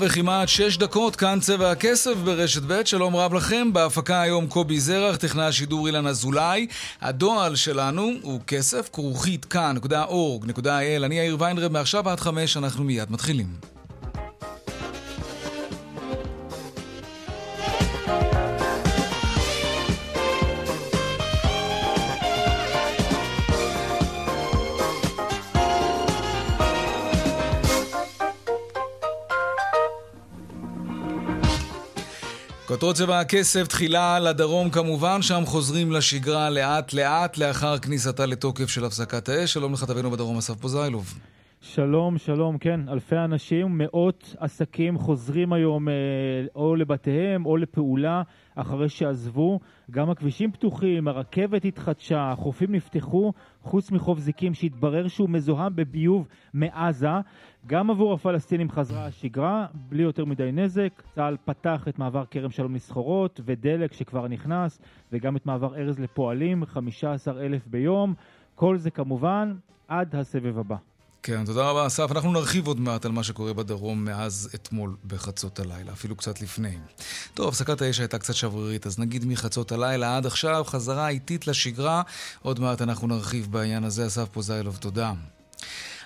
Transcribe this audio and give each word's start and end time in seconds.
וכמעט 0.00 0.48
שש 0.48 0.76
דקות, 0.76 1.16
כאן 1.16 1.38
צבע 1.40 1.70
הכסף 1.70 2.14
ברשת 2.24 2.62
ב', 2.66 2.80
שלום 2.84 3.16
רב 3.16 3.34
לכם. 3.34 3.72
בהפקה 3.72 4.20
היום 4.20 4.46
קובי 4.46 4.80
זרח, 4.80 5.16
טכנאי 5.16 5.44
השידור 5.44 5.86
אילן 5.86 6.06
אזולאי. 6.06 6.66
הדועל 7.00 7.56
שלנו 7.56 8.10
הוא 8.22 8.40
כסף, 8.46 8.88
כרוכית 8.92 9.44
כאן.org.il. 9.44 11.04
אני 11.04 11.18
יאיר 11.18 11.36
ויינרב, 11.40 11.72
מעכשיו 11.72 12.08
עד 12.08 12.20
חמש, 12.20 12.56
אנחנו 12.56 12.84
מיד 12.84 13.12
מתחילים. 13.12 13.46
כותרות 32.82 32.96
צבע 32.96 33.20
הכסף, 33.20 33.66
תחילה 33.66 34.18
לדרום 34.18 34.70
כמובן, 34.70 35.22
שם 35.22 35.42
חוזרים 35.46 35.92
לשגרה 35.92 36.50
לאט 36.50 36.92
לאט 36.92 37.38
לאחר 37.38 37.78
כניסתה 37.78 38.26
לתוקף 38.26 38.68
של 38.68 38.84
הפסקת 38.84 39.28
האש. 39.28 39.52
שלום 39.52 39.72
לכתבנו 39.72 40.10
בדרום 40.10 40.38
אסף 40.38 40.54
פוזיילוב. 40.54 41.14
שלום, 41.64 42.18
שלום, 42.18 42.58
כן, 42.58 42.88
אלפי 42.88 43.16
אנשים, 43.16 43.78
מאות 43.78 44.36
עסקים 44.38 44.98
חוזרים 44.98 45.52
היום 45.52 45.88
אה, 45.88 45.94
או 46.54 46.76
לבתיהם 46.76 47.46
או 47.46 47.56
לפעולה 47.56 48.22
אחרי 48.54 48.88
שעזבו. 48.88 49.60
גם 49.90 50.10
הכבישים 50.10 50.52
פתוחים, 50.52 51.08
הרכבת 51.08 51.64
התחדשה, 51.64 52.30
החופים 52.30 52.72
נפתחו, 52.72 53.32
חוץ 53.62 53.90
מחוף 53.90 54.18
זיקים 54.18 54.54
שהתברר 54.54 55.08
שהוא 55.08 55.30
מזוהם 55.30 55.76
בביוב 55.76 56.28
מעזה. 56.54 57.08
גם 57.66 57.90
עבור 57.90 58.12
הפלסטינים 58.12 58.70
חזרה 58.70 59.06
השגרה, 59.06 59.66
בלי 59.74 60.02
יותר 60.02 60.24
מדי 60.24 60.52
נזק. 60.52 61.02
צה"ל 61.14 61.36
פתח 61.44 61.88
את 61.88 61.98
מעבר 61.98 62.24
כרם 62.30 62.50
שלום 62.50 62.74
לסחורות 62.74 63.40
ודלק 63.44 63.92
שכבר 63.92 64.28
נכנס, 64.28 64.80
וגם 65.12 65.36
את 65.36 65.46
מעבר 65.46 65.76
ארז 65.76 66.00
לפועלים, 66.00 66.64
15,000 66.64 67.66
ביום. 67.66 68.14
כל 68.54 68.76
זה 68.76 68.90
כמובן 68.90 69.54
עד 69.88 70.14
הסבב 70.14 70.58
הבא. 70.58 70.91
כן, 71.24 71.44
תודה 71.44 71.70
רבה, 71.70 71.86
אסף. 71.86 72.10
אנחנו 72.10 72.32
נרחיב 72.32 72.66
עוד 72.66 72.80
מעט 72.80 73.04
על 73.04 73.12
מה 73.12 73.22
שקורה 73.22 73.52
בדרום 73.52 74.04
מאז 74.04 74.48
אתמול 74.54 74.96
בחצות 75.06 75.58
הלילה, 75.58 75.92
אפילו 75.92 76.16
קצת 76.16 76.40
לפני. 76.40 76.74
טוב, 77.34 77.48
הפסקת 77.48 77.82
האש 77.82 78.00
הייתה 78.00 78.18
קצת 78.18 78.34
שברירית, 78.34 78.86
אז 78.86 78.98
נגיד 78.98 79.24
מחצות 79.24 79.72
הלילה 79.72 80.16
עד 80.16 80.26
עכשיו, 80.26 80.64
חזרה 80.66 81.08
איטית 81.08 81.46
לשגרה. 81.46 82.02
עוד 82.42 82.60
מעט 82.60 82.82
אנחנו 82.82 83.06
נרחיב 83.06 83.46
בעניין 83.50 83.84
הזה. 83.84 84.06
אסף 84.06 84.28
פוזיילוב, 84.32 84.76
תודה. 84.76 85.12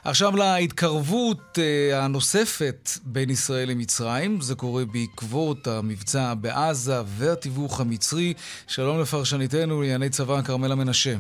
עכשיו 0.05 0.37
להתקרבות 0.37 1.59
uh, 1.59 1.95
הנוספת 1.95 2.91
בין 3.05 3.31
ישראל 3.31 3.69
למצרים, 3.69 4.41
זה 4.41 4.55
קורה 4.55 4.85
בעקבות 4.85 5.67
המבצע 5.67 6.35
בעזה 6.35 7.01
והתיווך 7.07 7.81
המצרי. 7.81 8.35
שלום 8.67 9.01
לפרשניתנו 9.01 9.81
לענייני 9.81 10.09
צבא 10.09 10.43
כרמלה 10.43 10.75
מנשה. 10.75 11.15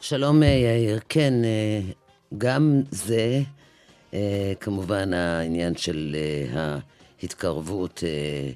שלום 0.00 0.42
יאיר, 0.42 1.00
כן, 1.08 1.32
אה, 1.44 2.01
גם 2.38 2.82
זה, 2.90 3.42
אה, 4.14 4.52
כמובן 4.60 5.12
העניין 5.12 5.76
של 5.76 6.16
אה, 6.18 6.78
ההתקרבות 7.22 8.04
אה, 8.06 8.50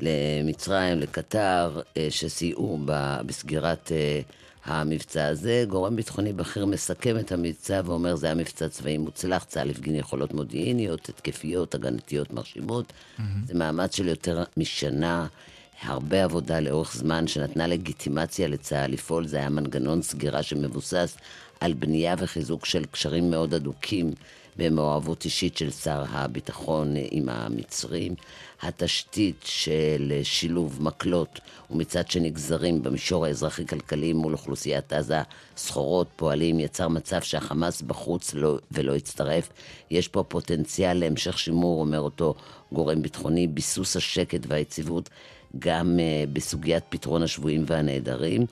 למצרים, 0.00 0.98
לקטר, 0.98 1.80
שסייעו 2.10 2.78
בסגירת 3.26 3.92
המבצע 4.64 5.26
הזה. 5.26 5.64
גורם 5.68 5.96
ביטחוני 5.96 6.32
בכיר 6.32 6.66
מסכם 6.66 7.18
את 7.18 7.32
המבצע 7.32 7.80
ואומר 7.84 8.16
זה 8.16 8.26
היה 8.26 8.34
מבצע 8.34 8.68
צבאי 8.68 8.98
מוצלח, 8.98 9.44
צה"ל 9.44 9.70
הפגין 9.70 9.94
יכולות 9.94 10.34
מודיעיניות, 10.34 11.08
התקפיות, 11.08 11.74
הגנתיות 11.74 12.32
מרשימות. 12.32 12.92
Mm-hmm. 12.92 13.22
זה 13.46 13.54
מאמץ 13.54 13.96
של 13.96 14.08
יותר 14.08 14.44
משנה. 14.56 15.26
הרבה 15.82 16.24
עבודה 16.24 16.60
לאורך 16.60 16.96
זמן 16.96 17.26
שנתנה 17.26 17.66
לגיטימציה 17.66 18.48
לצה"ל 18.48 18.90
לפעול, 18.90 19.26
זה 19.26 19.36
היה 19.36 19.48
מנגנון 19.48 20.02
סגירה 20.02 20.42
שמבוסס 20.42 21.16
על 21.60 21.72
בנייה 21.72 22.14
וחיזוק 22.18 22.66
של 22.66 22.84
קשרים 22.84 23.30
מאוד 23.30 23.54
הדוקים 23.54 24.12
במעורבות 24.56 25.24
אישית 25.24 25.56
של 25.56 25.70
שר 25.70 26.04
הביטחון 26.08 26.94
עם 27.10 27.28
המצרים. 27.28 28.14
התשתית 28.62 29.40
של 29.44 30.20
שילוב 30.22 30.82
מקלות 30.82 31.40
ומצד 31.70 32.10
שני 32.10 32.30
גזרים 32.30 32.82
במישור 32.82 33.24
האזרחי-כלכלי 33.24 34.12
מול 34.12 34.32
אוכלוסיית 34.32 34.92
עזה, 34.92 35.22
סחורות, 35.56 36.06
פועלים, 36.16 36.60
יצר 36.60 36.88
מצב 36.88 37.20
שהחמאס 37.20 37.82
בחוץ 37.82 38.34
לא, 38.34 38.58
ולא 38.70 38.96
הצטרף. 38.96 39.48
יש 39.90 40.08
פה 40.08 40.22
פוטנציאל 40.22 40.98
להמשך 40.98 41.38
שימור, 41.38 41.80
אומר 41.80 42.00
אותו 42.00 42.34
גורם 42.72 43.02
ביטחוני, 43.02 43.46
ביסוס 43.46 43.96
השקט 43.96 44.40
והיציבות 44.46 45.10
גם 45.58 45.98
uh, 45.98 46.30
בסוגיית 46.32 46.84
פתרון 46.88 47.22
השבויים 47.22 47.64
והנעדרים. 47.66 48.46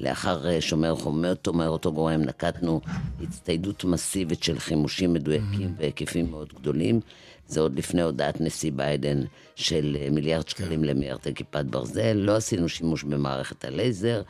לאחר 0.00 0.48
אה, 0.48 0.60
שומר 0.60 0.94
חומות, 0.94 1.46
אומר 1.46 1.68
אותו 1.68 1.92
גורם, 1.92 2.20
נקטנו 2.20 2.80
הצטיידות 3.22 3.84
מסיבית 3.84 4.42
של 4.42 4.58
חימושים 4.58 5.12
מדויקים 5.12 5.68
mm-hmm. 5.68 5.80
בהיקפים 5.80 6.30
מאוד 6.30 6.52
גדולים. 6.60 7.00
זה 7.48 7.60
עוד 7.60 7.78
לפני 7.78 8.02
הודעת 8.02 8.40
נשיא 8.40 8.72
ביידן 8.74 9.22
של 9.56 9.96
אה, 10.00 10.10
מיליארד 10.10 10.44
כן. 10.44 10.50
שקלים 10.50 10.84
למיירטי 10.84 11.34
כיפת 11.34 11.64
ברזל. 11.64 12.12
לא 12.12 12.36
עשינו 12.36 12.68
שימוש 12.68 13.02
במערכת 13.02 13.64
הלייזר. 13.64 14.22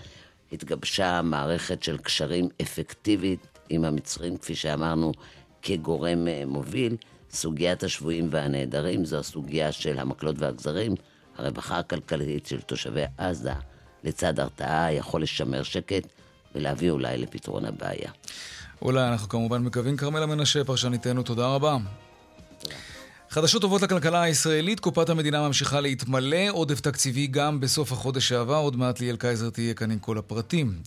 התגבשה 0.53 1.23
מערכת 1.23 1.83
של 1.83 1.99
קשרים 1.99 2.49
אפקטיבית 2.63 3.41
עם 3.69 3.85
המצרים, 3.85 4.37
כפי 4.37 4.55
שאמרנו, 4.55 5.13
כגורם 5.63 6.29
אה, 6.29 6.43
מוביל. 6.47 6.97
סוגיית 7.31 7.83
השבויים 7.83 8.29
והנעדרים 8.31 9.05
זו 9.05 9.19
הסוגיה 9.19 9.73
של 9.73 9.99
המקלות 9.99 10.37
והגזרים, 10.39 10.95
הרווחה 11.39 11.79
הכלכלית 11.79 12.47
של 12.47 12.61
תושבי 12.61 13.05
עזה. 13.19 13.53
לצד 14.05 14.41
הרתעה 14.41 14.93
יכול 14.93 15.23
לשמר 15.23 15.63
שקט 15.63 16.07
ולהביא 16.55 16.91
אולי 16.91 17.19
לפתרון 17.19 17.65
הבעיה. 17.65 18.11
אולי 18.83 19.09
אנחנו 19.09 19.29
כמובן 19.29 19.63
מקווים. 19.63 19.97
כרמלה 19.97 20.27
מנשה, 20.27 20.65
פרשניתנו, 20.65 21.23
תודה 21.23 21.47
רבה. 21.47 21.77
חדשות 23.39 23.63
טובות 23.63 23.83
לכלכלה 23.83 24.23
הישראלית, 24.23 24.81
קופת 24.81 25.09
המדינה 25.09 25.47
ממשיכה 25.47 25.81
להתמלא, 25.81 26.51
עודף 26.51 26.81
תקציבי 26.81 27.27
גם 27.27 27.61
בסוף 27.61 27.93
החודש 27.93 28.29
שעבר, 28.29 28.57
עוד 28.57 28.77
מעט 28.77 29.01
ליאל 29.01 29.17
קייזר 29.17 29.51
תהיה 29.51 29.75
כאן 29.75 29.91
עם 29.91 29.99
כל 29.99 30.19
הפרטים. 30.19 30.83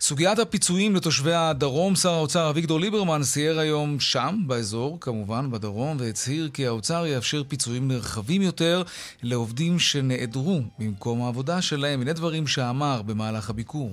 סוגיית 0.00 0.38
הפיצויים 0.38 0.96
לתושבי 0.96 1.32
הדרום, 1.32 1.96
שר 1.96 2.10
האוצר 2.12 2.50
אביגדור 2.50 2.80
ליברמן 2.80 3.22
סייר 3.22 3.58
היום 3.58 4.00
שם, 4.00 4.42
באזור, 4.46 5.00
כמובן, 5.00 5.50
בדרום, 5.50 5.96
והצהיר 6.00 6.50
כי 6.54 6.66
האוצר 6.66 7.06
יאפשר 7.06 7.42
פיצויים 7.48 7.88
נרחבים 7.88 8.42
יותר 8.42 8.82
לעובדים 9.22 9.78
שנעדרו 9.78 10.60
ממקום 10.78 11.22
העבודה 11.22 11.62
שלהם. 11.62 12.00
הנה 12.00 12.12
דברים 12.12 12.46
שאמר 12.46 13.02
במהלך 13.02 13.50
הביקור. 13.50 13.92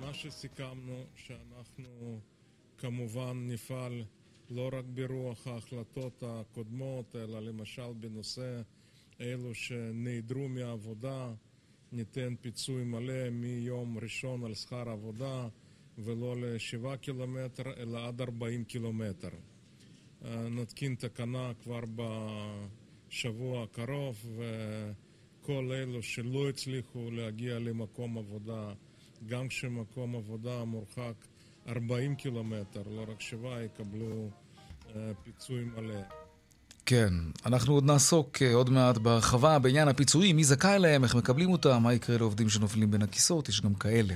מה 0.00 0.12
שסיכמנו, 0.12 1.04
שאנחנו 1.26 2.18
כמובן 2.78 3.32
נפעל 3.34 4.02
לא 4.50 4.70
רק 4.72 4.84
ברוח 4.84 5.46
ההחלטות 5.46 6.22
הקודמות, 6.26 7.16
אלא 7.16 7.40
למשל 7.40 7.92
בנושא 8.00 8.62
אלו 9.20 9.54
שנעדרו 9.54 10.48
מהעבודה, 10.48 11.32
ניתן 11.92 12.34
פיצוי 12.40 12.84
מלא 12.84 13.30
מיום 13.30 13.98
ראשון 13.98 14.44
על 14.44 14.54
שכר 14.54 14.88
עבודה 14.88 15.48
ולא 15.98 16.36
לשבעה 16.40 16.96
קילומטר 16.96 17.72
אלא 17.76 18.06
עד 18.06 18.20
ארבעים 18.20 18.64
קילומטר. 18.64 19.30
אה, 20.24 20.48
נתקין 20.48 20.94
תקנה 20.94 21.52
כבר 21.62 21.80
בשבוע 21.96 23.62
הקרוב 23.62 24.26
וכל 24.36 25.72
אלו 25.72 26.02
שלא 26.02 26.48
הצליחו 26.48 27.10
להגיע 27.10 27.58
למקום 27.58 28.18
עבודה, 28.18 28.72
גם 29.26 29.48
כשמקום 29.48 30.16
עבודה 30.16 30.64
מורחק 30.64 31.14
40 31.68 32.14
קילומטר, 32.14 32.82
לא 32.86 33.04
רק 33.08 33.20
שבעה, 33.20 33.62
יקבלו 33.62 34.28
אה, 34.96 35.10
פיצוי 35.24 35.64
מלא. 35.64 36.25
כן, 36.86 37.08
אנחנו 37.46 37.74
עוד 37.74 37.84
נעסוק 37.84 38.42
אה, 38.42 38.54
עוד 38.54 38.70
מעט 38.70 38.98
בהרחבה 38.98 39.58
בעניין 39.58 39.88
הפיצויים, 39.88 40.36
מי 40.36 40.44
זכאי 40.44 40.78
להם, 40.78 41.04
איך 41.04 41.14
מקבלים 41.14 41.50
אותם, 41.52 41.82
מה 41.82 41.94
יקרה 41.94 42.18
לעובדים 42.18 42.48
שנופלים 42.48 42.90
בין 42.90 43.02
הכיסאות, 43.02 43.48
יש 43.48 43.60
גם 43.60 43.74
כאלה. 43.74 44.14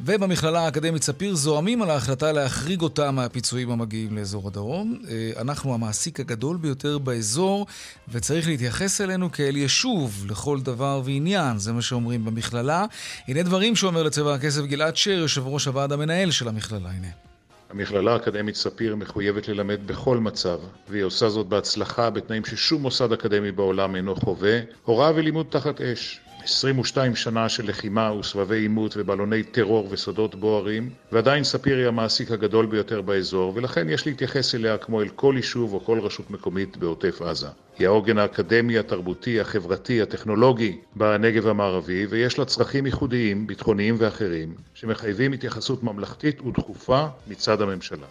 ובמכללה 0.00 0.60
האקדמית 0.60 1.02
ספיר 1.02 1.34
זועמים 1.34 1.82
על 1.82 1.90
ההחלטה 1.90 2.32
להחריג 2.32 2.80
אותם 2.80 3.14
מהפיצויים 3.14 3.70
המגיעים 3.70 4.16
לאזור 4.16 4.48
הדרום. 4.48 5.02
אה, 5.08 5.30
אנחנו 5.40 5.74
המעסיק 5.74 6.20
הגדול 6.20 6.56
ביותר 6.56 6.98
באזור, 6.98 7.66
וצריך 8.08 8.46
להתייחס 8.46 9.00
אלינו 9.00 9.32
כאל 9.32 9.56
יישוב 9.56 10.26
לכל 10.28 10.60
דבר 10.60 11.02
ועניין, 11.04 11.58
זה 11.58 11.72
מה 11.72 11.82
שאומרים 11.82 12.24
במכללה. 12.24 12.84
הנה 13.28 13.42
דברים 13.42 13.76
שאומר 13.76 14.02
לצבע 14.02 14.34
הכסף 14.34 14.62
גלעד 14.62 14.96
שר, 14.96 15.10
יושב 15.10 15.46
ראש 15.46 15.66
הוועד 15.66 15.92
המנהל 15.92 16.30
של 16.30 16.48
המכללה, 16.48 16.90
הנה. 16.90 17.29
המכללה 17.70 18.12
האקדמית 18.12 18.54
ספיר 18.54 18.96
מחויבת 18.96 19.48
ללמד 19.48 19.86
בכל 19.86 20.18
מצב, 20.18 20.58
והיא 20.88 21.02
עושה 21.02 21.28
זאת 21.28 21.46
בהצלחה 21.46 22.10
בתנאים 22.10 22.44
ששום 22.44 22.82
מוסד 22.82 23.12
אקדמי 23.12 23.52
בעולם 23.52 23.96
אינו 23.96 24.16
חווה, 24.16 24.60
הוראה 24.84 25.12
ולימוד 25.14 25.46
תחת 25.50 25.80
אש. 25.80 26.20
22 26.50 27.16
שנה 27.16 27.48
של 27.48 27.68
לחימה 27.68 28.12
וסבבי 28.12 28.56
עימות 28.56 28.94
ובלוני 28.96 29.42
טרור 29.42 29.88
וסודות 29.90 30.34
בוערים, 30.34 30.90
ועדיין 31.12 31.44
ספיר 31.44 31.76
היא 31.76 31.86
המעסיק 31.86 32.30
הגדול 32.30 32.66
ביותר 32.66 33.02
באזור, 33.02 33.52
ולכן 33.56 33.88
יש 33.88 34.06
להתייחס 34.06 34.54
אליה 34.54 34.78
כמו 34.78 35.02
אל 35.02 35.08
כל 35.08 35.34
יישוב 35.36 35.74
או 35.74 35.84
כל 35.84 36.00
רשות 36.00 36.30
מקומית 36.30 36.76
בעוטף 36.76 37.22
עזה. 37.22 37.46
היא 37.78 37.86
העוגן 37.86 38.18
האקדמי, 38.18 38.78
התרבותי, 38.78 39.40
החברתי, 39.40 40.02
הטכנולוגי 40.02 40.78
בנגב 40.96 41.46
המערבי, 41.46 42.06
ויש 42.06 42.38
לה 42.38 42.44
צרכים 42.44 42.86
ייחודיים, 42.86 43.46
ביטחוניים 43.46 43.94
ואחרים, 43.98 44.54
שמחייבים 44.74 45.32
התייחסות 45.32 45.82
ממלכתית 45.82 46.40
ודחופה 46.40 47.06
מצד 47.26 47.62
הממשלה. 47.62 48.06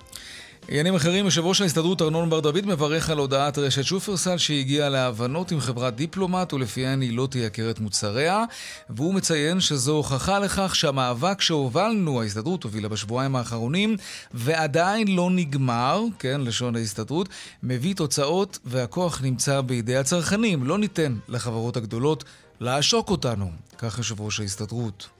עניינים 0.71 0.95
אחרים, 0.95 1.25
יושב 1.25 1.45
ראש 1.45 1.61
ההסתדרות 1.61 2.01
ארנון 2.01 2.29
בר 2.29 2.39
דוד 2.39 2.65
מברך 2.65 3.09
על 3.09 3.17
הודעת 3.17 3.57
רשת 3.57 3.83
שופרסל 3.83 4.37
שהגיעה 4.37 4.89
להבנות 4.89 5.51
עם 5.51 5.59
חברת 5.59 5.95
דיפלומט 5.95 6.53
ולפיהן 6.53 7.01
היא 7.01 7.17
לא 7.17 7.27
תייקר 7.31 7.69
את 7.69 7.79
מוצריה 7.79 8.43
והוא 8.89 9.13
מציין 9.13 9.59
שזו 9.59 9.91
הוכחה 9.91 10.39
לכך 10.39 10.75
שהמאבק 10.75 11.41
שהובלנו, 11.41 12.21
ההסתדרות 12.21 12.63
הובילה 12.63 12.87
בשבועיים 12.87 13.35
האחרונים 13.35 13.97
ועדיין 14.33 15.07
לא 15.07 15.29
נגמר, 15.31 16.03
כן, 16.19 16.41
לשון 16.41 16.75
ההסתדרות, 16.75 17.29
מביא 17.63 17.95
תוצאות 17.95 18.59
והכוח 18.65 19.21
נמצא 19.21 19.61
בידי 19.61 19.97
הצרכנים. 19.97 20.63
לא 20.63 20.77
ניתן 20.77 21.15
לחברות 21.29 21.77
הגדולות 21.77 22.23
לעשוק 22.59 23.09
אותנו, 23.09 23.51
כך 23.77 23.97
יושב 23.97 24.21
ראש 24.21 24.39
ההסתדרות. 24.39 25.18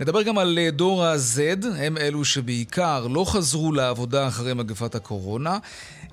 נדבר 0.00 0.22
גם 0.22 0.38
על 0.38 0.58
אה, 0.58 0.70
דור 0.70 1.04
ה-Z, 1.04 1.66
הם 1.78 1.98
אלו 1.98 2.24
שבעיקר 2.24 3.06
לא 3.06 3.24
חזרו 3.24 3.72
לעבודה 3.72 4.28
אחרי 4.28 4.54
מגפת 4.54 4.94
הקורונה. 4.94 5.58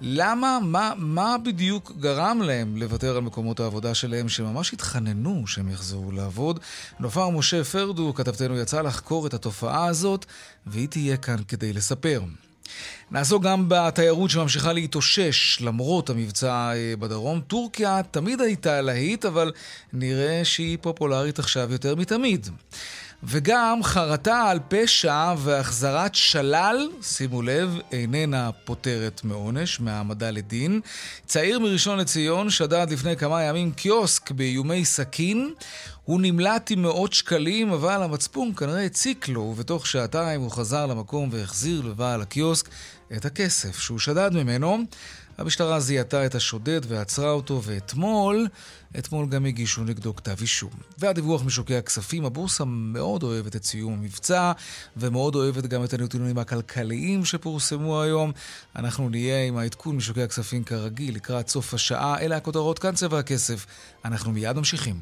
למה, 0.02 0.60
מה, 0.62 0.94
מה 0.98 1.36
בדיוק 1.44 1.92
גרם 2.00 2.42
להם 2.42 2.78
לוותר 2.78 3.18
על 3.18 3.22
מקומות 3.22 3.60
העבודה 3.60 3.94
שלהם, 3.94 4.30
שממש 4.30 4.74
התחננו 4.74 5.48
שהם 5.48 5.70
יחזרו 5.70 6.12
לעבוד? 6.12 6.60
נופר 7.00 7.30
משה 7.30 7.64
פרדו, 7.64 8.14
כתבתנו, 8.14 8.58
יצא 8.58 8.82
לחקור 8.82 9.28
את 9.28 9.34
התופעה 9.34 9.86
הזאת, 9.86 10.26
והיא 10.68 10.88
תהיה 10.88 11.18
כאן 11.18 11.38
כדי 11.48 11.74
לספר. 11.74 12.22
נעסוק 13.12 13.44
גם 13.44 13.66
בתיירות 13.68 14.30
שממשיכה 14.30 14.74
להתאושש 14.74 15.62
למרות 15.62 16.10
המבצע 16.10 16.72
אה, 16.76 16.94
בדרום. 17.00 17.42
טורקיה 17.48 18.02
תמיד 18.12 18.42
הייתה 18.42 18.82
להיט, 18.82 19.26
אבל 19.26 19.52
נראה 19.94 20.46
שהיא 20.46 20.78
פופולרית 20.82 21.40
עכשיו 21.40 21.72
יותר 21.72 21.96
מתמיד. 21.96 22.48
וגם 23.26 23.80
חרטה 23.84 24.50
על 24.50 24.60
פשע 24.68 25.34
והחזרת 25.38 26.16
שלל, 26.16 26.90
שימו 27.02 27.42
לב, 27.42 27.78
איננה 27.92 28.52
פוטרת 28.66 29.22
מעונש, 29.24 29.80
מהעמדה 29.80 30.32
לדין. 30.32 30.82
צעיר 31.26 31.60
מראשון 31.60 32.00
לציון 32.00 32.50
שדד 32.50 32.88
לפני 32.90 33.18
כמה 33.18 33.44
ימים 33.44 33.72
קיוסק 33.72 34.32
באיומי 34.32 34.86
סכין. 34.86 35.54
הוא 36.04 36.22
נמלט 36.22 36.72
עם 36.72 36.82
מאות 36.82 37.14
שקלים, 37.14 37.72
אבל 37.72 38.04
המצפון 38.04 38.54
כנראה 38.54 38.86
הציק 38.86 39.28
לו, 39.28 39.42
ובתוך 39.42 39.88
שעתיים 39.88 40.42
הוא 40.42 40.52
חזר 40.52 40.86
למקום 40.86 41.30
והחזיר 41.32 41.82
לבעל 41.82 42.22
הקיוסק 42.22 42.70
את 43.16 43.26
הכסף 43.26 43.80
שהוא 43.80 44.00
שדד 44.00 44.32
ממנו. 44.34 44.78
המשטרה 45.38 45.80
זיהתה 45.80 46.26
את 46.26 46.36
השודד 46.36 46.82
ועצרה 46.88 47.32
אותו, 47.32 47.62
ואתמול, 47.64 48.48
אתמול 48.98 49.26
גם 49.30 49.46
הגישו 49.46 49.84
נגדו 49.84 50.16
כתב 50.16 50.36
אישום. 50.42 50.70
והדיווח 50.98 51.44
משוקי 51.44 51.76
הכספים, 51.76 52.26
הבורסה 52.26 52.66
מאוד 52.66 53.24
אוהבת 53.24 53.56
את 53.56 53.64
סיום 53.64 53.94
המבצע, 53.94 54.52
ומאוד 54.98 55.36
אוהבת 55.36 55.64
גם 55.66 55.84
את 55.84 55.94
הנתונים 55.94 56.38
הכלכליים 56.38 57.26
שפורסמו 57.26 58.02
היום. 58.02 58.32
אנחנו 58.76 59.10
נהיה 59.10 59.48
עם 59.48 59.58
העדכון 59.58 59.96
משוקי 59.96 60.24
הכספים 60.24 60.64
כרגיל 60.64 61.16
לקראת 61.16 61.48
סוף 61.48 61.74
השעה. 61.74 62.20
אלה 62.20 62.38
הכותרות 62.38 62.80
כאן 62.80 62.96
צבע 62.96 63.20
הכסף. 63.20 63.66
אנחנו 64.06 64.32
מיד 64.32 64.58
ממשיכים. 64.58 64.96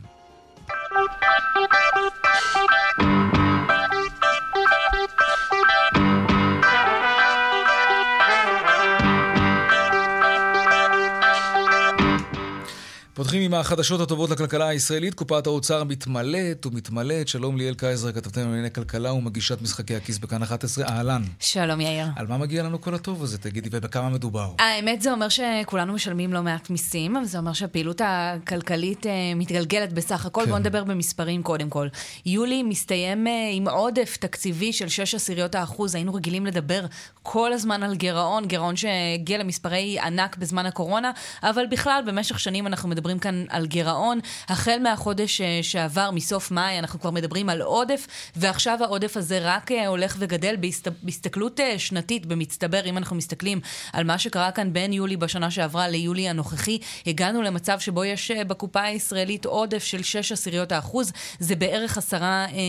פותחים 13.21 13.41
עם 13.41 13.53
החדשות 13.53 14.01
הטובות 14.01 14.29
לכלכלה 14.29 14.67
הישראלית. 14.67 15.13
קופת 15.13 15.47
האוצר 15.47 15.83
מתמלאת 15.83 16.65
ומתמלאת. 16.65 17.27
שלום 17.27 17.57
ליאל 17.57 17.73
קייזר, 17.73 18.11
כתבתנו 18.11 18.43
לענייני 18.43 18.71
כלכלה 18.71 19.13
ומגישת 19.13 19.61
משחקי 19.61 19.95
הכיס 19.95 20.17
בכאן 20.17 20.43
11. 20.43 20.85
אהלן. 20.85 21.21
שלום 21.39 21.81
יאיר. 21.81 22.07
על 22.15 22.27
מה 22.27 22.37
מגיע 22.37 22.63
לנו 22.63 22.81
כל 22.81 22.95
הטוב 22.95 23.23
הזה, 23.23 23.37
תגידי, 23.37 23.69
ובכמה 23.71 24.09
מדובר? 24.09 24.51
האמת 24.59 25.01
זה 25.01 25.11
אומר 25.11 25.27
שכולנו 25.29 25.93
משלמים 25.93 26.33
לא 26.33 26.41
מעט 26.41 26.69
מיסים, 26.69 27.17
אבל 27.17 27.25
זה 27.25 27.37
אומר 27.37 27.53
שהפעילות 27.53 28.01
הכלכלית 28.05 29.05
אה, 29.05 29.11
מתגלגלת 29.35 29.93
בסך 29.93 30.25
הכל. 30.25 30.41
כן. 30.41 30.49
בואו 30.49 30.59
נדבר 30.59 30.83
במספרים 30.83 31.43
קודם 31.43 31.69
כל. 31.69 31.87
יולי 32.25 32.63
מסתיים 32.63 33.27
אה, 33.27 33.49
עם 33.53 33.67
עודף 33.67 34.17
תקציבי 34.19 34.73
של 34.73 34.89
6 34.89 35.15
עשיריות 35.15 35.55
האחוז. 35.55 35.95
היינו 35.95 36.13
רגילים 36.13 36.45
לדבר 36.45 36.85
כל 37.23 37.53
הזמן 37.53 37.83
על 37.83 37.95
גירעון, 37.95 38.45
גירעון 38.45 38.75
שהגיע 38.75 39.37
למספרי 39.37 39.99
ענק 39.99 40.37
בזמן 40.37 40.65
הקורונה, 40.65 41.11
אבל 41.43 41.65
בכלל 41.71 42.03
במשך 42.07 42.39
שנים 42.39 42.67
אנחנו 42.67 42.89
מדברים 42.89 43.10
מדברים 43.15 43.19
כאן 43.47 43.55
על 43.55 43.65
גירעון. 43.65 44.19
החל 44.47 44.77
מהחודש 44.83 45.41
אה, 45.41 45.59
שעבר, 45.61 46.11
מסוף 46.11 46.51
מאי, 46.51 46.79
אנחנו 46.79 46.99
כבר 46.99 47.11
מדברים 47.11 47.49
על 47.49 47.61
עודף, 47.61 48.07
ועכשיו 48.35 48.77
העודף 48.83 49.17
הזה 49.17 49.39
רק 49.41 49.71
אה, 49.71 49.87
הולך 49.87 50.15
וגדל 50.19 50.55
בהסתכלות 51.03 51.59
אה, 51.59 51.79
שנתית, 51.79 52.25
במצטבר, 52.25 52.85
אם 52.85 52.97
אנחנו 52.97 53.15
מסתכלים 53.15 53.59
על 53.93 54.03
מה 54.03 54.17
שקרה 54.17 54.51
כאן 54.51 54.73
בין 54.73 54.93
יולי 54.93 55.17
בשנה 55.17 55.51
שעברה 55.51 55.87
ליולי 55.87 56.29
הנוכחי, 56.29 56.79
הגענו 57.07 57.41
למצב 57.41 57.79
שבו 57.79 58.05
יש 58.05 58.31
בקופה 58.31 58.81
הישראלית 58.81 59.45
עודף 59.45 59.83
של 59.83 60.03
6 60.03 60.31
עשיריות 60.31 60.71
האחוז, 60.71 61.11
זה 61.39 61.55
בערך 61.55 61.97
10 61.97 62.21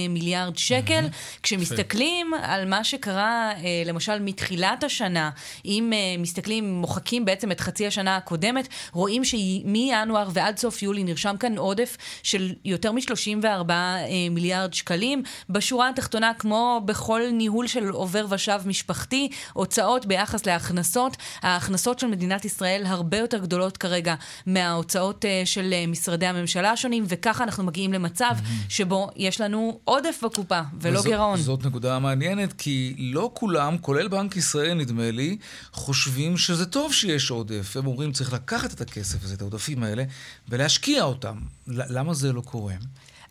מיליארד 0.08 0.58
שקל. 0.58 1.06
כשמסתכלים 1.42 2.34
על 2.42 2.68
מה 2.68 2.84
שקרה, 2.84 3.52
למשל, 3.86 4.18
מתחילת 4.20 4.84
השנה, 4.84 5.30
אם 5.64 5.92
מסתכלים, 6.18 6.74
מוחקים 6.74 7.24
בעצם 7.24 7.52
את 7.52 7.60
חצי 7.60 7.86
השנה 7.86 8.16
הקודמת, 8.16 8.68
רואים 8.92 9.24
שמינואר 9.24 10.30
ועד 10.32 10.58
סוף 10.58 10.82
יולי 10.82 11.04
נרשם 11.04 11.36
כאן 11.40 11.58
עודף 11.58 11.96
של 12.22 12.52
יותר 12.64 12.92
מ-34 12.92 13.70
אה, 13.70 14.04
מיליארד 14.30 14.74
שקלים. 14.74 15.22
בשורה 15.48 15.88
התחתונה, 15.88 16.32
כמו 16.38 16.80
בכל 16.84 17.20
ניהול 17.32 17.66
של 17.66 17.88
עובר 17.88 18.26
ושב 18.30 18.60
משפחתי, 18.66 19.28
הוצאות 19.52 20.06
ביחס 20.06 20.46
להכנסות. 20.46 21.16
ההכנסות 21.42 21.98
של 21.98 22.06
מדינת 22.06 22.44
ישראל 22.44 22.82
הרבה 22.86 23.18
יותר 23.18 23.38
גדולות 23.38 23.76
כרגע 23.76 24.14
מההוצאות 24.46 25.24
אה, 25.24 25.42
של 25.44 25.72
אה, 25.72 25.84
משרדי 25.86 26.26
הממשלה 26.26 26.70
השונים, 26.70 27.04
וככה 27.08 27.44
אנחנו 27.44 27.64
מגיעים 27.64 27.92
למצב 27.92 28.32
שבו 28.68 29.08
יש 29.16 29.40
לנו 29.40 29.80
עודף 29.84 30.20
בקופה 30.24 30.60
ולא 30.80 30.98
וזאת, 30.98 31.06
גירעון. 31.06 31.36
זאת 31.36 31.66
נקודה 31.66 31.98
מעניינת, 31.98 32.52
כי 32.52 32.94
לא 32.98 33.30
כולם, 33.34 33.78
כולל 33.78 34.08
בנק 34.08 34.36
ישראל 34.36 34.74
נדמה 34.74 35.10
לי, 35.10 35.36
חושבים 35.72 36.36
שזה 36.36 36.66
טוב 36.66 36.92
שיש 36.92 37.30
עודף. 37.30 37.76
הם 37.76 37.86
אומרים 37.86 38.12
צריך 38.12 38.32
לקחת 38.32 38.72
את 38.72 38.80
הכסף 38.80 39.24
הזה, 39.24 39.34
את 39.34 39.40
העודפים 39.40 39.82
האלה, 39.82 40.04
ולהשקיע 40.48 41.02
אותם. 41.02 41.38
למה 41.66 42.14
זה 42.14 42.32
לא 42.32 42.40
קורה? 42.40 42.74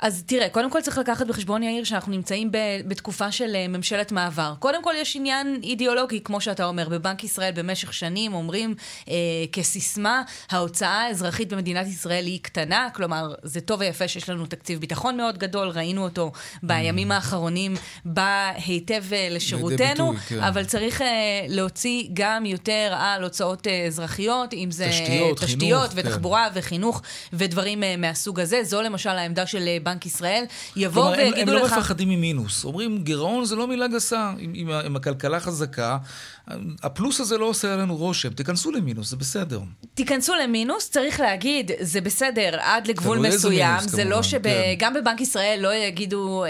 אז 0.01 0.24
תראה, 0.25 0.50
קודם 0.50 0.72
כל 0.72 0.81
צריך 0.81 0.98
לקחת 0.98 1.27
בחשבון, 1.27 1.63
יאיר, 1.63 1.84
שאנחנו 1.84 2.12
נמצאים 2.12 2.51
ב, 2.51 2.58
בתקופה 2.88 3.31
של 3.31 3.55
uh, 3.65 3.67
ממשלת 3.67 4.12
מעבר. 4.12 4.53
קודם 4.60 4.84
כל 4.84 4.93
יש 4.98 5.15
עניין 5.15 5.60
אידיאולוגי, 5.63 6.22
כמו 6.24 6.41
שאתה 6.41 6.65
אומר. 6.65 6.89
בבנק 6.89 7.24
ישראל 7.24 7.51
במשך 7.51 7.93
שנים 7.93 8.34
אומרים 8.34 8.75
uh, 9.05 9.10
כסיסמה, 9.51 10.22
ההוצאה 10.50 11.01
האזרחית 11.01 11.53
במדינת 11.53 11.88
ישראל 11.88 12.25
היא 12.25 12.39
קטנה, 12.41 12.88
כלומר, 12.93 13.34
זה 13.43 13.62
טוב 13.62 13.79
ויפה 13.79 14.08
שיש 14.08 14.29
לנו 14.29 14.46
תקציב 14.46 14.79
ביטחון 14.79 15.17
מאוד 15.17 15.38
גדול, 15.38 15.67
ראינו 15.67 16.03
אותו 16.03 16.31
בימים 16.63 17.12
mm. 17.12 17.15
האחרונים, 17.15 17.74
בא 18.05 18.51
היטב 18.65 19.03
uh, 19.10 19.13
לשירותנו, 19.31 20.12
ביטוי, 20.12 20.17
כן. 20.27 20.43
אבל 20.43 20.65
צריך 20.65 21.01
uh, 21.01 21.03
להוציא 21.48 22.08
גם 22.13 22.46
יותר 22.46 22.93
על 22.98 23.24
הוצאות 23.24 23.67
uh, 23.67 23.70
אזרחיות, 23.88 24.53
אם 24.53 24.72
זה 24.72 24.88
תשתיות, 24.89 25.39
תשתיות 25.39 25.89
חינוך, 25.89 26.08
ותחבורה 26.08 26.48
כן. 26.53 26.60
וחינוך 26.60 27.01
ודברים 27.34 27.84
uh, 27.84 27.86
מהסוג 27.98 28.39
הזה. 28.39 28.63
זו 28.63 28.81
למשל 28.81 29.10
העמדה 29.10 29.46
של 29.46 29.70
בנק 29.91 30.05
ישראל, 30.05 30.43
יבואו 30.75 31.12
ויגידו 31.12 31.53
לך... 31.53 31.63
הם 31.63 31.69
לא 31.69 31.77
מפחדים 31.77 32.10
ממינוס. 32.10 32.65
אומרים, 32.65 33.03
גירעון 33.03 33.45
זה 33.45 33.55
לא 33.55 33.67
מילה 33.67 33.88
גסה. 33.88 34.33
אם 34.55 34.95
הכלכלה 34.95 35.39
חזקה, 35.39 35.98
הפלוס 36.83 37.19
הזה 37.19 37.38
לא 37.38 37.45
עושה 37.45 37.74
עלינו 37.74 37.95
רושם. 37.95 38.29
תיכנסו 38.29 38.71
למינוס, 38.71 39.10
זה 39.10 39.17
בסדר. 39.17 39.60
תיכנסו 39.93 40.33
למינוס, 40.36 40.89
צריך 40.89 41.19
להגיד, 41.19 41.71
זה 41.79 42.01
בסדר 42.01 42.57
עד 42.60 42.88
לגבול 42.88 43.17
מסוים. 43.19 43.75
מינוס, 43.75 43.91
זה 43.91 44.03
לא 44.03 44.24
שגם 44.24 44.43
כן. 44.79 44.93
בבנק 44.93 45.21
ישראל 45.21 45.60
לא 45.62 45.74
יגידו 45.74 46.43
אה, 46.43 46.50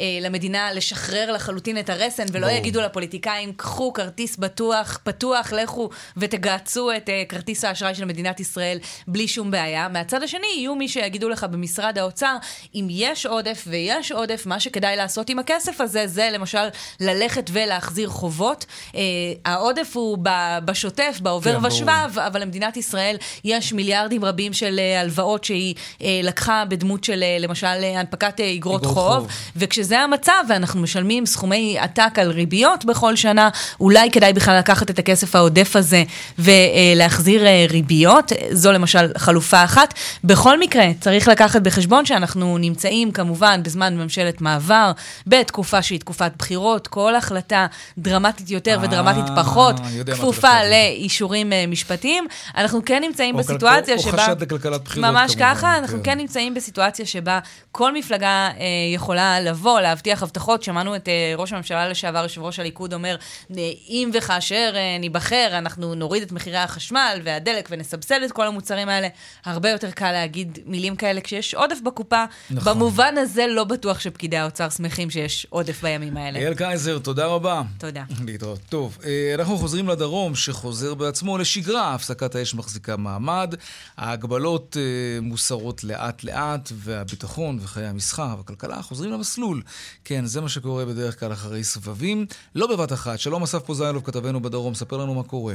אה, 0.00 0.18
למדינה 0.20 0.72
לשחרר 0.72 1.32
לחלוטין 1.32 1.78
את 1.78 1.90
הרסן, 1.90 2.24
ולא 2.32 2.46
ברור. 2.46 2.58
יגידו 2.58 2.80
לפוליטיקאים, 2.80 3.52
קחו 3.52 3.92
כרטיס 3.92 4.36
בטוח, 4.36 4.98
פתוח, 5.02 5.52
לכו 5.52 5.90
ותגהצו 6.16 6.90
את 6.96 7.08
אה, 7.08 7.22
כרטיס 7.28 7.64
האשראי 7.64 7.94
של 7.94 8.04
מדינת 8.04 8.40
ישראל 8.40 8.78
בלי 9.08 9.28
שום 9.28 9.50
בעיה. 9.50 9.88
מהצד 9.88 10.22
השני, 10.22 10.46
יהיו 10.56 10.74
מי 10.74 10.88
שיגידו 10.88 11.28
לך 11.28 11.44
במשרד 11.44 11.98
האוצר, 11.98 12.36
אם 12.74 12.86
יש 12.90 13.26
עודף 13.26 13.64
ויש 13.66 14.12
עודף, 14.12 14.42
מה 14.46 14.60
שכדאי 14.60 14.96
לעשות 14.96 15.30
עם 15.30 15.38
הכסף 15.38 15.80
הזה, 15.80 16.06
זה 16.06 16.28
למשל 16.32 16.68
ללכת 17.00 17.50
ולהחזיר 17.52 18.08
חובות. 18.08 18.66
אה, 18.94 19.00
העודף 19.44 19.90
הוא 19.94 20.18
בשוטף, 20.64 21.18
בעובר 21.22 21.60
כן, 21.60 21.66
ושבב, 21.66 22.18
אבל 22.18 22.42
למדינת 22.42 22.76
ישראל 22.76 23.16
יש 23.44 23.72
מיליארדים 23.72 24.24
רבים 24.24 24.52
של 24.52 24.78
אה, 24.78 25.00
הלוואות 25.00 25.44
שהיא 25.44 25.74
אה, 26.02 26.20
לקחה 26.22 26.64
בדמות 26.68 27.04
של 27.04 27.22
אה, 27.22 27.36
למשל 27.40 27.66
הנפקת 27.66 28.40
איגרות 28.40 28.86
חוב, 28.86 28.94
חוב, 28.94 29.26
וכשזה 29.56 30.00
המצב 30.00 30.32
ואנחנו 30.48 30.80
משלמים 30.80 31.26
סכומי 31.26 31.76
עתק 31.78 32.18
על 32.18 32.30
ריביות 32.30 32.84
בכל 32.84 33.16
שנה, 33.16 33.48
אולי 33.80 34.10
כדאי 34.10 34.32
בכלל 34.32 34.58
לקחת 34.58 34.90
את 34.90 34.98
הכסף 34.98 35.34
העודף 35.34 35.76
הזה 35.76 36.04
ולהחזיר 36.38 37.42
ריביות, 37.70 38.32
זו 38.50 38.72
למשל 38.72 39.12
חלופה 39.16 39.64
אחת. 39.64 39.94
בכל 40.24 40.60
מקרה, 40.60 40.86
צריך 41.00 41.28
לקחת 41.28 41.62
בחשבון 41.62 42.06
שאנחנו 42.06 42.55
נמצאים 42.58 43.12
כמובן 43.12 43.62
בזמן 43.62 43.96
ממשלת 43.96 44.40
מעבר, 44.40 44.92
בתקופה 45.26 45.82
שהיא 45.82 46.00
תקופת 46.00 46.32
בחירות, 46.38 46.86
כל 46.86 47.14
החלטה 47.14 47.66
דרמטית 47.98 48.50
יותר 48.50 48.78
ודרמטית 48.82 49.24
פחות, 49.36 49.76
כפופה 50.12 50.64
לאישורים 50.70 51.52
משפטיים. 51.68 52.26
אנחנו 52.56 52.80
כן 52.86 53.02
נמצאים 53.02 53.36
בסיטואציה 53.36 53.98
שבה... 53.98 54.12
או 54.12 54.18
חשד 54.18 54.42
לכלכלת 54.42 54.84
בחירות 54.84 55.10
ממש 55.10 55.34
ככה, 55.36 55.78
אנחנו 55.78 55.98
כן. 55.98 56.04
כן 56.04 56.18
נמצאים 56.18 56.54
בסיטואציה 56.54 57.06
שבה 57.06 57.38
כל 57.72 57.94
מפלגה 57.94 58.26
אה, 58.26 58.64
יכולה 58.94 59.40
לבוא, 59.40 59.80
להבטיח 59.80 60.22
הבטחות. 60.22 60.62
שמענו 60.62 60.96
את 60.96 61.08
אה, 61.08 61.34
ראש 61.36 61.52
הממשלה 61.52 61.88
לשעבר, 61.88 62.22
יושב 62.22 62.42
ראש 62.42 62.58
הליכוד, 62.58 62.94
אומר, 62.94 63.16
אם 63.88 64.10
וכאשר 64.14 64.72
אה, 64.74 64.98
ניבחר, 65.00 65.48
אנחנו 65.52 65.94
נוריד 65.94 66.22
את 66.22 66.32
מחירי 66.32 66.56
החשמל 66.56 67.20
והדלק 67.24 67.68
ונסבסד 67.70 68.22
את 68.22 68.32
כל 68.32 68.46
המוצרים 68.46 68.88
האלה. 68.88 69.08
הרבה 69.44 69.70
יותר 69.70 69.90
קל 69.90 70.12
להגיד 70.12 70.58
מילים 70.66 70.96
כאלה 70.96 71.20
כשיש 71.20 71.54
עודף 71.54 71.80
בקופה. 71.84 72.24
נכון. 72.50 72.72
במובן 72.72 73.14
הזה 73.18 73.46
לא 73.46 73.64
בטוח 73.64 74.00
שפקידי 74.00 74.36
האוצר 74.36 74.68
שמחים 74.70 75.10
שיש 75.10 75.46
עודף 75.50 75.82
בימים 75.82 76.16
האלה. 76.16 76.38
אייל 76.38 76.54
קייזר, 76.54 76.98
תודה 76.98 77.26
רבה. 77.26 77.62
תודה. 77.78 78.04
להתראות. 78.26 78.60
טוב, 78.68 78.98
אה, 79.04 79.34
אנחנו 79.34 79.58
חוזרים 79.58 79.88
לדרום, 79.88 80.34
שחוזר 80.34 80.94
בעצמו 80.94 81.38
לשגרה. 81.38 81.94
הפסקת 81.94 82.34
האש 82.34 82.54
מחזיקה 82.54 82.96
מעמד, 82.96 83.54
ההגבלות 83.96 84.76
אה, 84.80 85.20
מוסרות 85.20 85.84
לאט-לאט, 85.84 86.72
והביטחון 86.74 87.58
וחיי 87.62 87.86
המסחר 87.86 88.34
והכלכלה 88.36 88.82
חוזרים 88.82 89.12
למסלול. 89.12 89.62
כן, 90.04 90.26
זה 90.26 90.40
מה 90.40 90.48
שקורה 90.48 90.84
בדרך 90.84 91.20
כלל 91.20 91.32
אחרי 91.32 91.64
סבבים, 91.64 92.26
לא 92.54 92.66
בבת 92.66 92.92
אחת. 92.92 93.18
שלום 93.18 93.42
אסף 93.42 93.62
פוזיילוב, 93.62 94.04
כתבנו 94.04 94.40
בדרום, 94.42 94.74
ספר 94.74 94.96
לנו 94.96 95.14
מה 95.14 95.22
קורה. 95.22 95.54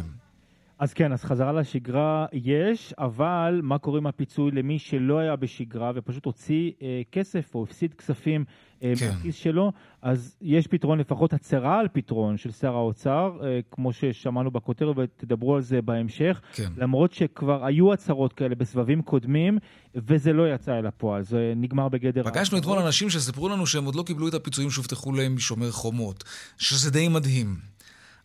אז 0.82 0.94
כן, 0.94 1.14
אז 1.14 1.24
חזרה 1.24 1.52
לשגרה 1.52 2.26
יש, 2.34 2.94
אבל 2.98 3.60
מה 3.64 3.78
קורה 3.78 3.98
עם 3.98 4.08
הפיצוי 4.08 4.52
למי 4.52 4.80
שלא 4.80 5.20
היה 5.20 5.36
בשגרה 5.36 5.92
ופשוט 5.96 6.26
הוציא 6.26 6.72
אה, 6.82 7.02
כסף 7.12 7.56
או 7.56 7.64
הפסיד 7.64 7.94
כספים 7.94 8.46
אה, 8.84 8.94
כן. 9.00 9.08
מהכיס 9.08 9.36
שלו? 9.36 9.72
אז 10.02 10.38
יש 10.42 10.68
פתרון, 10.68 11.00
לפחות 11.00 11.34
הצהרה 11.34 11.80
על 11.80 11.88
פתרון 11.94 12.38
של 12.38 12.52
שר 12.52 12.76
האוצר, 12.76 13.38
אה, 13.44 13.60
כמו 13.72 13.94
ששמענו 13.94 14.52
בכותרת 14.52 14.96
ותדברו 14.98 15.56
על 15.56 15.62
זה 15.62 15.82
בהמשך, 15.82 16.42
כן. 16.54 16.72
למרות 16.78 17.14
שכבר 17.14 17.66
היו 17.66 17.94
הצהרות 17.94 18.34
כאלה 18.34 18.56
בסבבים 18.56 19.02
קודמים, 19.02 19.58
וזה 19.96 20.34
לא 20.34 20.54
יצא 20.54 20.80
אל 20.80 20.86
הפועל, 20.86 21.24
זה 21.24 21.54
נגמר 21.56 21.90
בגדר... 21.90 22.24
פגשנו 22.24 22.58
אתמול 22.58 22.80
אנשים 22.80 23.10
שסיפרו 23.10 23.50
לנו 23.50 23.68
שהם 23.68 23.86
עוד 23.86 23.96
לא 23.96 24.04
קיבלו 24.04 24.28
את 24.28 24.34
הפיצויים 24.34 24.70
שהובטחו 24.70 25.14
להם 25.14 25.36
משומר 25.36 25.72
חומות, 25.72 26.24
שזה 26.58 26.92
די 26.92 27.08
מדהים. 27.08 27.72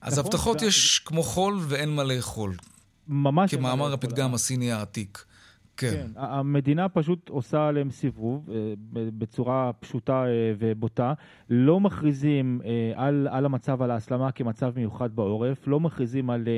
אז 0.01 0.13
נכון, 0.19 0.25
הבטחות 0.27 0.63
יש 0.63 0.99
כמו 0.99 1.23
חול 1.23 1.59
ואין 1.69 1.95
מה 1.95 2.05
לאכול. 2.05 2.55
ממש. 3.09 3.55
כמאמר 3.55 3.93
הפתגם 3.93 4.35
הסיני 4.35 4.73
העתיק. 4.73 5.25
כן. 5.77 5.91
כן. 5.91 6.07
המדינה 6.17 6.89
פשוט 6.89 7.29
עושה 7.29 7.69
עליהם 7.69 7.91
סיבוב 7.91 8.51
אה, 8.51 8.75
בצורה 8.93 9.71
פשוטה 9.81 10.25
אה, 10.27 10.53
ובוטה. 10.59 11.13
לא 11.51 11.81
מכריזים 11.81 12.61
אה, 12.65 12.93
על, 12.95 13.29
על 13.31 13.45
המצב, 13.45 13.83
על 13.83 13.91
ההסלמה 13.91 14.33
כמצב 14.33 14.73
מיוחד 14.77 15.17
בעורף, 15.17 15.67
לא 15.67 15.81
מכריזים 15.81 16.31
על, 16.31 16.49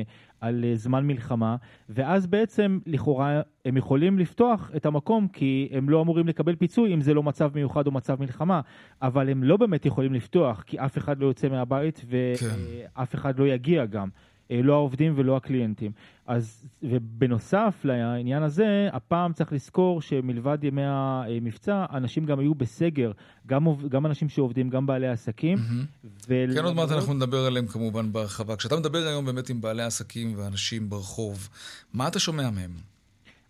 על 0.40 0.64
זמן 0.74 1.06
מלחמה, 1.06 1.56
ואז 1.88 2.26
בעצם 2.26 2.78
לכאורה 2.86 3.40
הם 3.64 3.76
יכולים 3.76 4.18
לפתוח 4.18 4.70
את 4.76 4.86
המקום 4.86 5.28
כי 5.28 5.68
הם 5.72 5.90
לא 5.90 6.02
אמורים 6.02 6.28
לקבל 6.28 6.56
פיצוי 6.56 6.94
אם 6.94 7.00
זה 7.00 7.14
לא 7.14 7.22
מצב 7.22 7.50
מיוחד 7.54 7.86
או 7.86 7.92
מצב 7.92 8.20
מלחמה, 8.20 8.60
אבל 9.02 9.30
הם 9.30 9.44
לא 9.44 9.56
באמת 9.56 9.86
יכולים 9.86 10.14
לפתוח 10.14 10.62
כי 10.66 10.80
אף 10.80 10.98
אחד 10.98 11.18
לא 11.18 11.26
יוצא 11.26 11.48
מהבית 11.48 12.04
ואף 12.08 13.10
כן. 13.10 13.18
אחד 13.18 13.38
לא 13.38 13.48
יגיע 13.48 13.86
גם. 13.86 14.08
אה, 14.50 14.62
לא 14.62 14.74
העובדים 14.74 15.12
ולא 15.16 15.36
הקליינטים. 15.36 15.92
אז, 16.26 16.68
ובנוסף 16.82 17.80
לעניין 17.84 18.42
הזה, 18.42 18.88
הפעם 18.92 19.32
צריך 19.32 19.52
לזכור 19.52 20.02
שמלבד 20.02 20.64
ימי 20.64 20.82
המבצע, 20.84 21.84
אנשים 21.92 22.24
גם 22.24 22.38
היו 22.38 22.54
בסגר, 22.54 23.12
גם, 23.46 23.66
גם 23.88 24.06
אנשים 24.06 24.28
שעובדים, 24.28 24.70
גם 24.70 24.86
בעלי 24.86 25.08
עסקים. 25.08 25.58
Mm-hmm. 25.58 26.06
ולמרות... 26.28 26.58
כן, 26.58 26.64
עוד 26.64 26.76
מעט 26.76 26.90
אנחנו 26.90 27.14
נדבר 27.14 27.46
עליהם 27.46 27.66
כמובן 27.66 28.12
בהרחבה. 28.12 28.56
כשאתה 28.56 28.76
מדבר 28.76 28.98
היום 28.98 29.24
באמת 29.24 29.48
עם 29.50 29.60
בעלי 29.60 29.82
עסקים 29.82 30.34
ואנשים 30.36 30.90
ברחוב, 30.90 31.48
מה 31.94 32.08
אתה 32.08 32.18
שומע 32.18 32.50
מהם? 32.50 32.70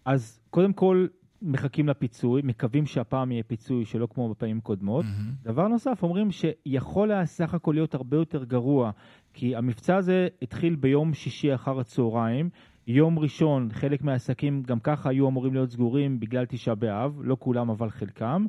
אז 0.04 0.40
קודם 0.50 0.72
כל, 0.72 1.06
מחכים 1.42 1.88
לפיצוי, 1.88 2.42
מקווים 2.44 2.86
שהפעם 2.86 3.32
יהיה 3.32 3.42
פיצוי 3.42 3.84
שלא 3.84 4.06
כמו 4.14 4.28
בפעמים 4.28 4.60
קודמות. 4.60 5.04
Mm-hmm. 5.04 5.44
דבר 5.44 5.68
נוסף, 5.68 6.02
אומרים 6.02 6.28
שיכול 6.30 7.12
היה 7.12 7.26
סך 7.26 7.54
הכל 7.54 7.72
להיות 7.72 7.94
הרבה 7.94 8.16
יותר 8.16 8.44
גרוע, 8.44 8.90
כי 9.34 9.56
המבצע 9.56 9.96
הזה 9.96 10.28
התחיל 10.42 10.76
ביום 10.76 11.14
שישי 11.14 11.54
אחר 11.54 11.80
הצהריים. 11.80 12.50
יום 12.86 13.18
ראשון, 13.18 13.68
חלק 13.72 14.02
מהעסקים 14.02 14.62
גם 14.62 14.78
ככה 14.80 15.10
היו 15.10 15.28
אמורים 15.28 15.54
להיות 15.54 15.70
סגורים 15.70 16.20
בגלל 16.20 16.44
תשעה 16.46 16.74
באב, 16.74 17.20
לא 17.24 17.36
כולם 17.40 17.70
אבל 17.70 17.90
חלקם. 17.90 18.46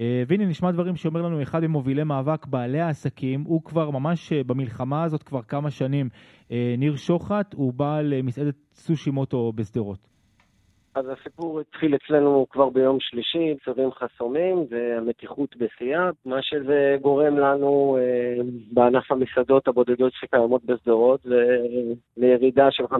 אה, 0.00 0.22
והנה 0.28 0.46
נשמע 0.46 0.70
דברים 0.70 0.96
שאומר 0.96 1.22
לנו 1.22 1.42
אחד 1.42 1.60
ממובילי 1.64 2.04
מאבק 2.04 2.46
בעלי 2.46 2.80
העסקים, 2.80 3.42
הוא 3.42 3.62
כבר 3.64 3.90
ממש 3.90 4.32
אה, 4.32 4.44
במלחמה 4.44 5.04
הזאת 5.04 5.22
כבר 5.22 5.42
כמה 5.42 5.70
שנים. 5.70 6.08
אה, 6.50 6.74
ניר 6.78 6.96
שוחט, 6.96 7.54
הוא 7.54 7.72
בעל 7.72 8.22
מסעדת 8.22 8.54
סושי 8.74 9.10
מוטו 9.10 9.52
בשדרות. 9.54 10.09
אז 10.94 11.04
הסיפור 11.08 11.60
התחיל 11.60 11.94
אצלנו 11.94 12.46
כבר 12.50 12.68
ביום 12.68 12.96
שלישי, 13.00 13.54
צווים 13.64 13.90
חסומים 13.92 14.66
והמתיחות 14.70 15.56
בשיאה, 15.56 16.10
מה 16.24 16.42
שזה 16.42 16.96
גורם 17.02 17.38
לנו 17.38 17.98
אה, 18.00 18.42
בענף 18.72 19.12
המסעדות 19.12 19.68
הבודדות 19.68 20.12
שקיימות 20.12 20.64
בשדרות 20.64 21.20
זה 21.22 21.58
לירידה 22.16 22.70
של 22.70 22.84
50% 22.84 22.96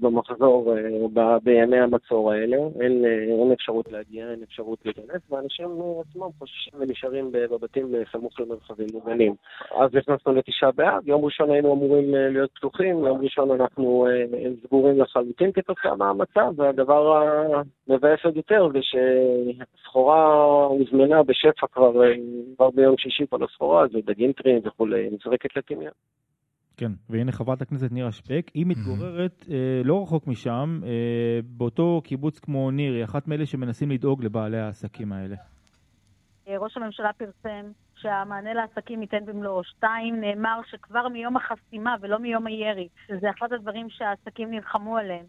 במחזור 0.00 0.74
אה, 0.76 1.38
בימי 1.42 1.78
המצור 1.78 2.32
האלה. 2.32 2.56
אין, 2.80 3.04
אה, 3.04 3.42
אין 3.42 3.52
אפשרות 3.52 3.92
להגיע, 3.92 4.30
אין 4.30 4.42
אפשרות 4.42 4.78
להיכנס, 4.84 5.22
ואנשים 5.30 5.68
עצמם 6.00 6.28
חוששים 6.38 6.72
ונשארים 6.78 7.32
בבתים 7.32 7.86
סמוך 8.12 8.40
למרחבים 8.40 8.86
מוגנים. 8.92 9.34
אז 9.74 9.94
נכנסנו 9.94 10.32
לתשעה 10.32 10.72
באב, 10.72 11.08
יום 11.08 11.24
ראשון 11.24 11.50
היינו 11.50 11.72
אמורים 11.72 12.14
אה, 12.14 12.28
להיות 12.28 12.50
פתוחים, 12.54 12.98
יום 12.98 13.20
ראשון 13.20 13.50
אנחנו 13.50 14.06
אה, 14.06 14.24
סגורים 14.66 15.00
לחלוטין 15.00 15.52
כתוצאה 15.52 15.96
מהמצב, 15.96 16.52
והדבר 16.56 17.19
המבאס 17.20 18.20
עוד 18.24 18.36
יותר 18.36 18.68
זה 18.72 18.78
שסחורה 18.82 20.24
הוזמנה 20.64 21.22
בשפע 21.22 21.66
כבר, 21.72 21.92
כבר 22.56 22.70
ביום 22.70 22.94
שישי 22.98 23.24
כל 23.30 23.44
הסחורה, 23.44 23.88
זה 23.92 23.98
דגים 24.06 24.32
טריים 24.32 24.60
וכולי, 24.64 25.08
נזרקת 25.10 25.56
לטמיון. 25.56 25.92
כן, 26.76 26.92
והנה 27.10 27.32
חברת 27.32 27.62
הכנסת 27.62 27.92
נירה 27.92 28.12
שפק, 28.12 28.50
היא 28.54 28.66
מתגוררת 28.66 29.44
אה, 29.50 29.82
לא 29.84 30.02
רחוק 30.02 30.26
משם, 30.26 30.80
אה, 30.84 31.40
באותו 31.44 32.00
קיבוץ 32.04 32.38
כמו 32.38 32.70
ניר, 32.70 32.94
היא 32.94 33.04
אחת 33.04 33.28
מאלה 33.28 33.46
שמנסים 33.46 33.90
לדאוג 33.90 34.24
לבעלי 34.24 34.58
העסקים 34.58 35.12
האלה. 35.12 35.36
אה, 36.48 36.58
ראש 36.58 36.76
הממשלה 36.76 37.12
פרסם 37.12 37.70
שהמענה 37.94 38.54
לעסקים 38.54 39.02
ייתן 39.02 39.24
במלואו. 39.26 39.64
שתיים, 39.64 40.20
נאמר 40.20 40.60
שכבר 40.70 41.08
מיום 41.08 41.36
החסימה 41.36 41.96
ולא 42.00 42.18
מיום 42.18 42.46
הירי, 42.46 42.88
שזה 43.06 43.30
אחד 43.30 43.52
הדברים 43.52 43.90
שהעסקים 43.90 44.50
נלחמו 44.50 44.96
עליהם. 44.96 45.26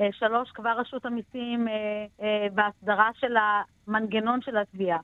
אה, 0.00 0.08
שלוש, 0.12 0.50
כבר 0.50 0.70
רשות 0.78 1.06
המיסים 1.06 1.68
אה, 1.68 2.06
אה, 2.22 2.46
בהסדרה 2.54 3.10
של 3.14 3.36
המנגנון 3.36 4.42
של 4.42 4.56
התביעה. 4.56 4.98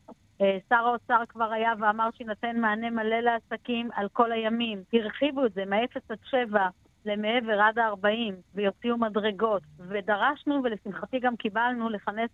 שר 0.68 0.86
האוצר 0.86 1.22
כבר 1.28 1.52
היה 1.52 1.72
ואמר 1.80 2.08
שיינתן 2.16 2.60
מענה 2.60 2.90
מלא 2.90 3.20
לעסקים 3.20 3.88
על 3.94 4.08
כל 4.12 4.32
הימים. 4.32 4.82
הרחיבו 4.92 5.46
את 5.46 5.52
זה 5.52 5.64
מ-0 5.64 6.00
עד 6.08 6.18
7 6.24 6.68
למעבר 7.04 7.60
עד 7.60 7.78
ה-40 7.78 8.34
ויוציאו 8.54 8.98
מדרגות. 8.98 9.62
ודרשנו, 9.78 10.60
ולשמחתי 10.64 11.18
גם 11.18 11.36
קיבלנו, 11.36 11.88
לכנס 11.88 12.30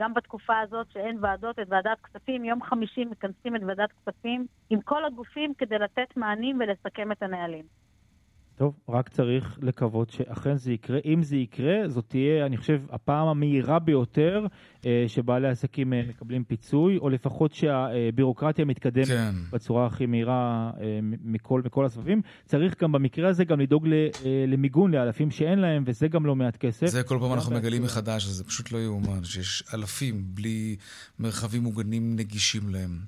גם 0.00 0.14
בתקופה 0.14 0.58
הזאת 0.58 0.86
שאין 0.90 1.18
ועדות, 1.20 1.58
את 1.58 1.66
ועדת 1.68 2.00
כספים. 2.00 2.44
יום 2.44 2.62
חמישי 2.62 3.04
מכנסים 3.04 3.56
את 3.56 3.60
ועדת 3.66 3.92
כספים 3.92 4.46
עם 4.70 4.80
כל 4.80 5.04
הגופים 5.04 5.54
כדי 5.54 5.78
לתת 5.78 6.16
מענים 6.16 6.60
ולסכם 6.60 7.12
את 7.12 7.22
הנהלים. 7.22 7.64
טוב, 8.56 8.74
רק 8.88 9.08
צריך 9.08 9.58
לקוות 9.62 10.10
שאכן 10.10 10.56
זה 10.56 10.72
יקרה. 10.72 10.98
אם 11.04 11.22
זה 11.22 11.36
יקרה, 11.36 11.88
זאת 11.88 12.04
תהיה, 12.08 12.46
אני 12.46 12.56
חושב, 12.56 12.80
הפעם 12.90 13.28
המהירה 13.28 13.78
ביותר 13.78 14.46
אה, 14.86 15.04
שבעלי 15.08 15.48
עסקים 15.48 15.92
אה, 15.92 16.02
מקבלים 16.08 16.44
פיצוי, 16.44 16.98
או 16.98 17.08
לפחות 17.08 17.54
שהבירוקרטיה 17.54 18.64
מתקדמת 18.64 19.06
כן. 19.06 19.34
בצורה 19.52 19.86
הכי 19.86 20.06
מהירה 20.06 20.70
אה, 20.80 20.98
מכל, 21.02 21.62
מכל 21.64 21.84
הסבבים. 21.84 22.22
צריך 22.44 22.82
גם 22.82 22.92
במקרה 22.92 23.28
הזה 23.28 23.44
גם 23.44 23.60
לדאוג 23.60 23.86
ל, 23.88 23.92
אה, 23.92 24.44
למיגון 24.48 24.94
לאלפים 24.94 25.30
שאין 25.30 25.58
להם, 25.58 25.84
וזה 25.86 26.08
גם 26.08 26.26
לא 26.26 26.36
מעט 26.36 26.56
כסף. 26.56 26.86
זה 26.86 27.02
כל 27.02 27.18
פעם 27.20 27.32
אנחנו 27.32 27.54
מגלים 27.54 27.82
מחדש, 27.82 28.24
זה 28.24 28.44
פשוט 28.44 28.72
לא 28.72 28.78
יאומן, 28.78 29.24
שיש 29.24 29.62
אלפים 29.74 30.24
בלי 30.26 30.76
מרחבים 31.18 31.62
מוגנים 31.62 32.16
נגישים 32.16 32.68
להם. 32.68 32.98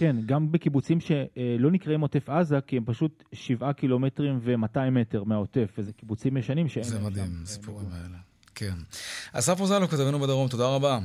כן, 0.00 0.16
גם 0.26 0.52
בקיבוצים 0.52 0.98
שלא 1.00 1.70
נקראים 1.70 2.00
עוטף 2.00 2.28
עזה, 2.28 2.58
כי 2.66 2.76
הם 2.76 2.84
פשוט 2.86 3.24
שבעה 3.32 3.72
קילומטרים 3.72 4.38
ו-200 4.42 4.90
מטר 4.90 5.24
מהעוטף, 5.24 5.70
וזה 5.78 5.92
קיבוצים 5.92 6.36
ישנים 6.36 6.68
שאין 6.68 6.84
להם 6.84 6.92
שם. 6.92 6.98
זה 6.98 7.06
מדהים, 7.10 7.40
הסיפורים 7.42 7.86
האלה. 7.92 8.16
כן. 8.54 8.74
אסף 9.32 9.60
רוזלו, 9.60 9.88
כתבנו 9.88 10.20
בדרום, 10.20 10.48
תודה 10.48 10.66
רבה. 10.68 10.98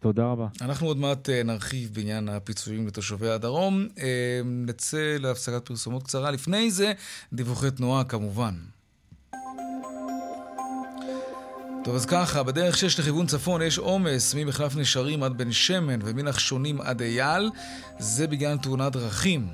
תודה 0.00 0.26
רבה. 0.26 0.48
אנחנו 0.60 0.86
עוד 0.86 0.96
מעט 0.96 1.30
אה, 1.30 1.42
נרחיב 1.42 1.94
בעניין 1.94 2.28
הפיצויים 2.28 2.86
לתושבי 2.86 3.28
הדרום. 3.28 3.86
אה, 3.98 4.40
נצא 4.44 5.16
להפסקת 5.20 5.66
פרסומות 5.66 6.02
קצרה. 6.02 6.30
לפני 6.30 6.70
זה, 6.70 6.92
דיווחי 7.32 7.70
תנועה 7.70 8.04
כמובן. 8.04 8.54
טוב, 11.86 11.94
אז 11.94 12.06
ככה, 12.06 12.42
בדרך 12.42 12.78
6 12.78 12.98
לכיוון 12.98 13.26
צפון 13.26 13.62
יש 13.62 13.78
עומס 13.78 14.34
ממחלף 14.34 14.76
נשרים 14.76 15.22
עד 15.22 15.38
בן 15.38 15.52
שמן 15.52 15.98
ומנחשונים 16.04 16.80
עד 16.80 17.02
אייל. 17.02 17.50
זה 17.98 18.26
בגלל 18.26 18.56
תאונת 18.56 18.92
דרכים. 18.92 19.48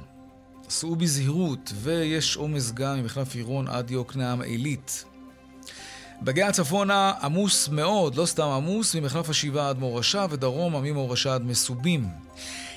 סעו 0.68 0.96
בזהירות, 0.96 1.72
ויש 1.82 2.36
עומס 2.36 2.72
גם 2.72 2.98
ממחלף 2.98 3.34
עירון 3.34 3.68
עד 3.68 3.90
יוקנעם 3.90 4.42
עילית. 4.42 5.04
בגאה 6.22 6.52
צפונה 6.52 7.12
עמוס 7.22 7.68
מאוד, 7.68 8.14
לא 8.14 8.26
סתם 8.26 8.48
עמוס, 8.48 8.94
ממחלף 8.94 9.30
השבעה 9.30 9.68
עד 9.68 9.78
מורשה 9.78 10.26
ודרומה 10.30 10.80
ממורשה 10.80 11.34
עד 11.34 11.42
מסובים. 11.42 12.06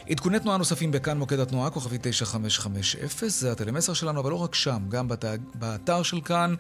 עדכוני 0.10 0.40
תנועה 0.40 0.58
נוספים 0.58 0.92
בכאן 0.92 1.18
מוקד 1.18 1.40
התנועה, 1.40 1.70
כוכבי 1.70 1.98
9550, 2.02 3.00
זה 3.28 3.52
הטלמסר 3.52 3.94
שלנו, 3.94 4.20
אבל 4.20 4.32
לא 4.32 4.44
רק 4.44 4.56
שם, 4.56 4.86
גם 4.90 5.08
בת... 5.08 5.26
באתר 5.56 6.04
של 6.04 6.22
כאן 6.22 6.56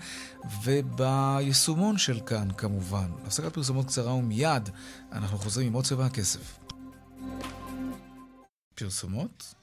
וביישומון 0.64 1.98
של 1.98 2.20
כאן 2.26 2.48
כמובן. 2.58 3.12
הפסקת 3.26 3.54
פרסומות 3.54 3.86
קצרה 3.86 4.14
ומיד 4.14 4.70
אנחנו 5.12 5.38
חוזרים 5.38 5.68
עם 5.68 5.74
עוד 5.74 5.86
צבע 5.86 6.06
הכסף. 6.06 6.60
פרסומות? 8.76 9.55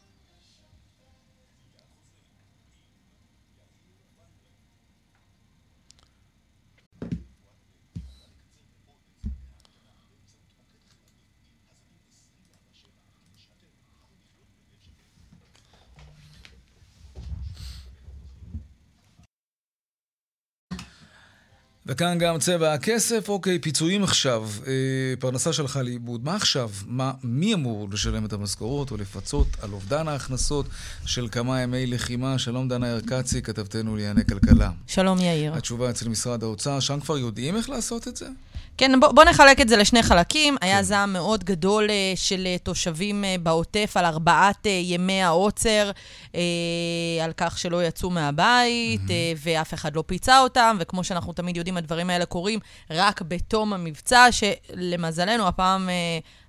וכאן 21.86 22.18
גם 22.18 22.38
צבע 22.38 22.72
הכסף, 22.72 23.28
אוקיי, 23.28 23.58
פיצויים 23.58 24.04
עכשיו. 24.04 24.48
אה, 24.66 24.72
פרנסה 25.18 25.52
שלך 25.52 25.80
לאיבוד. 25.84 26.24
מה 26.24 26.36
עכשיו? 26.36 26.70
מה, 26.86 27.12
מי 27.24 27.54
אמור 27.54 27.88
לשלם 27.92 28.24
את 28.24 28.32
המשכורות 28.32 28.90
או 28.90 28.96
לפצות 28.96 29.46
על 29.62 29.72
אובדן 29.72 30.08
ההכנסות 30.08 30.66
של 31.06 31.28
כמה 31.28 31.60
ימי 31.60 31.86
לחימה? 31.86 32.38
שלום 32.38 32.68
דנה 32.68 32.88
ירקצי, 32.88 33.42
כתבתנו 33.42 33.96
לענייני 33.96 34.24
כלכלה. 34.24 34.70
שלום 34.86 35.18
יאיר. 35.20 35.54
התשובה 35.54 35.90
אצל 35.90 36.08
משרד 36.08 36.42
האוצר, 36.42 36.80
שם 36.80 37.00
כבר 37.00 37.18
יודעים 37.18 37.56
איך 37.56 37.70
לעשות 37.70 38.08
את 38.08 38.16
זה? 38.16 38.26
כן, 38.76 39.00
בוא, 39.00 39.12
בוא 39.12 39.24
נחלק 39.24 39.60
את 39.60 39.68
זה 39.68 39.76
לשני 39.76 40.02
חלקים. 40.02 40.56
כן. 40.60 40.66
היה 40.66 40.82
זעם 40.82 41.12
מאוד 41.12 41.44
גדול 41.44 41.86
uh, 41.86 41.90
של 42.14 42.48
uh, 42.56 42.62
תושבים 42.62 43.24
uh, 43.24 43.40
בעוטף 43.40 43.92
על 43.96 44.04
ארבעת 44.04 44.66
ימי 44.66 45.22
העוצר, 45.22 45.90
על 47.22 47.32
כך 47.36 47.58
שלא 47.58 47.84
יצאו 47.84 48.10
מהבית, 48.10 49.00
mm-hmm. 49.00 49.38
ואף 49.38 49.74
אחד 49.74 49.96
לא 49.96 50.04
פיצה 50.06 50.40
אותם, 50.40 50.76
וכמו 50.80 51.04
שאנחנו 51.04 51.32
תמיד 51.32 51.56
יודעים, 51.56 51.76
הדברים 51.76 52.10
האלה 52.10 52.26
קורים 52.26 52.58
רק 52.90 53.22
בתום 53.22 53.72
המבצע, 53.72 54.26
שלמזלנו, 54.30 55.48
הפעם... 55.48 55.88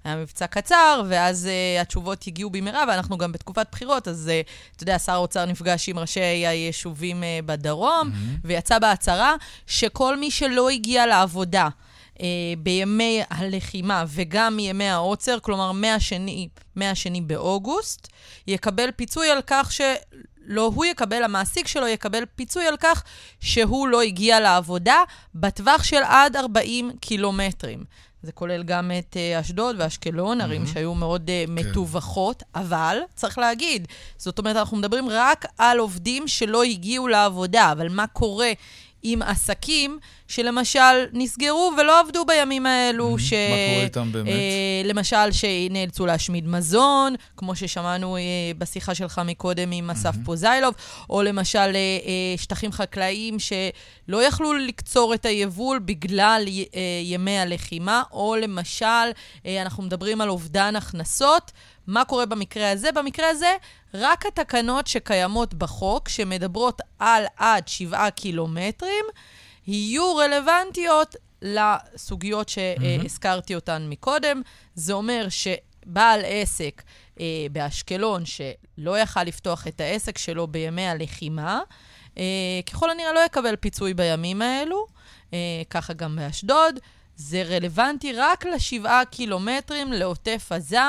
היה 0.03 0.15
מבצע 0.15 0.47
קצר, 0.47 1.01
ואז 1.07 1.49
uh, 1.49 1.81
התשובות 1.81 2.23
הגיעו 2.27 2.49
במהרה, 2.49 2.83
ואנחנו 2.87 3.17
גם 3.17 3.31
בתקופת 3.31 3.67
בחירות, 3.71 4.07
אז 4.07 4.31
uh, 4.31 4.49
אתה 4.75 4.83
יודע, 4.83 4.99
שר 4.99 5.11
האוצר 5.11 5.45
נפגש 5.45 5.89
עם 5.89 5.99
ראשי 5.99 6.19
היישובים 6.19 7.23
uh, 7.23 7.45
בדרום, 7.45 8.11
mm-hmm. 8.11 8.39
ויצא 8.43 8.79
בהצהרה 8.79 9.35
שכל 9.67 10.17
מי 10.17 10.31
שלא 10.31 10.69
הגיע 10.69 11.05
לעבודה, 11.05 11.63
אה, 11.63 11.69
בימי 12.57 13.21
הלחימה 13.29 14.03
וגם 14.07 14.55
מימי 14.55 14.89
העוצר, 14.89 15.39
כלומר 15.39 15.71
מהשני, 15.71 16.47
מהשני 16.75 17.21
באוגוסט, 17.21 18.07
יקבל 18.47 18.91
פיצוי 18.95 19.29
על 19.29 19.41
כך 19.47 19.71
ש... 19.71 19.81
לא 20.45 20.71
הוא 20.75 20.85
יקבל, 20.85 21.23
המעסיק 21.23 21.67
שלו 21.67 21.87
יקבל 21.87 22.23
פיצוי 22.35 22.67
על 22.67 22.77
כך 22.79 23.03
שהוא 23.39 23.87
לא 23.87 24.01
הגיע 24.01 24.39
לעבודה 24.39 24.97
בטווח 25.35 25.83
של 25.83 26.03
עד 26.03 26.35
40 26.35 26.91
קילומטרים. 26.99 27.83
זה 28.23 28.31
כולל 28.31 28.63
גם 28.63 28.91
את 28.99 29.17
uh, 29.17 29.41
אשדוד 29.41 29.75
ואשקלון, 29.79 30.41
mm-hmm. 30.41 30.43
ערים 30.43 30.67
שהיו 30.67 30.95
מאוד 30.95 31.29
uh, 31.29 31.47
כן. 31.47 31.53
מטווחות, 31.53 32.43
אבל 32.55 32.97
צריך 33.15 33.37
להגיד, 33.37 33.87
זאת 34.17 34.39
אומרת, 34.39 34.55
אנחנו 34.55 34.77
מדברים 34.77 35.09
רק 35.09 35.45
על 35.57 35.79
עובדים 35.79 36.27
שלא 36.27 36.63
הגיעו 36.63 37.07
לעבודה, 37.07 37.71
אבל 37.71 37.89
מה 37.89 38.07
קורה 38.07 38.51
עם 39.03 39.21
עסקים 39.21 39.99
שלמשל 40.27 41.05
נסגרו 41.13 41.71
ולא 41.77 41.99
עבדו 41.99 42.25
בימים 42.25 42.65
האלו. 42.65 43.19
ש... 43.19 43.33
מה 43.33 43.55
קורה 43.69 43.83
איתם 43.83 44.11
באמת? 44.11 44.29
אה, 44.29 44.81
למשל, 44.83 45.31
שנאלצו 45.31 46.05
להשמיד 46.05 46.47
מזון, 46.47 47.15
כמו 47.37 47.55
ששמענו 47.55 48.17
אה, 48.17 48.21
בשיחה 48.57 48.95
שלך 48.95 49.21
מקודם 49.25 49.71
עם 49.71 49.89
אסף. 49.89 50.15
פוזיילוב, 50.25 50.73
או 51.09 51.21
למשל 51.21 51.59
אה, 51.59 51.65
אה, 51.75 52.37
שטחים 52.37 52.71
חקלאיים 52.71 53.37
שלא 53.39 54.23
יכלו 54.23 54.53
לקצור 54.53 55.13
את 55.13 55.25
היבול 55.25 55.79
בגלל 55.79 56.45
אה, 56.47 56.81
ימי 57.03 57.39
הלחימה, 57.39 58.03
או 58.11 58.35
למשל, 58.41 58.85
אה, 59.45 59.61
אנחנו 59.61 59.83
מדברים 59.83 60.21
על 60.21 60.29
אובדן 60.29 60.75
הכנסות. 60.75 61.51
מה 61.87 62.05
קורה 62.05 62.25
במקרה 62.25 62.71
הזה? 62.71 62.91
במקרה 62.91 63.29
הזה, 63.29 63.55
רק 63.93 64.25
התקנות 64.25 64.87
שקיימות 64.87 65.53
בחוק, 65.53 66.09
שמדברות 66.09 66.81
על 66.99 67.25
עד 67.37 67.67
שבעה 67.67 68.11
קילומטרים, 68.11 69.05
יהיו 69.67 70.15
רלוונטיות 70.15 71.15
לסוגיות 71.41 72.49
שהזכרתי 72.49 73.55
אותן 73.55 73.87
מקודם. 73.89 74.41
זה 74.75 74.93
אומר 74.93 75.27
שבעל 75.29 76.21
עסק 76.25 76.83
אה, 77.19 77.25
באשקלון, 77.51 78.23
שלא 78.25 78.99
יכל 78.99 79.23
לפתוח 79.23 79.67
את 79.67 79.81
העסק 79.81 80.17
שלו 80.17 80.47
בימי 80.47 80.87
הלחימה, 80.87 81.61
אה, 82.17 82.23
ככל 82.71 82.89
הנראה 82.89 83.13
לא 83.13 83.19
יקבל 83.25 83.55
פיצוי 83.55 83.93
בימים 83.93 84.41
האלו, 84.41 84.85
אה, 85.33 85.61
ככה 85.69 85.93
גם 85.93 86.15
באשדוד. 86.15 86.79
זה 87.15 87.43
רלוונטי 87.43 88.13
רק 88.13 88.45
לשבעה 88.45 89.05
קילומטרים 89.05 89.93
לעוטף 89.93 90.51
עזה. 90.51 90.79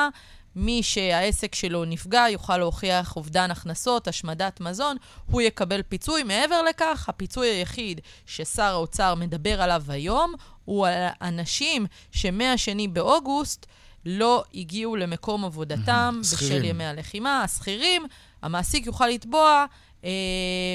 מי 0.55 0.83
שהעסק 0.83 1.55
שלו 1.55 1.85
נפגע 1.85 2.25
יוכל 2.29 2.57
להוכיח 2.57 3.15
אובדן 3.15 3.51
הכנסות, 3.51 4.07
השמדת 4.07 4.59
מזון, 4.61 4.97
הוא 5.25 5.41
יקבל 5.41 5.81
פיצוי. 5.81 6.23
מעבר 6.23 6.61
לכך, 6.61 7.09
הפיצוי 7.09 7.47
היחיד 7.47 8.01
ששר 8.25 8.63
האוצר 8.63 9.15
מדבר 9.15 9.61
עליו 9.61 9.83
היום 9.87 10.33
הוא 10.65 10.87
על 10.87 11.07
אנשים 11.21 11.85
שמהשני 12.11 12.87
באוגוסט 12.87 13.65
לא 14.05 14.43
הגיעו 14.53 14.95
למקום 14.95 15.45
עבודתם 15.45 16.21
בשל 16.21 16.65
ימי 16.65 16.85
הלחימה, 16.85 17.43
השכירים, 17.43 18.05
המעסיק 18.41 18.85
יוכל 18.85 19.07
לתבוע 19.07 19.65
אה, 20.03 20.09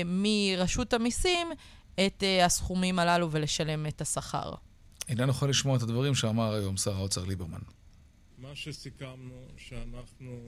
מרשות 0.05 0.95
המיסים 0.95 1.49
את 2.07 2.23
אה, 2.23 2.45
הסכומים 2.45 2.99
הללו 2.99 3.31
ולשלם 3.31 3.87
את 3.87 4.01
השכר. 4.01 4.55
איננו 5.09 5.31
יכול 5.31 5.51
לשמוע 5.51 5.77
את 5.77 5.83
הדברים 5.83 6.15
שאמר 6.15 6.55
היום 6.55 6.77
שר 6.77 6.97
האוצר 6.97 7.25
ליברמן. 7.25 7.59
מה 8.41 8.55
שסיכמנו, 8.55 9.45
שאנחנו 9.57 10.41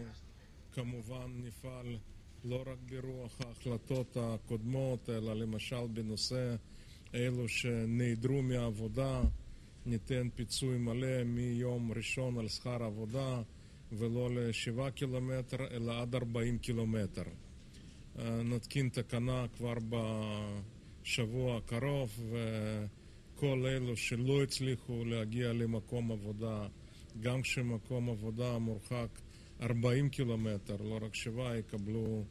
כמובן 0.73 1.31
נפעל 1.45 1.97
לא 2.45 2.65
רק 2.67 2.79
ברוח 2.91 3.41
ההחלטות 3.41 4.17
הקודמות, 4.21 5.11
אלא 5.11 5.35
למשל 5.35 5.87
בנושא 5.95 6.57
אלו 7.15 7.49
שנעדרו 7.49 8.43
מהעבודה, 8.43 9.23
ניתן 9.87 10.29
פיצוי 10.35 10.79
מלא 10.79 11.25
מיום 11.25 11.93
ראשון 11.93 12.39
על 12.39 12.49
שכר 12.49 12.83
עבודה, 12.83 13.43
ולא 13.93 14.35
לשבעה 14.35 14.91
קילומטר, 14.91 15.67
אלא 15.71 16.01
עד 16.01 16.15
ארבעים 16.15 16.59
קילומטר. 16.59 17.25
אה, 18.19 18.43
נתקין 18.43 18.89
תקנה 18.89 19.47
כבר 19.57 19.75
בשבוע 21.03 21.57
הקרוב, 21.57 22.21
וכל 22.31 23.67
אלו 23.67 23.97
שלא 23.97 24.43
הצליחו 24.43 25.05
להגיע 25.05 25.53
למקום 25.53 26.13
עבודה 26.13 26.67
גם 27.21 27.43
כשמקום 27.43 28.11
עבודה 28.11 28.59
מורחק 28.59 29.09
40 29.63 30.09
קילומטר, 30.09 30.77
לא 30.81 30.99
רק 31.03 31.15
שבעה, 31.15 31.57
יקבלו 31.57 32.25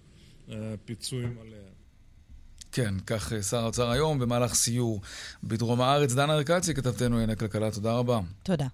אה, 0.50 0.56
פיצוי 0.86 1.26
מלא. 1.26 1.58
כן, 2.72 2.94
כך 3.08 3.34
אה, 3.34 3.41
שר 3.41 3.58
האוצר 3.58 3.89
היום 3.89 4.20
במהלך 4.20 4.54
סיור 4.54 5.02
בדרום 5.44 5.82
הארץ. 5.82 6.13
דנה 6.13 6.34
ארקצי, 6.34 6.74
כתבתנו 6.74 7.17
עין 7.17 7.30
הכלכלה, 7.30 7.72
תודה 7.72 7.94
רבה. 7.94 8.20
תודה. 8.44 8.67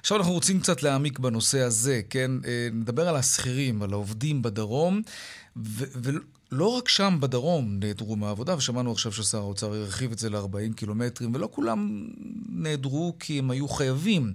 עכשיו 0.00 0.16
אנחנו 0.16 0.32
רוצים 0.32 0.60
קצת 0.60 0.82
להעמיק 0.82 1.18
בנושא 1.18 1.60
הזה, 1.60 2.00
כן? 2.10 2.30
אה, 2.46 2.68
נדבר 2.72 3.08
על 3.08 3.16
השכירים, 3.16 3.82
על 3.82 3.92
העובדים 3.92 4.42
בדרום, 4.42 5.02
ולא 6.52 6.66
רק 6.66 6.88
שם 6.88 7.16
בדרום 7.20 7.78
נעדרו 7.80 8.16
מהעבודה, 8.16 8.56
ושמענו 8.56 8.92
עכשיו 8.92 9.12
ששר 9.12 9.38
האוצר 9.38 9.74
הרחיב 9.74 10.12
את 10.12 10.18
זה 10.18 10.30
ל-40 10.30 10.74
קילומטרים, 10.76 11.34
ולא 11.34 11.48
כולם 11.52 12.06
נעדרו 12.48 13.14
כי 13.20 13.38
הם 13.38 13.50
היו 13.50 13.68
חייבים. 13.68 14.32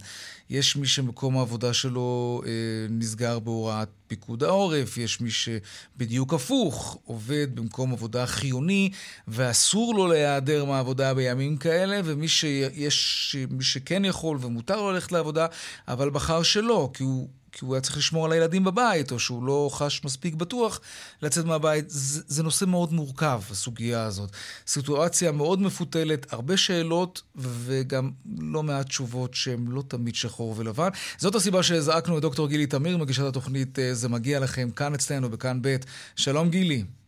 יש 0.49 0.75
מי 0.75 0.87
שמקום 0.87 1.37
העבודה 1.37 1.73
שלו 1.73 2.41
אה, 2.45 2.51
נסגר 2.89 3.39
בהוראת 3.39 3.89
פיקוד 4.07 4.43
העורף, 4.43 4.97
יש 4.97 5.21
מי 5.21 5.29
שבדיוק 5.31 6.33
הפוך, 6.33 6.97
עובד 7.05 7.55
במקום 7.55 7.93
עבודה 7.93 8.25
חיוני, 8.25 8.91
ואסור 9.27 9.95
לו 9.95 10.07
להיעדר 10.07 10.65
מהעבודה 10.65 11.13
בימים 11.13 11.57
כאלה, 11.57 12.01
ומי 12.05 12.27
שיש, 12.27 13.35
מי 13.49 13.63
שכן 13.63 14.05
יכול 14.05 14.37
ומותר 14.41 14.81
לו 14.81 14.91
ללכת 14.91 15.11
לעבודה, 15.11 15.47
אבל 15.87 16.09
בחר 16.09 16.43
שלא, 16.43 16.89
כי 16.93 17.03
הוא 17.03 17.29
כי 17.51 17.65
הוא 17.65 17.75
היה 17.75 17.81
צריך 17.81 17.97
לשמור 17.97 18.25
על 18.25 18.31
הילדים 18.31 18.63
בבית, 18.63 19.11
או 19.11 19.19
שהוא 19.19 19.43
לא 19.43 19.69
חש 19.73 20.01
מספיק 20.05 20.35
בטוח 20.35 20.79
לצאת 21.21 21.45
מהבית. 21.45 21.85
זה, 21.87 22.21
זה 22.27 22.43
נושא 22.43 22.65
מאוד 22.65 22.93
מורכב, 22.93 23.41
הסוגיה 23.51 24.03
הזאת. 24.03 24.29
סיטואציה 24.67 25.31
מאוד 25.31 25.61
מפותלת, 25.61 26.33
הרבה 26.33 26.57
שאלות, 26.57 27.21
וגם 27.35 28.11
לא 28.39 28.63
מעט 28.63 28.85
תשובות 28.85 29.33
שהן 29.33 29.65
לא 29.67 29.83
תמיד 29.87 30.15
שחור 30.15 30.53
ולבן. 30.57 30.89
זאת 31.17 31.35
הסיבה 31.35 31.63
שזעקנו 31.63 32.17
את 32.17 32.21
דוקטור 32.21 32.47
גילי 32.47 32.67
תמיר, 32.67 32.97
מגישת 32.97 33.23
התוכנית 33.23 33.79
אה, 33.79 33.93
"זה 33.93 34.09
מגיע 34.09 34.39
לכם" 34.39 34.69
כאן 34.71 34.93
אצלנו, 34.93 35.29
בכאן 35.29 35.59
ב'. 35.61 35.75
שלום 36.15 36.49
גילי. 36.49 36.98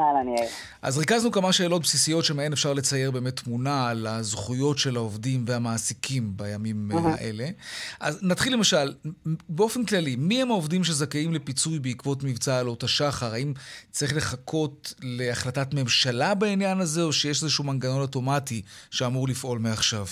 אהלן, 0.00 0.28
יאיר. 0.28 0.48
אז 0.82 0.98
ריכזנו 0.98 1.30
כמה 1.30 1.52
שאלות 1.52 1.82
בסיסיות 1.82 2.24
שמהן 2.24 2.52
אפשר 2.52 2.72
לצייר 2.72 3.10
באמת 3.10 3.36
תמונה 3.36 3.90
על 3.90 4.06
הזכויות 4.06 4.78
של 4.78 4.96
העובדים 4.96 5.44
והמעסיקים 5.46 6.22
בימים 6.36 6.88
uh-huh. 6.92 7.08
האלה. 7.20 7.44
אז 8.00 8.20
נתחיל 8.22 8.52
למשל, 8.52 8.92
באופן 9.48 9.84
כללי, 9.84 10.16
מי 10.18 10.42
הם 10.42 10.50
העובדים 10.50 10.84
שזכאים 10.84 11.34
לפיצוי 11.34 11.78
בעקבות 11.78 12.24
מבצע 12.24 12.58
עלות 12.58 12.82
השחר? 12.82 13.32
האם 13.32 13.52
צריך 13.90 14.16
לחכות 14.16 14.94
להחלטת 15.02 15.74
ממשלה 15.74 16.34
בעניין 16.34 16.78
הזה, 16.80 17.02
או 17.02 17.12
שיש 17.12 17.42
איזשהו 17.42 17.64
מנגנון 17.64 18.00
אוטומטי 18.00 18.62
שאמור 18.90 19.28
לפעול 19.28 19.58
מעכשיו? 19.58 20.04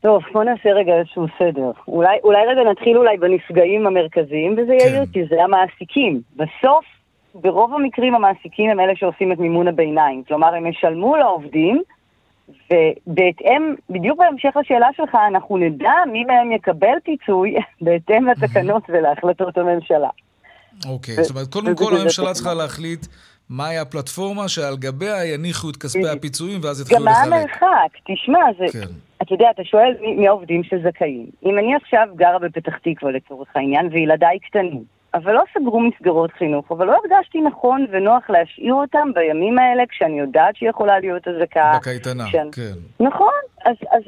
טוב, 0.00 0.22
בוא 0.32 0.44
נעשה 0.44 0.68
רגע 0.70 0.92
איזשהו 0.98 1.26
סדר. 1.38 1.70
אולי, 1.88 2.16
אולי 2.24 2.38
רגע 2.46 2.70
נתחיל 2.70 2.96
אולי 2.98 3.16
בנפגעים 3.16 3.86
המרכזיים, 3.86 4.52
וזה 4.52 4.72
כן. 4.78 4.86
יהיה 4.86 5.04
כי 5.12 5.20
זה 5.30 5.42
המעסיקים. 5.44 6.20
בסוף 6.36 6.84
ברוב 7.34 7.74
המקרים 7.74 8.14
המעסיקים 8.14 8.70
הם 8.70 8.80
אלה 8.80 8.92
שעושים 8.96 9.32
את 9.32 9.38
מימון 9.38 9.68
הביניים. 9.68 10.22
כלומר, 10.28 10.54
הם 10.54 10.66
ישלמו 10.66 11.16
לעובדים, 11.16 11.82
ובהתאם, 12.48 13.74
בדיוק 13.90 14.18
בהמשך 14.18 14.56
לשאלה 14.60 14.88
שלך, 14.96 15.14
אנחנו 15.28 15.56
נדע 15.56 15.92
מי 16.12 16.24
מהם 16.24 16.52
יקבל 16.52 16.98
פיצוי 17.04 17.54
בהתאם 17.82 18.26
לתקנות 18.28 18.82
ולהחלטות 18.88 19.58
הממשלה. 19.58 20.08
אוקיי, 20.88 21.14
זאת 21.14 21.30
אומרת, 21.30 21.48
קודם 21.52 21.76
כל 21.76 21.96
הממשלה 21.96 22.32
צריכה 22.32 22.54
להחליט 22.54 23.06
מהי 23.50 23.78
הפלטפורמה 23.78 24.48
שעל 24.48 24.76
גביה 24.76 25.24
יניחו 25.34 25.70
את 25.70 25.76
כספי 25.76 26.08
הפיצויים 26.08 26.60
ואז 26.62 26.80
יתחילו 26.80 27.04
לחלק. 27.04 27.24
גם 27.24 27.30
מה 27.30 27.36
המרחק? 27.36 27.98
תשמע, 28.04 28.38
זה... 28.58 28.64
כן. 28.72 28.92
אתה 29.22 29.34
יודע, 29.34 29.50
אתה 29.50 29.64
שואל 29.64 29.94
מי 30.16 30.28
העובדים 30.28 30.64
שזכאים. 30.64 31.26
אם 31.44 31.58
אני 31.58 31.74
עכשיו 31.74 32.08
גרה 32.16 32.38
בפתח 32.38 32.72
תקווה 32.78 33.12
לצורך 33.12 33.48
העניין, 33.54 33.88
וילדיי 33.92 34.38
קטנים, 34.38 34.84
אבל 35.14 35.32
לא 35.32 35.42
סגרו 35.54 35.80
מסגרות 35.80 36.32
חינוך, 36.32 36.72
אבל 36.72 36.86
לא 36.86 36.96
הרגשתי 37.04 37.40
נכון 37.40 37.86
ונוח 37.90 38.30
להשאיר 38.30 38.74
אותם 38.74 39.08
בימים 39.14 39.58
האלה 39.58 39.82
כשאני 39.88 40.20
יודעת 40.20 40.56
שיכולה 40.56 40.98
להיות 40.98 41.28
אזעקה. 41.28 41.72
בקייטנה, 41.76 42.24
כשאני... 42.24 42.50
כן. 42.52 43.04
נכון, 43.04 43.32
אז, 43.64 43.76
אז, 43.90 44.02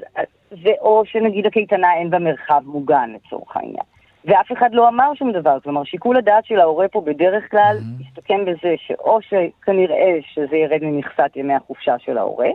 ואו 0.63 1.03
שנגיד 1.07 1.47
הקייטנה 1.47 1.95
אין 1.95 2.11
בה 2.11 2.19
מרחב 2.19 2.63
מוגן 2.65 3.11
לצורך 3.15 3.57
העניין. 3.57 3.85
ואף 4.25 4.53
אחד 4.53 4.69
לא 4.73 4.89
אמר 4.89 5.15
שום 5.15 5.33
דבר, 5.33 5.61
כלומר 5.61 5.85
שיקול 5.85 6.17
הדעת 6.17 6.45
של 6.45 6.61
ההורה 6.61 6.89
פה 6.89 7.01
בדרך 7.01 7.51
כלל 7.51 7.77
mm-hmm. 7.79 8.03
מסתכם 8.03 8.45
בזה 8.45 8.75
שאו 8.77 9.19
שכנראה 9.23 10.19
שזה 10.23 10.57
ירד 10.57 10.81
ממכסת 10.83 11.31
ימי 11.37 11.55
החופשה 11.55 11.95
של 11.99 12.19
ההורה, 12.19 12.49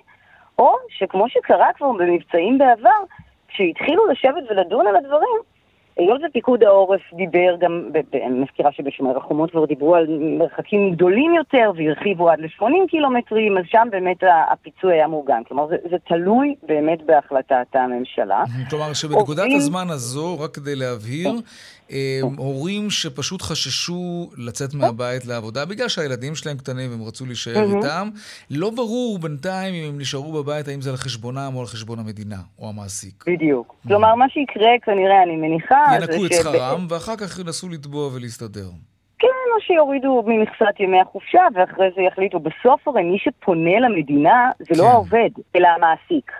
או 0.59 0.75
שכמו 0.89 1.29
שקרה 1.29 1.67
כבר 1.75 1.91
במבצעים 1.91 2.57
בעבר, 2.57 2.99
כשהתחילו 3.47 4.07
לשבת 4.07 4.43
ולדון 4.49 4.88
על 4.88 4.95
הדברים, 4.95 5.39
היות 5.99 6.21
ופיקוד 6.29 6.63
העורף 6.63 7.01
דיבר 7.13 7.55
גם, 7.59 7.89
אני 8.13 8.39
מזכירה 8.39 8.71
שבשומר 8.71 9.17
החומות 9.17 9.51
כבר 9.51 9.65
דיברו 9.65 9.95
על 9.95 10.07
מרחקים 10.19 10.91
גדולים 10.91 11.35
יותר 11.35 11.71
והרחיבו 11.75 12.29
עד 12.29 12.39
ל-80 12.39 12.89
קילומטרים, 12.89 13.57
אז 13.57 13.63
שם 13.67 13.88
באמת 13.91 14.17
הפיצוי 14.51 14.93
היה 14.93 15.07
מעוגן. 15.07 15.41
כלומר, 15.47 15.67
זה, 15.67 15.75
זה 15.89 15.97
תלוי 16.07 16.55
באמת 16.63 16.99
בהחלטת 17.05 17.67
הממשלה. 17.73 18.43
כלומר, 18.69 18.93
שבנקודת 18.93 19.39
עובדים... 19.39 19.57
הזמן 19.57 19.88
הזו, 19.89 20.39
רק 20.39 20.51
כדי 20.51 20.75
להבהיר, 20.75 21.31
אה, 21.91 22.19
הורים 22.38 22.89
שפשוט 22.89 23.41
חששו 23.41 24.29
לצאת 24.38 24.73
מהבית 24.73 25.25
לעבודה 25.25 25.65
בגלל 25.65 25.88
שהילדים 25.88 26.35
שלהם 26.35 26.57
קטנים 26.57 26.91
והם 26.91 27.07
רצו 27.07 27.25
להישאר 27.25 27.77
איתם. 27.77 28.09
לא 28.51 28.69
ברור 28.69 29.19
בינתיים 29.19 29.73
אם 29.73 29.89
הם 29.89 29.99
נשארו 29.99 30.43
בבית, 30.43 30.67
האם 30.67 30.81
זה 30.81 30.89
על 30.89 30.95
חשבונם 30.95 31.51
או 31.55 31.59
על 31.59 31.65
חשבון 31.65 31.99
המדינה 31.99 32.35
או 32.59 32.69
המעסיק. 32.69 33.23
בדיוק. 33.27 33.75
כלומר, 33.88 34.15
מה 34.15 34.29
שיקרה 34.29 34.71
כנראה, 34.81 35.23
אני 35.23 35.35
מניחה... 35.35 35.75
ינקו 35.95 36.25
את 36.25 36.34
שכרם, 36.34 36.88
ואחר 36.89 37.15
כך 37.15 37.39
ינסו 37.39 37.69
לתבוע 37.69 38.10
ולהסתדר. 38.15 38.69
כן, 39.19 39.28
או 39.56 39.62
שיורידו 39.62 40.23
ממכסת 40.28 40.80
ימי 40.80 41.02
החופשה, 41.02 41.41
ואחרי 41.54 41.88
זה 41.95 42.02
יחליטו. 42.02 42.39
בסוף 42.39 42.88
הרי 42.88 43.04
מי 43.04 43.17
שפונה 43.19 43.80
למדינה 43.80 44.52
זה 44.60 44.82
לא 44.82 44.84
כן. 44.84 44.89
העובד, 44.89 45.30
אלא 45.56 45.67
המעסיק. 45.67 46.32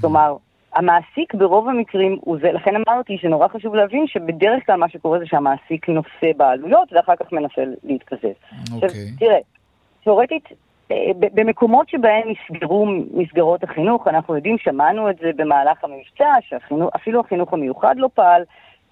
כלומר, 0.00 0.36
המעסיק 0.74 1.34
ברוב 1.34 1.68
המקרים 1.68 2.18
הוא 2.20 2.38
זה, 2.42 2.52
לכן 2.52 2.70
אמרתי 2.76 3.18
שנורא 3.20 3.48
חשוב 3.48 3.74
להבין 3.74 4.06
שבדרך 4.06 4.66
כלל 4.66 4.76
מה 4.76 4.88
שקורה 4.88 5.18
זה 5.18 5.26
שהמעסיק 5.26 5.88
נושא 5.88 6.36
בעלויות 6.36 6.92
ואחר 6.92 7.16
כך 7.20 7.32
מנסה 7.32 7.62
להתקזז. 7.84 8.22
אוקיי. 8.72 8.88
עכשיו, 8.88 8.90
תראה, 9.18 9.38
תאורטית, 10.04 10.44
אה, 10.50 10.56
במקומות 11.18 11.88
שבהם 11.88 12.28
נסגרו 12.28 12.86
מסגרות 13.14 13.64
החינוך, 13.64 14.08
אנחנו 14.08 14.36
יודעים, 14.36 14.58
שמענו 14.58 15.10
את 15.10 15.16
זה 15.18 15.30
במהלך 15.36 15.84
המבצע, 15.84 16.34
שאפילו 16.40 17.20
החינוך 17.20 17.52
המיוחד 17.52 17.94
לא 17.96 18.08
פעל 18.14 18.42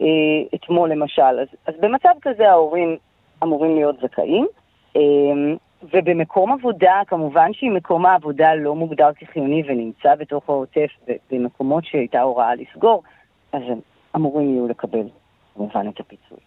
אה, 0.01 0.07
אתמול 0.55 0.91
למשל. 0.91 1.23
אז, 1.23 1.49
אז 1.67 1.75
במצב 1.81 2.15
כזה 2.23 2.51
ההורים 2.51 2.97
אמורים 3.43 3.75
להיות 3.75 3.97
זכאים. 4.01 4.47
אה, 4.97 5.01
ובמקום 5.83 6.53
עבודה, 6.53 7.01
כמובן 7.07 7.53
שאם 7.53 7.75
מקום 7.75 8.07
העבודה 8.07 8.55
לא 8.55 8.75
מוגדר 8.75 9.11
כחיוני 9.17 9.63
ונמצא 9.67 10.15
בתוך 10.15 10.49
העוטף 10.49 10.91
במקונות 11.31 11.85
שהייתה 11.85 12.21
הוראה 12.21 12.55
לסגור, 12.55 13.03
אז 13.53 13.63
הם 13.69 13.79
אמורים 14.17 14.51
יהיו 14.51 14.69
לקבל 14.69 15.07
כמובן 15.55 15.89
את 15.89 16.01
הפיצוי. 16.01 16.39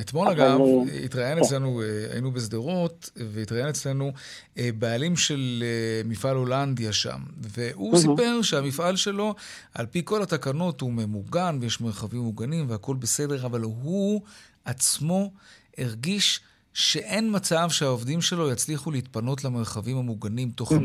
אתמול 0.00 0.28
אגב, 0.28 0.60
אה, 0.60 1.04
התראיין 1.04 1.38
כן. 1.38 1.44
אצלנו, 1.44 1.82
אה, 1.82 2.06
היינו 2.12 2.32
בשדרות, 2.32 3.10
והתראיין 3.16 3.68
אצלנו 3.68 4.12
אה, 4.58 4.70
בעלים 4.78 5.16
של 5.16 5.64
מפעל 6.04 6.36
הולנדיה 6.36 6.92
שם, 6.92 7.20
והוא 7.36 7.96
סיפר 7.96 8.42
שהמפעל 8.42 8.96
שלו, 8.96 9.34
על 9.74 9.86
פי 9.86 10.02
כל 10.04 10.22
התקנות, 10.22 10.80
הוא 10.80 10.92
ממוגן 10.92 11.58
ויש 11.60 11.80
מרחבים 11.80 12.20
מוגנים 12.20 12.70
והכול 12.70 12.96
בסדר, 12.96 13.46
אבל 13.46 13.60
הוא 13.60 14.20
עצמו 14.64 15.30
הרגיש 15.78 16.40
שאין 16.74 17.28
מצב 17.36 17.70
שהעובדים 17.70 18.20
שלו 18.20 18.50
יצליחו 18.50 18.90
להתפנות 18.90 19.44
למרחבים 19.44 19.96
המוגנים 19.96 20.50
תוך 20.50 20.72
15-20 20.72 20.76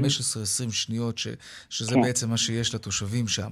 שניות, 0.71 1.17
ש, 1.17 1.27
שזה 1.69 1.93
כן. 1.93 2.01
בעצם 2.01 2.29
מה 2.29 2.37
שיש 2.37 2.75
לתושבים 2.75 3.27
שם. 3.27 3.51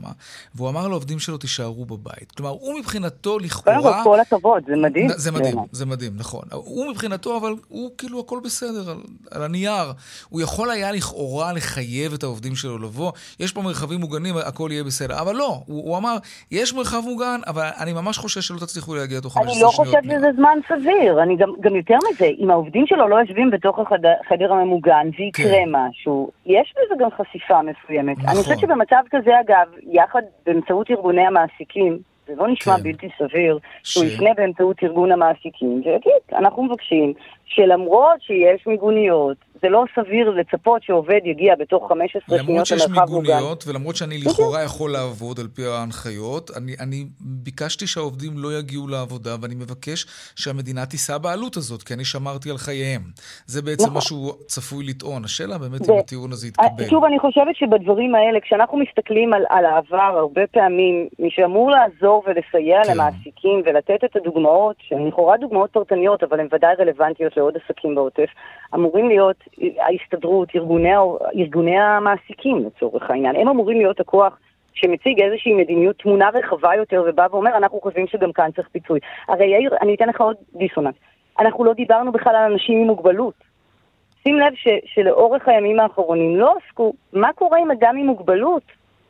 והוא 0.56 0.70
אמר 0.70 0.88
לעובדים 0.88 1.20
שלו, 1.20 1.38
תישארו 1.38 1.86
בבית. 1.86 2.32
כלומר, 2.32 2.52
הוא 2.52 2.80
מבחינתו 2.80 3.40
לכאורה... 3.40 3.82
קודם 3.82 4.04
כל, 4.04 4.10
כל 4.10 4.20
הכבוד, 4.20 4.64
זה 4.68 4.76
מדהים. 4.76 5.08
זה 5.16 5.32
מדהים, 5.32 5.58
זה 5.72 5.86
מדהים, 5.86 6.12
נכון. 6.16 6.44
הוא 6.52 6.92
מבחינתו, 6.92 7.38
אבל 7.38 7.54
הוא 7.68 7.92
כאילו 7.98 8.20
הכל 8.20 8.40
בסדר, 8.44 8.90
על, 8.90 8.98
על 9.32 9.44
הנייר. 9.44 9.94
הוא 10.30 10.42
יכול 10.42 10.72
היה 10.72 10.92
לכאורה 10.92 11.54
לחייב 11.54 12.14
את 12.14 12.24
העובדים 12.24 12.56
שלו 12.56 12.78
לבוא, 12.78 13.12
יש 13.40 13.52
פה 13.52 13.62
מרחבים 13.62 14.00
מוגנים, 14.00 14.38
הכל 14.38 14.70
יהיה 14.72 14.84
בסדר. 14.84 15.20
אבל 15.20 15.36
לא, 15.36 15.62
הוא, 15.66 15.90
הוא 15.90 15.98
אמר, 15.98 16.18
יש 16.52 16.74
מרחב 16.74 17.02
מוגן, 17.06 17.40
אבל 17.48 17.70
אני 17.80 17.94
ממש 17.94 18.18
חושש 18.18 18.48
שלא 18.48 18.60
תצליחו 18.60 18.96
להגיע 18.96 19.20
תוך 19.20 19.34
15 19.34 19.54
שניות. 19.54 19.80
אני 19.80 19.88
לא 19.88 19.92
חושב 19.92 20.18
שזה 20.18 20.28
זמן 20.36 20.58
סביר. 20.68 21.24
אני 21.24 21.38
גם, 21.38 21.50
גם 21.62 21.76
יותר 21.76 21.98
מזה, 22.12 22.25
זה, 22.26 22.32
אם 22.40 22.50
העובדים 22.50 22.88
שלו 22.88 23.08
לא 23.08 23.16
יושבים 23.16 23.52
בתוך 23.52 23.80
החדר 23.80 24.54
הממוגן 24.54 25.08
ויקרה 25.20 25.52
כן. 25.52 25.70
משהו, 25.72 26.32
יש 26.46 26.74
בזה 26.78 27.04
גם 27.04 27.10
חשיפה 27.12 27.60
מסוימת. 27.62 28.18
נכון. 28.18 28.30
אני 28.30 28.38
חושבת 28.38 28.60
שבמצב 28.60 29.04
כזה, 29.12 29.32
אגב, 29.40 29.68
יחד 29.92 30.22
באמצעות 30.46 30.92
ארגוני 30.92 31.28
המעסיקים, 31.28 32.00
זה 32.28 32.34
לא 32.36 32.48
נשמע 32.48 32.78
כן. 32.78 32.84
בלתי 32.84 33.08
סביר, 33.18 33.60
ש... 33.84 33.94
שהוא 33.94 34.06
יפנה 34.06 34.30
באמצעות 34.38 34.78
ארגון 34.84 35.12
המעסיקים 35.12 35.82
ויגיד, 35.86 36.22
אנחנו 36.34 36.64
מבקשים 36.64 37.14
שלמרות 37.46 38.22
שיש 38.22 38.68
מיגוניות, 38.68 39.38
זה 39.62 39.70
לא 39.70 39.84
סביר 39.96 40.30
לצפות 40.30 40.84
שעובד 40.84 41.20
יגיע 41.26 41.56
בתוך 41.56 41.90
15 41.90 42.38
שניות 42.38 42.48
למרחב 42.48 42.50
מוגן. 42.50 42.52
למרות 42.52 42.68
שיש 42.68 42.88
מיגוניות, 42.88 43.64
ולמרות 43.68 43.96
שאני 43.96 44.18
לכאורה 44.18 44.64
יכול 44.64 44.92
לעבוד 44.92 45.40
על 45.40 45.48
פי 45.48 45.66
ההנחיות, 45.66 46.52
אני, 46.58 46.76
אני 46.80 47.06
ביקשתי 47.20 47.88
שהעובדים 47.88 48.32
לא 48.36 48.54
יגיעו 48.60 48.88
לעבודה, 48.88 49.36
ואני 49.42 49.56
מבקש 49.56 50.06
שהמדינה 50.36 50.86
תישא 50.86 51.18
בעלות 51.18 51.58
הזאת, 51.58 51.84
כי 51.84 51.94
אני 51.94 52.06
שמרתי 52.06 52.50
על 52.50 52.58
חייהם. 52.58 53.02
זה 53.46 53.62
בעצם 53.62 53.84
נכון. 53.84 53.94
מה 53.94 54.02
שהוא 54.02 54.34
צפוי 54.48 54.86
לטעון. 54.86 55.26
השאלה 55.26 55.58
באמת 55.58 55.90
ו... 55.90 55.94
אם 55.94 56.00
הטיעון 56.00 56.32
הזה 56.32 56.48
יתקבל. 56.48 56.86
שוב, 56.90 57.04
אני 57.04 57.20
חושבת 57.20 57.56
שבדברים 57.56 58.16
האלה, 58.16 58.40
כשאנחנו 58.42 58.78
מסתכלים 58.78 59.34
על, 59.34 59.44
על 59.50 59.66
העבר, 59.66 60.18
הרבה 60.20 60.48
פעמים, 60.52 61.08
מי 61.20 61.30
שאמור 61.32 61.72
לעזור 61.72 62.15
ולסייע 62.26 62.84
כן. 62.84 62.92
למעסיקים 62.92 63.62
ולתת 63.66 64.04
את 64.06 64.16
הדוגמאות, 64.16 64.76
שהן 64.80 65.08
לכאורה 65.08 65.38
דוגמאות 65.38 65.72
פרטניות, 65.72 66.24
אבל 66.24 66.40
הן 66.40 66.48
ודאי 66.52 66.76
רלוונטיות 66.80 67.38
לעוד 67.38 67.58
עסקים 67.58 67.96
בעוטף, 67.96 68.30
אמורים 68.76 69.08
להיות 69.08 69.44
ההסתדרות, 69.80 70.50
ארגוני, 70.56 70.96
ארגוני 71.36 71.80
המעסיקים 71.80 72.66
לצורך 72.66 73.10
העניין. 73.10 73.36
הם 73.36 73.48
אמורים 73.48 73.78
להיות 73.78 74.00
הכוח 74.00 74.38
שמציג 74.74 75.22
איזושהי 75.22 75.54
מדיניות, 75.54 75.96
תמונה 75.98 76.30
רחבה 76.34 76.76
יותר, 76.76 77.04
ובא 77.08 77.28
ואומר, 77.32 77.58
אנחנו 77.58 77.80
חושבים 77.82 78.08
שגם 78.08 78.32
כאן 78.32 78.50
צריך 78.56 78.68
פיצוי. 78.72 79.00
הרי 79.28 79.46
יאיר, 79.46 79.76
אני 79.82 79.96
אתן 79.96 80.10
לך 80.10 80.22
עוד 80.22 80.36
דיסוננס. 80.56 80.96
אנחנו 81.40 81.66
לא 81.66 81.74
דיברנו 81.74 82.12
בכלל 82.12 82.36
על 82.36 82.52
אנשים 82.52 82.78
עם 82.82 82.88
מוגבלות. 82.88 83.34
שים 84.24 84.40
לב 84.40 84.54
ש, 84.56 84.68
שלאורך 84.86 85.48
הימים 85.48 85.80
האחרונים 85.80 86.36
לא 86.36 86.56
עסקו 86.58 86.94
מה 87.14 87.34
קורה 87.34 87.60
עם 87.60 87.72
אדם 87.72 87.96
עם 87.98 88.06
מוגבלות 88.06 88.64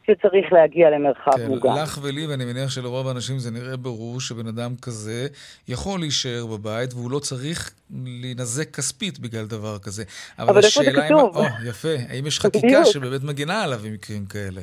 שצריך 0.05 0.53
להגיע 0.53 0.89
למרחב 0.89 1.37
כן, 1.37 1.47
מוגן. 1.47 1.69
לך 1.83 1.99
ולי, 2.03 2.27
ואני 2.27 2.45
מניח 2.45 2.69
שלרוב 2.69 3.07
האנשים 3.07 3.39
זה 3.39 3.51
נראה 3.51 3.77
ברור 3.77 4.21
שבן 4.21 4.47
אדם 4.47 4.71
כזה 4.81 5.27
יכול 5.67 5.99
להישאר 5.99 6.45
בבית 6.45 6.93
והוא 6.93 7.11
לא 7.11 7.19
צריך 7.19 7.73
להינזק 8.21 8.75
כספית 8.75 9.19
בגלל 9.19 9.45
דבר 9.45 9.79
כזה. 9.79 10.03
אבל, 10.39 10.49
אבל 10.49 10.59
השאלה 10.59 10.91
זה 10.91 11.01
כתוב. 11.07 11.37
אם... 11.37 11.43
או, 11.43 11.69
יפה. 11.69 11.95
האם 12.09 12.27
יש 12.27 12.39
חקיקה 12.39 12.85
שבאמת 12.85 13.23
מגינה 13.23 13.63
עליו 13.63 13.79
במקרים 13.79 14.25
כאלה? 14.25 14.61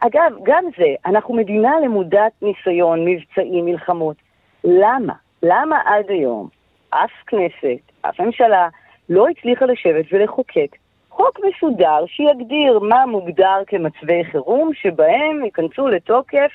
אגב, 0.00 0.32
גם 0.42 0.64
זה, 0.78 0.94
אנחנו 1.06 1.34
מדינה 1.34 1.70
למודת 1.84 2.32
ניסיון, 2.42 3.04
מבצעים, 3.04 3.64
מלחמות. 3.64 4.16
למה? 4.64 5.12
למה 5.42 5.76
עד 5.84 6.04
היום 6.08 6.48
אף 6.90 7.10
כנסת, 7.26 7.92
אף 8.00 8.20
ממשלה, 8.20 8.68
לא 9.08 9.26
הצליחה 9.28 9.64
לשבת 9.64 10.04
ולחוקק 10.12 10.76
חוק 11.16 11.40
מסודר 11.48 12.04
שיגדיר 12.06 12.78
מה 12.78 13.06
מוגדר 13.06 13.62
כמצבי 13.66 14.24
חירום, 14.32 14.70
שבהם 14.74 15.44
ייכנסו 15.44 15.88
לתוקף 15.88 16.50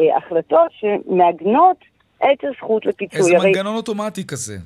אה, 0.00 0.16
החלטות 0.16 0.70
שמעגנות 0.70 1.76
את 2.18 2.44
הזכות 2.44 2.86
לפיצוי. 2.86 3.18
איזה 3.18 3.36
הרי... 3.36 3.46
מנגנון 3.46 3.74
אוטומטי 3.74 4.26
כזה. 4.26 4.56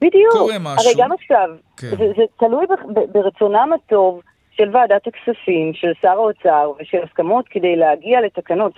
בדיוק. 0.00 0.32
קורה 0.32 0.58
משהו. 0.58 0.90
הרי 0.90 1.02
גם 1.02 1.12
עכשיו, 1.12 1.48
כן. 1.76 1.90
זה, 1.90 2.12
זה 2.16 2.22
תלוי 2.38 2.66
ברצונם 3.12 3.70
הטוב 3.74 4.20
של 4.50 4.76
ועדת 4.76 5.06
הכספים, 5.06 5.74
של 5.74 5.92
שר 6.02 6.08
האוצר 6.08 6.72
ושל 6.80 6.98
הסכמות 7.02 7.44
כדי 7.50 7.76
להגיע 7.76 8.20
לתקנות. 8.20 8.72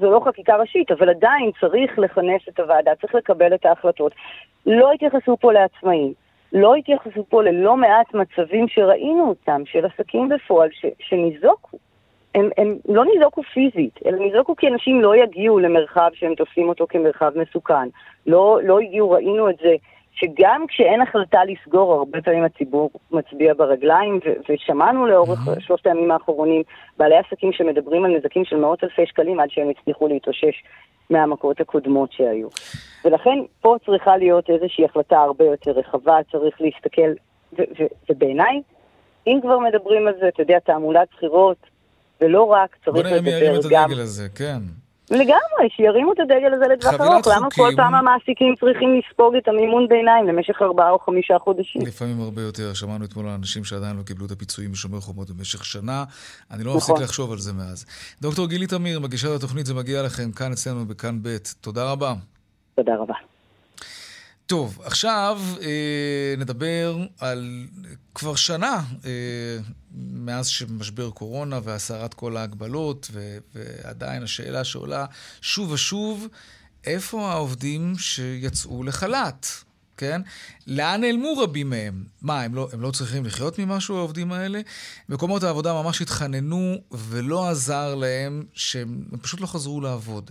זו 0.00 0.10
לא 0.10 0.20
חקיקה 0.24 0.56
ראשית, 0.56 0.90
אבל 0.90 1.08
עדיין 1.08 1.50
צריך 1.60 1.98
לכנס 1.98 2.42
את 2.48 2.60
הוועדה, 2.60 2.90
צריך 3.00 3.14
לקבל 3.14 3.54
את 3.54 3.66
ההחלטות. 3.66 4.12
לא 4.66 4.92
התייחסו 4.92 5.36
פה 5.40 5.52
לעצמאים. 5.52 6.25
לא 6.52 6.74
התייחסו 6.74 7.24
פה 7.28 7.42
ללא 7.42 7.76
מעט 7.76 8.14
מצבים 8.14 8.68
שראינו 8.68 9.28
אותם, 9.28 9.62
של 9.64 9.84
עסקים 9.84 10.28
בפועל, 10.28 10.68
ש, 10.72 10.86
שניזוקו. 10.98 11.78
הם, 12.34 12.50
הם 12.58 12.76
לא 12.88 13.04
ניזוקו 13.04 13.42
פיזית, 13.42 13.98
אלא 14.06 14.18
ניזוקו 14.18 14.56
כי 14.56 14.68
אנשים 14.68 15.00
לא 15.00 15.16
יגיעו 15.16 15.58
למרחב 15.58 16.10
שהם 16.14 16.34
תופסים 16.34 16.68
אותו 16.68 16.86
כמרחב 16.88 17.32
מסוכן. 17.38 17.88
לא, 18.26 18.58
לא 18.62 18.78
הגיעו, 18.78 19.10
ראינו 19.10 19.50
את 19.50 19.56
זה, 19.62 19.74
שגם 20.16 20.64
כשאין 20.68 21.00
החלטה 21.00 21.40
לסגור, 21.44 21.94
הרבה 21.94 22.22
פעמים 22.22 22.44
הציבור 22.44 22.90
מצביע 23.10 23.54
ברגליים, 23.54 24.20
ו- 24.26 24.52
ושמענו 24.52 25.06
לאורך 25.06 25.38
mm-hmm. 25.38 25.60
שלושת 25.60 25.86
הימים 25.86 26.10
האחרונים 26.10 26.62
בעלי 26.98 27.16
עסקים 27.16 27.52
שמדברים 27.52 28.04
על 28.04 28.16
נזקים 28.16 28.44
של 28.44 28.56
מאות 28.56 28.84
אלפי 28.84 29.06
שקלים 29.06 29.40
עד 29.40 29.50
שהם 29.50 29.68
הצליחו 29.70 30.08
להתאושש 30.08 30.62
מהמכות 31.10 31.60
הקודמות 31.60 32.12
שהיו. 32.12 32.48
ולכן 33.04 33.38
פה 33.60 33.76
צריכה 33.86 34.16
להיות 34.16 34.50
איזושהי 34.50 34.84
החלטה 34.84 35.18
הרבה 35.18 35.44
יותר 35.44 35.70
רחבה, 35.70 36.18
צריך 36.32 36.60
להסתכל, 36.60 37.10
ובעיניי, 38.10 38.62
אם 39.26 39.38
כבר 39.42 39.58
מדברים 39.58 40.08
על 40.08 40.14
זה, 40.20 40.28
אתה 40.28 40.42
יודע, 40.42 40.58
תעמולת 40.58 41.08
בחירות, 41.12 41.56
ולא 42.20 42.42
רק, 42.42 42.76
צריך 42.84 42.96
לדבר 42.96 43.16
גם... 43.16 43.24
בוא 43.24 43.30
נראה 43.30 43.40
מי 43.40 43.46
ירים 43.46 43.60
את 43.60 43.64
הדגל 43.64 44.00
הזה, 44.00 44.28
כן. 44.28 44.85
לגמרי, 45.10 45.68
שירימו 45.76 46.12
את 46.12 46.18
הדגל 46.20 46.54
הזה 46.54 46.64
לטווח 46.72 47.00
ארוך. 47.00 47.26
למה 47.26 47.48
כל 47.54 47.70
פעם 47.76 47.94
המעסיקים 47.94 48.54
צריכים 48.60 48.88
לספוג 48.98 49.34
את 49.36 49.48
המימון 49.48 49.88
ביניים 49.88 50.26
למשך 50.26 50.62
ארבעה 50.62 50.90
או 50.90 50.98
חמישה 50.98 51.38
חודשים? 51.38 51.82
לפעמים 51.82 52.20
הרבה 52.20 52.42
יותר. 52.42 52.74
שמענו 52.74 53.04
אתמול 53.04 53.26
על 53.26 53.34
אנשים 53.34 53.64
שעדיין 53.64 53.96
לא 53.96 54.02
קיבלו 54.02 54.26
את 54.26 54.30
הפיצויים 54.30 54.72
משומר 54.72 55.00
חומות 55.00 55.30
במשך 55.30 55.64
שנה. 55.64 56.04
אני 56.50 56.64
לא 56.64 56.76
מפסיק 56.76 56.90
נכון. 56.90 57.02
לחשוב 57.02 57.32
על 57.32 57.38
זה 57.38 57.52
מאז. 57.52 57.86
דוקטור 58.22 58.46
גילי 58.48 58.66
תמיר, 58.66 59.00
מגישת 59.00 59.28
התוכנית, 59.36 59.66
זה 59.66 59.74
מגיע 59.74 60.02
לכם 60.02 60.32
כאן 60.32 60.52
אצלנו 60.52 60.86
בכאן 60.86 61.18
ב'. 61.22 61.36
תודה 61.60 61.92
רבה. 61.92 62.14
תודה 62.74 62.96
רבה. 62.96 63.14
טוב, 64.46 64.80
עכשיו 64.84 65.40
אה, 65.62 66.34
נדבר 66.38 66.98
על 67.20 67.66
כבר 68.14 68.34
שנה 68.34 68.82
אה, 69.04 69.10
מאז 69.94 70.46
שמשבר 70.46 71.10
קורונה 71.10 71.60
והסרת 71.64 72.14
כל 72.14 72.36
ההגבלות, 72.36 73.08
ו, 73.12 73.38
ועדיין 73.54 74.22
השאלה 74.22 74.64
שעולה 74.64 75.06
שוב 75.40 75.70
ושוב, 75.70 76.26
איפה 76.84 77.30
העובדים 77.30 77.98
שיצאו 77.98 78.82
לחל"ת? 78.82 79.46
כן? 79.96 80.20
לאן 80.66 81.00
נעלמו 81.00 81.38
רבים 81.38 81.70
מהם? 81.70 82.04
מה, 82.22 82.42
הם 82.42 82.54
לא, 82.54 82.68
הם 82.72 82.80
לא 82.80 82.90
צריכים 82.90 83.26
לחיות 83.26 83.58
ממשהו, 83.58 83.96
העובדים 83.96 84.32
האלה? 84.32 84.60
מקומות 85.08 85.42
העבודה 85.42 85.72
ממש 85.72 86.02
התחננו 86.02 86.76
ולא 86.92 87.48
עזר 87.48 87.94
להם 87.94 88.44
שהם 88.52 89.04
פשוט 89.22 89.40
לא 89.40 89.46
חזרו 89.46 89.80
לעבוד. 89.80 90.30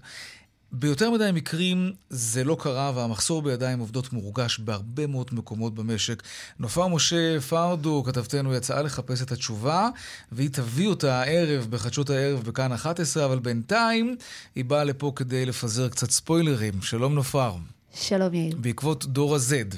ביותר 0.79 1.09
מדי 1.09 1.29
מקרים 1.33 1.91
זה 2.09 2.43
לא 2.43 2.57
קרה 2.59 2.91
והמחסור 2.95 3.41
בידיים 3.41 3.79
עובדות 3.79 4.13
מורגש 4.13 4.59
בהרבה 4.59 5.07
מאוד 5.07 5.29
מקומות 5.31 5.75
במשק. 5.75 6.23
נופר 6.59 6.87
משה 6.87 7.41
פרדו, 7.41 8.03
כתבתנו, 8.05 8.53
יצאה 8.53 8.81
לחפש 8.81 9.21
את 9.21 9.31
התשובה 9.31 9.89
והיא 10.31 10.49
תביא 10.49 10.87
אותה 10.87 11.21
הערב 11.21 11.67
בחדשות 11.69 12.09
הערב 12.09 12.43
בכאן 12.43 12.71
11, 12.71 13.25
אבל 13.25 13.39
בינתיים 13.39 14.15
היא 14.55 14.65
באה 14.65 14.83
לפה 14.83 15.11
כדי 15.15 15.45
לפזר 15.45 15.89
קצת 15.89 16.11
ספוילרים. 16.11 16.81
שלום 16.81 17.15
נופר. 17.15 17.53
שלום 17.93 18.33
יאיר. 18.33 18.55
בעקבות 18.57 19.05
דור 19.05 19.35
ה-Z. 19.35 19.75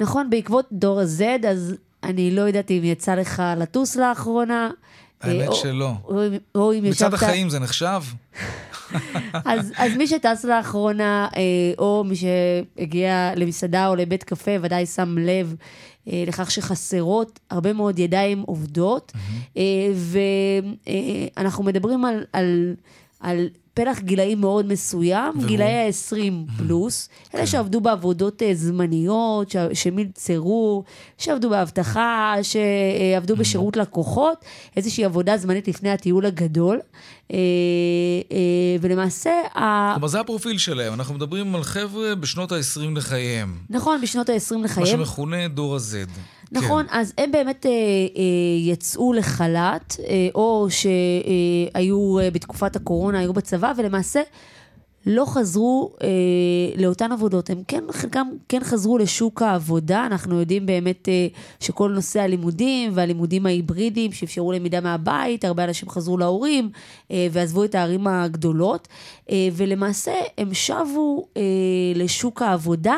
נכון, 0.00 0.30
בעקבות 0.30 0.68
דור 0.72 1.00
ה-Z, 1.00 1.46
אז 1.48 1.74
אני 2.02 2.30
לא 2.30 2.42
יודעת 2.42 2.70
אם 2.70 2.80
יצא 2.84 3.14
לך 3.14 3.42
לטוס 3.56 3.96
לאחרונה. 3.96 4.70
האמת 5.20 5.48
או, 5.48 5.54
שלא. 5.54 5.92
או, 6.04 6.20
או 6.54 6.72
אם 6.72 6.84
ישבת... 6.84 7.06
מצד 7.06 7.14
החיים 7.14 7.50
זה 7.50 7.58
נחשב? 7.58 8.02
אז, 9.44 9.72
אז 9.76 9.96
מי 9.96 10.06
שטס 10.06 10.44
לאחרונה, 10.44 11.28
אה, 11.36 11.42
או 11.78 12.04
מי 12.04 12.14
שהגיע 12.16 13.32
למסעדה 13.36 13.88
או 13.88 13.96
לבית 13.96 14.22
קפה, 14.24 14.50
ודאי 14.62 14.86
שם 14.86 15.18
לב 15.18 15.54
אה, 16.08 16.24
לכך 16.26 16.50
שחסרות 16.50 17.40
הרבה 17.50 17.72
מאוד 17.72 17.98
ידיים 17.98 18.42
עובדות. 18.46 19.12
אה, 19.56 19.62
ואנחנו 21.36 21.64
מדברים 21.64 22.04
על, 22.04 22.24
על, 22.32 22.74
על 23.22 23.48
פלח 23.74 23.98
גילאים 23.98 24.40
מאוד 24.40 24.66
מסוים, 24.66 25.34
והוא... 25.36 25.46
גילאי 25.48 25.86
ה-20 25.86 26.58
פלוס, 26.58 27.08
כן. 27.30 27.38
אלה 27.38 27.46
שעבדו 27.46 27.80
בעבודות 27.80 28.42
אה, 28.42 28.54
זמניות, 28.54 29.54
שמלצרו, 29.72 30.84
שעבדו 31.18 31.50
באבטחה, 31.50 32.34
שעבדו 32.42 33.36
בשירות 33.36 33.76
לקוחות, 33.76 34.44
איזושהי 34.76 35.04
עבודה 35.04 35.36
זמנית 35.36 35.68
לפני 35.68 35.90
הטיול 35.90 36.26
הגדול. 36.26 36.80
אה, 37.32 37.38
אה, 38.32 38.36
ולמעשה... 38.80 39.30
כלומר, 39.92 40.06
זה 40.06 40.20
הפרופיל 40.20 40.58
שלהם. 40.58 40.92
אנחנו 40.94 41.14
מדברים 41.14 41.54
על 41.54 41.62
חבר'ה 41.62 42.14
בשנות 42.14 42.52
ה-20 42.52 42.96
לחייהם. 42.96 43.58
נכון, 43.70 44.00
בשנות 44.02 44.28
ה-20 44.28 44.54
לחייהם. 44.64 44.98
מה 44.98 45.06
שמכונה 45.06 45.48
דור 45.48 45.74
ה-Z. 45.74 46.08
נכון, 46.52 46.86
כן. 46.86 46.98
אז 46.98 47.12
הם 47.18 47.32
באמת 47.32 47.66
אה, 47.66 47.70
אה, 47.70 47.76
יצאו 48.60 49.12
לחל"ת, 49.12 49.96
אה, 50.08 50.28
או 50.34 50.66
שהיו 50.70 52.18
אה, 52.18 52.30
בתקופת 52.30 52.76
הקורונה, 52.76 53.18
היו 53.18 53.32
בצבא, 53.32 53.72
ולמעשה 53.76 54.22
לא 55.06 55.24
חזרו 55.26 55.92
אה, 56.02 56.08
לאותן 56.76 57.12
עבודות. 57.12 57.50
הם 57.50 57.62
כן, 57.68 57.84
חלקם 57.90 58.28
כן 58.48 58.64
חזרו 58.64 58.98
לשוק 58.98 59.42
העבודה. 59.42 60.06
אנחנו 60.06 60.40
יודעים 60.40 60.66
באמת 60.66 61.08
אה, 61.08 61.26
שכל 61.60 61.90
נושא 61.90 62.20
הלימודים 62.20 62.90
והלימודים 62.94 63.46
ההיברידיים 63.46 64.12
שאפשרו 64.12 64.52
למידה 64.52 64.80
מהבית, 64.80 65.44
הרבה 65.44 65.64
אנשים 65.64 65.88
חזרו 65.88 66.18
להורים 66.18 66.70
אה, 67.10 67.26
ועזבו 67.32 67.64
את 67.64 67.74
הערים 67.74 68.06
הגדולות, 68.06 68.88
אה, 69.30 69.48
ולמעשה 69.52 70.12
הם 70.38 70.54
שבו 70.54 71.26
אה, 71.36 71.42
לשוק 71.94 72.42
העבודה, 72.42 72.96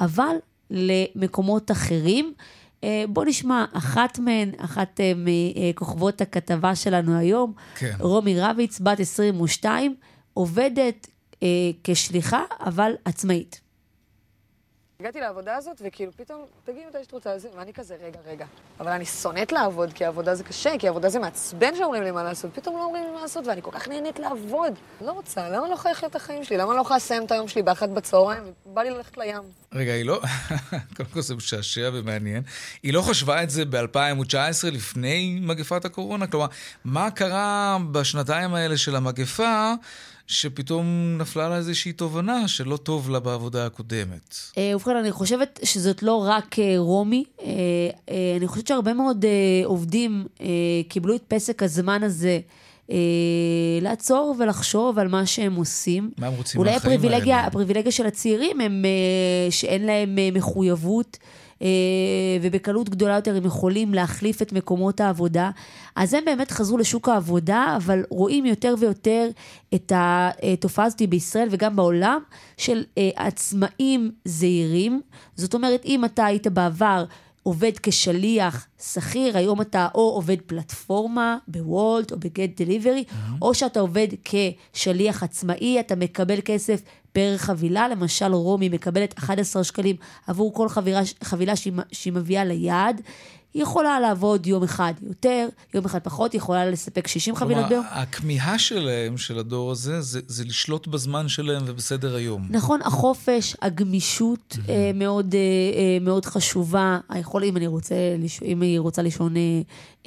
אבל 0.00 0.36
למקומות 0.70 1.70
אחרים. 1.70 2.32
אה, 2.38 2.61
בוא 3.08 3.24
נשמע 3.24 3.64
אחת 3.72 4.18
מהן, 4.18 4.50
אחת 4.58 5.00
אה, 5.00 5.12
מכוכבות 5.16 6.20
הכתבה 6.20 6.74
שלנו 6.74 7.18
היום, 7.18 7.52
כן. 7.74 7.94
רומי 8.00 8.40
רביץ, 8.40 8.80
בת 8.80 9.00
22, 9.00 9.94
עובדת 10.34 11.06
אה, 11.42 11.48
כשליחה, 11.84 12.42
אבל 12.60 12.92
עצמאית. 13.04 13.60
הגעתי 15.02 15.20
לעבודה 15.20 15.56
הזאת, 15.56 15.82
וכאילו 15.84 16.12
פתאום, 16.16 16.44
תגידי 16.64 16.86
מתי 16.88 16.98
שאת 17.02 17.12
רוצה, 17.12 17.36
ואני 17.56 17.72
כזה, 17.72 17.96
רגע, 18.02 18.18
רגע. 18.26 18.46
אבל 18.80 18.90
אני 18.90 19.04
שונאת 19.04 19.52
לעבוד, 19.52 19.92
כי 19.92 20.04
עבודה 20.04 20.34
זה 20.34 20.44
קשה, 20.44 20.70
כי 20.78 20.88
עבודה 20.88 21.08
זה 21.08 21.18
מעצבן 21.18 21.76
שאומרים 21.76 22.02
לי 22.02 22.10
מה 22.10 22.22
לעשות, 22.22 22.50
פתאום 22.54 22.76
לא 22.76 22.84
אומרים 22.84 23.04
לי 23.04 23.10
מה 23.10 23.20
לעשות, 23.20 23.46
ואני 23.46 23.62
כל 23.62 23.70
כך 23.70 23.88
נהנית 23.88 24.18
לעבוד. 24.18 24.72
לא 25.00 25.12
רוצה, 25.12 25.48
למה 25.48 25.68
לא 25.68 25.74
יכולה 25.74 25.92
לחיות 25.92 26.10
את 26.10 26.16
החיים 26.16 26.44
שלי? 26.44 26.56
למה 26.56 26.74
לא 26.74 26.80
יכולה 26.80 26.96
לסיים 26.96 27.24
את 27.24 27.32
היום 27.32 27.48
שלי 27.48 27.62
באחת 27.62 27.88
בצהריים, 27.88 28.42
ובא 28.66 28.82
לי 28.82 28.90
ללכת 28.90 29.18
לים? 29.18 29.42
רגע, 29.72 29.92
היא 29.92 30.04
לא... 30.04 30.20
קודם 30.96 31.08
כל 31.12 31.20
זה 31.20 31.34
משעשע 31.34 31.90
ומעניין. 31.92 32.42
היא 32.82 32.92
לא 32.92 33.02
חשבה 33.02 33.42
את 33.42 33.50
זה 33.50 33.64
ב-2019, 33.64 34.70
לפני 34.72 35.38
מגפת 35.42 35.84
הקורונה? 35.84 36.26
כלומר, 36.26 36.46
מה 36.84 37.10
קרה 37.10 37.78
בשנתיים 37.92 38.54
האלה 38.54 38.76
של 38.76 38.96
המגפה? 38.96 39.74
שפתאום 40.32 41.16
נפלה 41.18 41.48
לה 41.48 41.56
איזושהי 41.56 41.92
תובנה 41.92 42.48
שלא 42.48 42.76
טוב 42.76 43.10
לה 43.10 43.20
בעבודה 43.20 43.66
הקודמת. 43.66 44.36
אה, 44.58 44.72
ובכן, 44.74 44.96
אני 44.96 45.12
חושבת 45.12 45.60
שזאת 45.64 46.02
לא 46.02 46.24
רק 46.28 46.58
אה, 46.58 46.74
רומי. 46.76 47.24
אה, 47.42 47.50
אני 48.36 48.46
חושבת 48.48 48.66
שהרבה 48.66 48.92
מאוד 48.92 49.24
עובדים 49.64 50.26
קיבלו 50.88 51.14
את 51.14 51.22
פסק 51.28 51.62
הזמן 51.62 52.02
הזה. 52.02 52.40
לעצור 53.80 54.36
ולחשוב 54.38 54.98
על 54.98 55.08
מה 55.08 55.26
שהם 55.26 55.54
עושים. 55.54 56.10
מה 56.18 56.26
הם 56.26 56.32
רוצים 56.32 56.60
מהחיים 56.60 57.00
האלה? 57.00 57.16
אולי 57.16 57.32
הפריבילגיה 57.32 57.92
של 57.92 58.06
הצעירים 58.06 58.60
הם 58.60 58.84
שאין 59.50 59.86
להם 59.86 60.18
מחויבות. 60.32 61.18
אה, 61.62 61.68
ובקלות 62.42 62.88
גדולה 62.88 63.14
יותר 63.14 63.36
הם 63.36 63.44
יכולים 63.44 63.94
להחליף 63.94 64.42
את 64.42 64.52
מקומות 64.52 65.00
העבודה. 65.00 65.50
אז 65.96 66.14
הם 66.14 66.24
באמת 66.24 66.50
חזרו 66.50 66.78
לשוק 66.78 67.08
העבודה, 67.08 67.74
אבל 67.76 68.04
רואים 68.10 68.46
יותר 68.46 68.74
ויותר 68.78 69.28
את 69.74 69.92
התופעה 69.94 70.84
הזאת 70.84 71.02
בישראל 71.02 71.48
וגם 71.50 71.76
בעולם 71.76 72.20
של 72.56 72.84
אה, 72.98 73.10
עצמאים 73.16 74.10
זעירים. 74.24 75.00
זאת 75.36 75.54
אומרת, 75.54 75.84
אם 75.84 76.04
אתה 76.04 76.24
היית 76.24 76.46
בעבר 76.46 77.04
עובד 77.42 77.72
כשליח 77.82 78.66
שכיר, 78.82 79.36
היום 79.36 79.60
אתה 79.60 79.88
או 79.94 80.00
עובד 80.00 80.36
פלטפורמה 80.46 81.38
בוולט 81.48 82.12
או 82.12 82.16
בגט 82.16 82.60
דליברי, 82.60 83.04
mm-hmm. 83.08 83.36
או 83.42 83.54
שאתה 83.54 83.80
עובד 83.80 84.08
כשליח 84.24 85.22
עצמאי, 85.22 85.80
אתה 85.80 85.96
מקבל 85.96 86.40
כסף 86.44 86.82
פר 87.12 87.34
חבילה, 87.36 87.88
למשל 87.88 88.32
רומי 88.32 88.68
מקבלת 88.68 89.18
11 89.18 89.64
שקלים 89.64 89.96
עבור 90.26 90.54
כל 90.54 90.68
חבילה, 90.68 91.00
חבילה 91.24 91.56
שהיא, 91.56 91.72
שהיא 91.92 92.12
מביאה 92.12 92.44
ליעד. 92.44 93.00
היא 93.54 93.62
יכולה 93.62 94.00
לעבוד 94.00 94.46
יום 94.46 94.62
אחד 94.62 94.92
יותר, 95.02 95.48
יום 95.74 95.84
אחד 95.84 95.98
פחות, 96.02 96.32
היא 96.32 96.38
יכולה 96.38 96.66
לספק 96.66 97.06
60 97.06 97.36
חבילות 97.36 97.68
ביום. 97.68 97.84
כלומר, 97.84 98.02
הכמיהה 98.02 98.58
שלהם, 98.58 99.18
של 99.18 99.38
הדור 99.38 99.70
הזה, 99.70 100.00
זה, 100.00 100.20
זה 100.26 100.44
לשלוט 100.44 100.86
בזמן 100.86 101.28
שלהם 101.28 101.62
ובסדר 101.66 102.14
היום. 102.14 102.46
נכון, 102.50 102.80
החופש, 102.82 103.56
הגמישות 103.62 104.56
mm-hmm. 104.56 104.70
אה, 104.70 104.90
מאוד, 104.94 105.34
אה, 105.34 105.40
אה, 105.40 105.98
מאוד 106.00 106.26
חשובה. 106.26 106.98
היכול, 107.08 107.44
אם, 107.44 107.56
אני 107.56 107.66
רוצה, 107.66 107.94
אם 108.44 108.60
היא 108.60 108.80
רוצה 108.80 109.02
לישון 109.02 109.34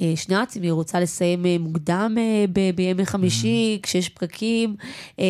אה, 0.00 0.12
שנץ, 0.16 0.56
אם 0.56 0.62
היא 0.62 0.72
רוצה 0.72 1.00
לסיים 1.00 1.46
אה, 1.46 1.56
מוקדם 1.60 2.16
אה, 2.18 2.44
ב, 2.52 2.70
בימי 2.74 3.06
חמישי, 3.06 3.78
mm-hmm. 3.78 3.82
כשיש. 3.82 4.10
אה, 5.18 5.24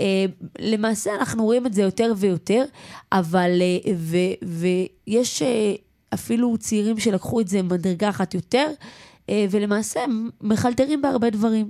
אה, 0.00 0.24
למעשה, 0.58 1.10
אנחנו 1.20 1.44
רואים 1.44 1.66
את 1.66 1.74
זה 1.74 1.82
יותר 1.82 2.12
ויותר, 2.16 2.64
אבל, 3.12 3.50
אה, 3.62 3.92
ו, 3.96 4.16
ויש... 4.42 5.42
אה, 5.42 5.74
אפילו 6.14 6.56
צעירים 6.58 7.00
שלקחו 7.00 7.40
את 7.40 7.48
זה 7.48 7.62
מדרגה 7.62 8.08
אחת 8.08 8.34
יותר, 8.34 8.66
אה, 9.30 9.46
ולמעשה 9.50 10.04
הם 10.04 10.28
מחלטרים 10.40 11.02
בהרבה 11.02 11.30
דברים. 11.30 11.68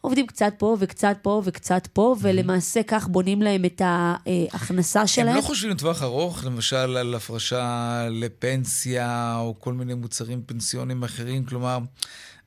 עובדים 0.00 0.26
קצת 0.26 0.52
פה 0.58 0.76
וקצת 0.80 1.16
פה 1.22 1.42
וקצת 1.44 1.88
פה, 1.92 2.16
ולמעשה 2.20 2.82
כך 2.82 3.08
בונים 3.08 3.42
להם 3.42 3.64
את 3.64 3.82
ההכנסה 3.84 5.06
שלהם. 5.06 5.28
הם 5.28 5.36
לא 5.36 5.40
חושבים 5.40 5.70
לטווח 5.70 6.02
ארוך, 6.02 6.44
למשל 6.44 6.76
על 6.76 7.14
הפרשה 7.14 8.08
לפנסיה, 8.10 9.36
או 9.38 9.54
כל 9.58 9.72
מיני 9.72 9.94
מוצרים 9.94 10.42
פנסיונים 10.46 11.02
אחרים, 11.02 11.44
כלומר, 11.44 11.78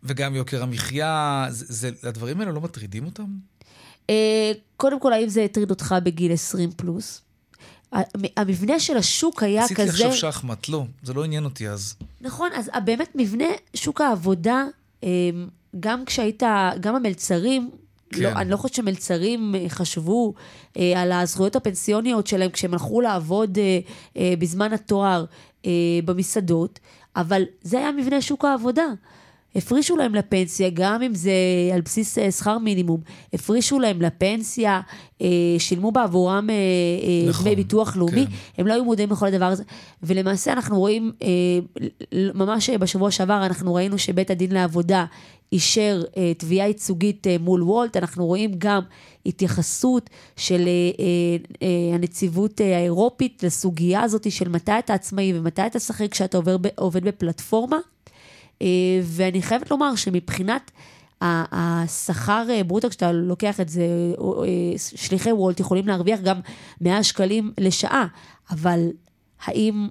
וגם 0.03 0.35
יוקר 0.35 0.63
המחיה, 0.63 1.45
זה, 1.49 1.65
זה, 1.69 2.09
הדברים 2.09 2.39
האלה 2.39 2.51
לא 2.51 2.61
מטרידים 2.61 3.05
אותם? 3.05 3.27
אה, 4.09 4.51
קודם 4.77 4.99
כל, 4.99 5.13
האם 5.13 5.29
זה 5.29 5.43
הטריד 5.43 5.69
אותך 5.69 5.95
בגיל 6.03 6.33
20 6.33 6.71
פלוס? 6.71 7.21
המבנה 8.37 8.79
של 8.79 8.97
השוק 8.97 9.43
היה 9.43 9.63
עשיתי 9.63 9.81
כזה... 9.81 9.91
עשיתי 9.91 10.07
עכשיו 10.07 10.31
שחמט, 10.31 10.69
לא, 10.69 10.83
זה 11.03 11.13
לא 11.13 11.23
עניין 11.23 11.45
אותי 11.45 11.69
אז. 11.69 11.95
נכון, 12.21 12.49
אז 12.55 12.69
באמת 12.85 13.09
מבנה 13.15 13.45
שוק 13.73 14.01
העבודה, 14.01 14.63
אמ, 15.03 15.09
גם 15.79 16.05
כשהיית, 16.05 16.43
גם 16.79 16.95
המלצרים, 16.95 17.69
לא, 18.11 18.17
כן. 18.17 18.23
לא, 18.23 18.39
אני 18.41 18.49
לא 18.49 18.57
חושבת 18.57 18.75
שמלצרים 18.75 19.55
אה, 19.55 19.65
חשבו 19.69 20.33
אה, 20.77 21.01
על 21.01 21.11
הזכויות 21.11 21.55
הפנסיוניות 21.55 22.27
שלהם 22.27 22.51
כשהם 22.51 22.73
הלכו 22.73 23.01
לעבוד 23.01 23.57
אה, 23.57 23.79
אה, 24.17 24.33
בזמן 24.39 24.73
התואר 24.73 25.25
אה, 25.65 25.71
במסעדות, 26.05 26.79
אבל 27.15 27.43
זה 27.61 27.77
היה 27.77 27.91
מבנה 27.91 28.21
שוק 28.21 28.45
העבודה. 28.45 28.85
הפרישו 29.55 29.97
להם 29.97 30.15
לפנסיה, 30.15 30.69
גם 30.73 31.01
אם 31.01 31.15
זה 31.15 31.31
על 31.73 31.81
בסיס 31.81 32.17
אה, 32.17 32.31
שכר 32.31 32.57
מינימום, 32.57 33.01
הפרישו 33.33 33.79
להם 33.79 34.01
לפנסיה, 34.01 34.81
אה, 35.21 35.27
שילמו 35.57 35.91
בעבורם 35.91 36.49
אה, 36.49 37.29
נכון, 37.29 37.45
דמי 37.45 37.55
ביטוח 37.55 37.97
לאומי, 37.97 38.25
כן. 38.25 38.31
הם 38.57 38.67
לא 38.67 38.73
היו 38.73 38.85
מודעים 38.85 39.11
לכל 39.11 39.25
הדבר 39.25 39.45
הזה. 39.45 39.63
ולמעשה 40.03 40.53
אנחנו 40.53 40.79
רואים, 40.79 41.11
ממש 42.13 42.69
בשבוע 42.69 43.11
שעבר 43.11 43.45
אנחנו 43.45 43.73
ראינו 43.73 43.97
שבית 43.97 44.31
הדין 44.31 44.51
לעבודה 44.51 45.05
אישר 45.51 46.03
תביעה 46.37 46.67
ייצוגית 46.67 47.27
מול 47.39 47.63
וולט, 47.63 47.97
אנחנו 47.97 48.25
רואים 48.25 48.51
גם 48.57 48.81
התייחסות 49.25 50.09
של 50.37 50.69
הנציבות 51.93 52.61
האירופית 52.61 53.43
לסוגיה 53.43 54.01
הזאת 54.01 54.31
של 54.31 54.49
מתי 54.49 54.71
אתה 54.79 54.93
עצמאי 54.93 55.39
ומתי 55.39 55.65
אתה 55.65 55.79
שכיר 55.79 56.07
כשאתה 56.07 56.37
עובד 56.75 57.03
בפלטפורמה. 57.03 57.77
אה, 58.61 58.67
ואני 59.03 59.41
חייבת 59.41 59.71
לומר 59.71 59.95
שמבחינת 59.95 60.71
השכר 61.21 62.47
אה, 62.49 62.63
ברוטו, 62.63 62.89
כשאתה 62.89 63.11
לוקח 63.11 63.59
את 63.59 63.69
זה, 63.69 63.83
אה, 64.21 64.77
שליחי 64.77 65.31
וולט 65.31 65.59
יכולים 65.59 65.87
להרוויח 65.87 66.19
גם 66.19 66.39
100 66.81 67.03
שקלים 67.03 67.51
לשעה, 67.57 68.07
אבל 68.51 68.87
האם, 69.45 69.87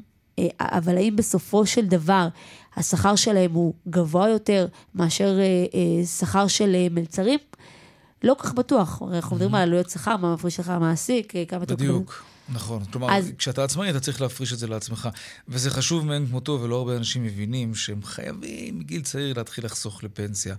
אבל 0.61 0.97
האם 0.97 1.17
בסופו 1.17 1.67
של 1.67 1.87
דבר 1.87 2.29
השכר 2.77 3.17
שלהם 3.17 3.53
הוא 3.53 3.75
גבוה 3.89 4.29
יותר 4.29 4.67
מאשר 4.95 5.39
שכר 6.19 6.47
של 6.47 6.77
מלצרים? 6.91 7.39
לא 8.23 8.37
כך 8.39 8.55
בטוח. 8.55 9.03
אנחנו 9.13 9.37
מדברים 9.37 9.55
על 9.55 9.63
עלויות 9.63 9.91
שכר, 9.91 10.17
מה 10.17 10.35
מפריש 10.35 10.61
לך 10.61 10.69
המעסיק, 10.69 11.33
כמה... 11.49 11.65
בדיוק. 11.65 12.23
נכון. 12.49 12.85
כלומר, 12.85 13.13
אז... 13.13 13.33
כשאתה 13.39 13.65
עצמאי, 13.65 13.91
אתה 13.91 14.01
צריך 14.01 14.21
להפריש 14.21 14.53
את 14.53 14.59
זה 14.59 14.67
לעצמך. 14.67 15.09
וזה 15.49 15.71
חשוב 15.71 16.07
מאין 16.07 16.27
כמותו, 16.27 16.61
ולא 16.63 16.77
הרבה 16.77 16.97
אנשים 16.97 17.25
מבינים 17.25 17.75
שהם 17.75 18.03
חייבים 18.03 18.79
מגיל 18.79 19.03
צעיר 19.03 19.33
להתחיל 19.37 19.65
לחסוך 19.65 20.05
לפנסיה. 20.05 20.55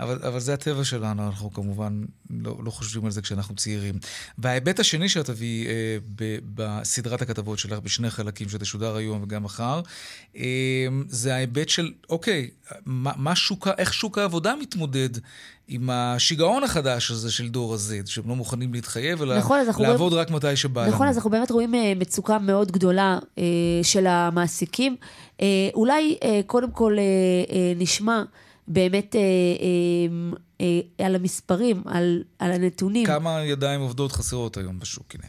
אבל, 0.00 0.18
אבל 0.22 0.40
זה 0.40 0.54
הטבע 0.54 0.84
שלנו, 0.84 1.26
אנחנו 1.26 1.52
כמובן 1.52 2.04
לא, 2.30 2.56
לא 2.64 2.70
חושבים 2.70 3.04
על 3.04 3.10
זה 3.10 3.22
כשאנחנו 3.22 3.54
צעירים. 3.54 3.98
וההיבט 4.38 4.80
השני 4.80 5.08
שאת 5.08 5.26
תביאי 5.26 5.66
אה, 5.66 5.96
בסדרת 6.54 7.22
הכתבות 7.22 7.58
שלך, 7.58 7.78
בשני 7.78 8.10
חלקים 8.10 8.48
שתשודר 8.48 8.96
היום 8.96 9.22
וגם 9.22 9.42
מחר, 9.42 9.80
אה, 10.36 10.42
זה 11.08 11.34
ההיבט 11.34 11.68
של, 11.68 11.92
אוקיי, 12.10 12.50
מה, 12.86 13.12
מה 13.16 13.36
שוק, 13.36 13.68
איך 13.78 13.94
שוק 13.94 14.18
העבודה 14.18 14.54
מתמודד 14.60 15.10
עם 15.68 15.90
השיגעון 15.90 16.64
החדש 16.64 17.10
הזה 17.10 17.32
של 17.32 17.48
דור 17.48 17.74
ה-Z, 17.74 18.06
שהם 18.10 18.28
לא 18.28 18.36
מוכנים 18.36 18.74
להתחייב, 18.74 19.22
אלא 19.22 19.38
נכון, 19.38 19.58
לעבוד 19.78 20.12
רואים... 20.12 20.18
רק 20.18 20.30
מתי 20.30 20.56
שבא 20.56 20.80
נכון, 20.80 20.86
לנו. 20.86 20.94
נכון, 20.94 21.08
אז 21.08 21.16
אנחנו 21.16 21.30
באמת 21.30 21.50
רואים 21.50 21.74
אה, 21.74 21.92
מצוקה 21.96 22.38
מאוד 22.38 22.72
גדולה 22.72 23.18
אה, 23.38 23.44
של 23.82 24.06
המעסיקים. 24.06 24.96
אה, 25.40 25.46
אולי 25.74 26.18
אה, 26.22 26.40
קודם 26.46 26.70
כל 26.70 26.96
אה, 26.98 27.02
אה, 27.54 27.72
נשמע 27.76 28.22
באמת 28.68 29.16
אה, 29.16 29.20
אה, 29.20 30.36
אה, 31.00 31.06
על 31.06 31.14
המספרים, 31.14 31.82
על, 31.86 32.22
על 32.38 32.52
הנתונים. 32.52 33.06
כמה 33.06 33.44
ידיים 33.44 33.80
עובדות 33.80 34.12
חסרות 34.12 34.56
היום 34.56 34.78
בשוק, 34.78 35.14
הנה. 35.14 35.28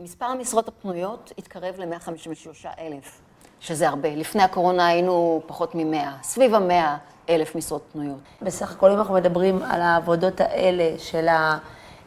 מספר 0.00 0.24
המשרות 0.24 0.68
הפנויות 0.68 1.32
התקרב 1.38 1.74
ל-153 1.78 2.68
אלף, 2.78 3.20
שזה 3.60 3.88
הרבה. 3.88 4.16
לפני 4.16 4.42
הקורונה 4.42 4.86
היינו 4.86 5.42
פחות 5.46 5.74
מ-100, 5.74 6.22
סביב 6.22 6.54
ה-100. 6.54 6.98
אלף 7.30 7.56
משרות 7.56 7.82
פנויות. 7.92 8.18
בסך 8.42 8.72
הכל 8.72 8.90
אם 8.90 8.98
אנחנו 8.98 9.14
מדברים 9.14 9.62
על 9.62 9.80
העבודות 9.80 10.40
האלה 10.40 10.98
של 10.98 11.26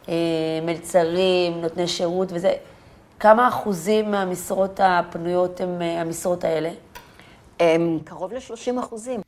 המלצרים, 0.06 1.60
נותני 1.60 1.88
שירות 1.88 2.28
וזה, 2.32 2.52
כמה 3.20 3.48
אחוזים 3.48 4.10
מהמשרות 4.10 4.80
הפנויות 4.82 5.60
הם 5.60 5.82
אה, 5.82 6.00
המשרות 6.00 6.44
האלה? 6.44 6.70
הם 7.60 7.98
קרוב 8.04 8.32
ל-30 8.32 8.80
אחוזים. 8.80 9.20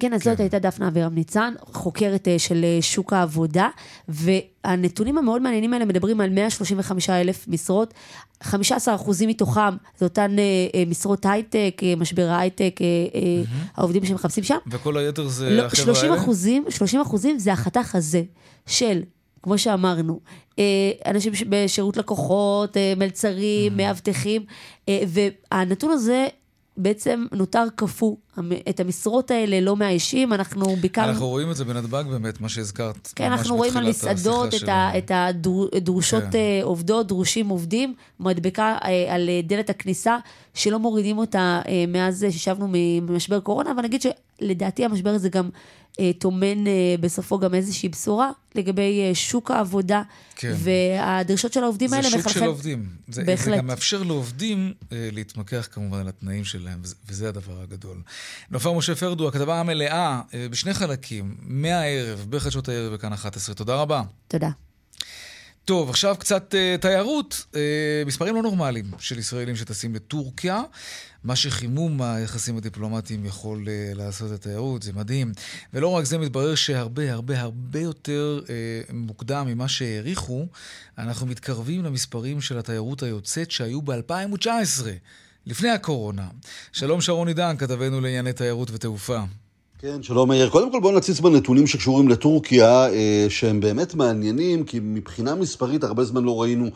כן, 0.00 0.12
אז 0.14 0.22
כן. 0.22 0.30
זאת 0.30 0.40
הייתה 0.40 0.58
דפנה 0.58 0.88
אבירם 0.88 1.14
ניצן, 1.14 1.54
חוקרת 1.72 2.28
אה, 2.28 2.38
של 2.38 2.64
אה, 2.64 2.78
שוק 2.82 3.12
העבודה, 3.12 3.68
והנתונים 4.08 5.18
המאוד 5.18 5.42
מעניינים 5.42 5.72
האלה 5.72 5.84
מדברים 5.84 6.20
על 6.20 6.30
135 6.30 7.10
אלף 7.10 7.48
משרות, 7.48 7.94
15 8.42 8.94
אחוזים 8.94 9.28
מתוכם 9.28 9.76
זה 9.98 10.04
אותן 10.04 10.36
אה, 10.38 10.84
משרות 10.86 11.26
הייטק, 11.26 11.80
משבר 11.96 12.28
ההייטק, 12.28 12.80
mm-hmm. 12.80 13.70
העובדים 13.76 14.04
שמחפשים 14.04 14.44
שם. 14.44 14.56
וכל 14.70 14.96
היתר 14.96 15.28
זה 15.28 15.50
לא, 15.50 15.62
החבר'ה 15.62 15.84
האלה? 15.84 15.94
30 15.94 16.12
אחוזים, 16.12 16.64
30 16.68 17.00
אחוזים 17.00 17.38
זה 17.38 17.52
החתך 17.52 17.94
הזה 17.94 18.22
של 18.66 19.02
כמו 19.42 19.58
שאמרנו, 19.58 20.20
אנשים 21.06 21.32
בשירות 21.48 21.96
לקוחות, 21.96 22.76
מלצרים, 22.96 23.76
מאבטחים, 23.76 24.44
והנתון 24.90 25.90
הזה 25.90 26.26
בעצם 26.76 27.26
נותר 27.32 27.64
קפוא. 27.76 28.16
את 28.68 28.80
המשרות 28.80 29.30
האלה 29.30 29.60
לא 29.60 29.76
מאיישים, 29.76 30.32
אנחנו 30.32 30.76
ביקרנו... 30.76 31.08
אנחנו 31.08 31.28
רואים 31.28 31.50
את 31.50 31.56
זה 31.56 31.64
בנתב"ג 31.64 32.04
באמת, 32.10 32.40
מה 32.40 32.48
שהזכרת. 32.48 33.08
כן, 33.16 33.32
אנחנו 33.32 33.56
רואים 33.56 33.76
על 33.76 33.88
מסעדות 33.88 34.54
את, 34.54 34.68
ה, 34.68 34.98
את 34.98 35.10
הדרושות 35.14 36.22
כן. 36.22 36.38
אה, 36.38 36.60
עובדות, 36.62 37.06
דרושים 37.08 37.48
עובדים, 37.48 37.94
מדבקה 38.20 38.76
אה, 38.84 39.14
על 39.14 39.30
דלת 39.42 39.70
הכניסה, 39.70 40.16
שלא 40.54 40.78
מורידים 40.78 41.18
אותה 41.18 41.60
אה, 41.68 41.84
מאז 41.88 42.26
ששבנו 42.30 42.68
ממשבר 42.70 43.40
קורונה, 43.40 43.72
אבל 43.72 43.82
נגיד 43.82 44.02
שלדעתי 44.02 44.84
המשבר 44.84 45.10
הזה 45.10 45.28
גם 45.28 45.48
טומן 46.18 46.64
בסופו 47.00 47.38
גם 47.38 47.54
איזושהי 47.54 47.88
בשורה 47.88 48.30
לגבי 48.54 49.10
שוק 49.14 49.50
העבודה, 49.50 50.02
כן. 50.36 50.54
והדרישות 50.56 51.52
של 51.52 51.62
העובדים 51.62 51.92
האלה 51.92 52.08
מחלחל... 52.08 52.22
זה 52.22 52.28
שוק 52.28 52.38
של 52.38 52.44
עובדים. 52.44 52.86
זה, 53.08 53.24
בהחלט. 53.24 53.54
זה 53.54 53.56
גם 53.56 53.66
מאפשר 53.66 54.02
לעובדים 54.02 54.72
להתמקח 54.90 55.68
כמובן 55.72 55.98
על 55.98 56.08
התנאים 56.08 56.44
שלהם, 56.44 56.82
וזה 57.08 57.28
הדבר 57.28 57.60
הגדול. 57.62 58.02
נופר 58.50 58.72
משה 58.72 58.94
פרדו, 58.94 59.28
הכתבה 59.28 59.60
המלאה 59.60 60.20
אה, 60.34 60.46
בשני 60.50 60.74
חלקים, 60.74 61.36
מהערב, 61.42 62.26
בחדשות 62.30 62.68
הערב 62.68 62.94
בכאן 62.94 63.12
11. 63.12 63.54
תודה 63.54 63.74
רבה. 63.74 64.02
תודה. 64.28 64.50
טוב, 65.64 65.90
עכשיו 65.90 66.16
קצת 66.18 66.54
uh, 66.54 66.80
תיירות. 66.80 67.46
Uh, 67.52 67.56
מספרים 68.06 68.34
לא 68.34 68.42
נורמליים 68.42 68.84
של 68.98 69.18
ישראלים 69.18 69.56
שטסים 69.56 69.94
לטורקיה. 69.94 70.62
מה 71.24 71.36
שחימום 71.36 72.02
היחסים 72.02 72.56
הדיפלומטיים 72.56 73.24
יכול 73.24 73.64
uh, 73.64 73.96
לעשות 73.96 74.32
את 74.32 74.34
התיירות, 74.34 74.82
זה 74.82 74.92
מדהים. 74.92 75.32
ולא 75.72 75.88
רק 75.88 76.04
זה, 76.04 76.18
מתברר 76.18 76.54
שהרבה 76.54 77.12
הרבה 77.12 77.40
הרבה 77.40 77.80
יותר 77.80 78.40
uh, 78.44 78.92
מוקדם 78.92 79.46
ממה 79.46 79.68
שהעריכו, 79.68 80.46
אנחנו 80.98 81.26
מתקרבים 81.26 81.84
למספרים 81.84 82.40
של 82.40 82.58
התיירות 82.58 83.02
היוצאת 83.02 83.50
שהיו 83.50 83.82
ב-2019. 83.82 84.86
לפני 85.46 85.70
הקורונה. 85.70 86.28
שלום 86.72 87.00
שרון 87.00 87.28
עידן, 87.28 87.56
כתבנו 87.58 88.00
לענייני 88.00 88.32
תיירות 88.32 88.70
ותעופה. 88.70 89.22
כן, 89.82 90.02
שלום 90.02 90.28
מאיר. 90.28 90.50
קודם 90.50 90.72
כל 90.72 90.80
בואו 90.80 90.96
נציץ 90.96 91.20
בנתונים 91.20 91.66
שקשורים 91.66 92.08
לטורקיה, 92.08 92.88
אה, 92.88 93.26
שהם 93.28 93.60
באמת 93.60 93.94
מעניינים, 93.94 94.64
כי 94.64 94.80
מבחינה 94.82 95.34
מספרית 95.34 95.84
הרבה 95.84 96.04
זמן 96.04 96.24
לא 96.24 96.42
ראינו 96.42 96.66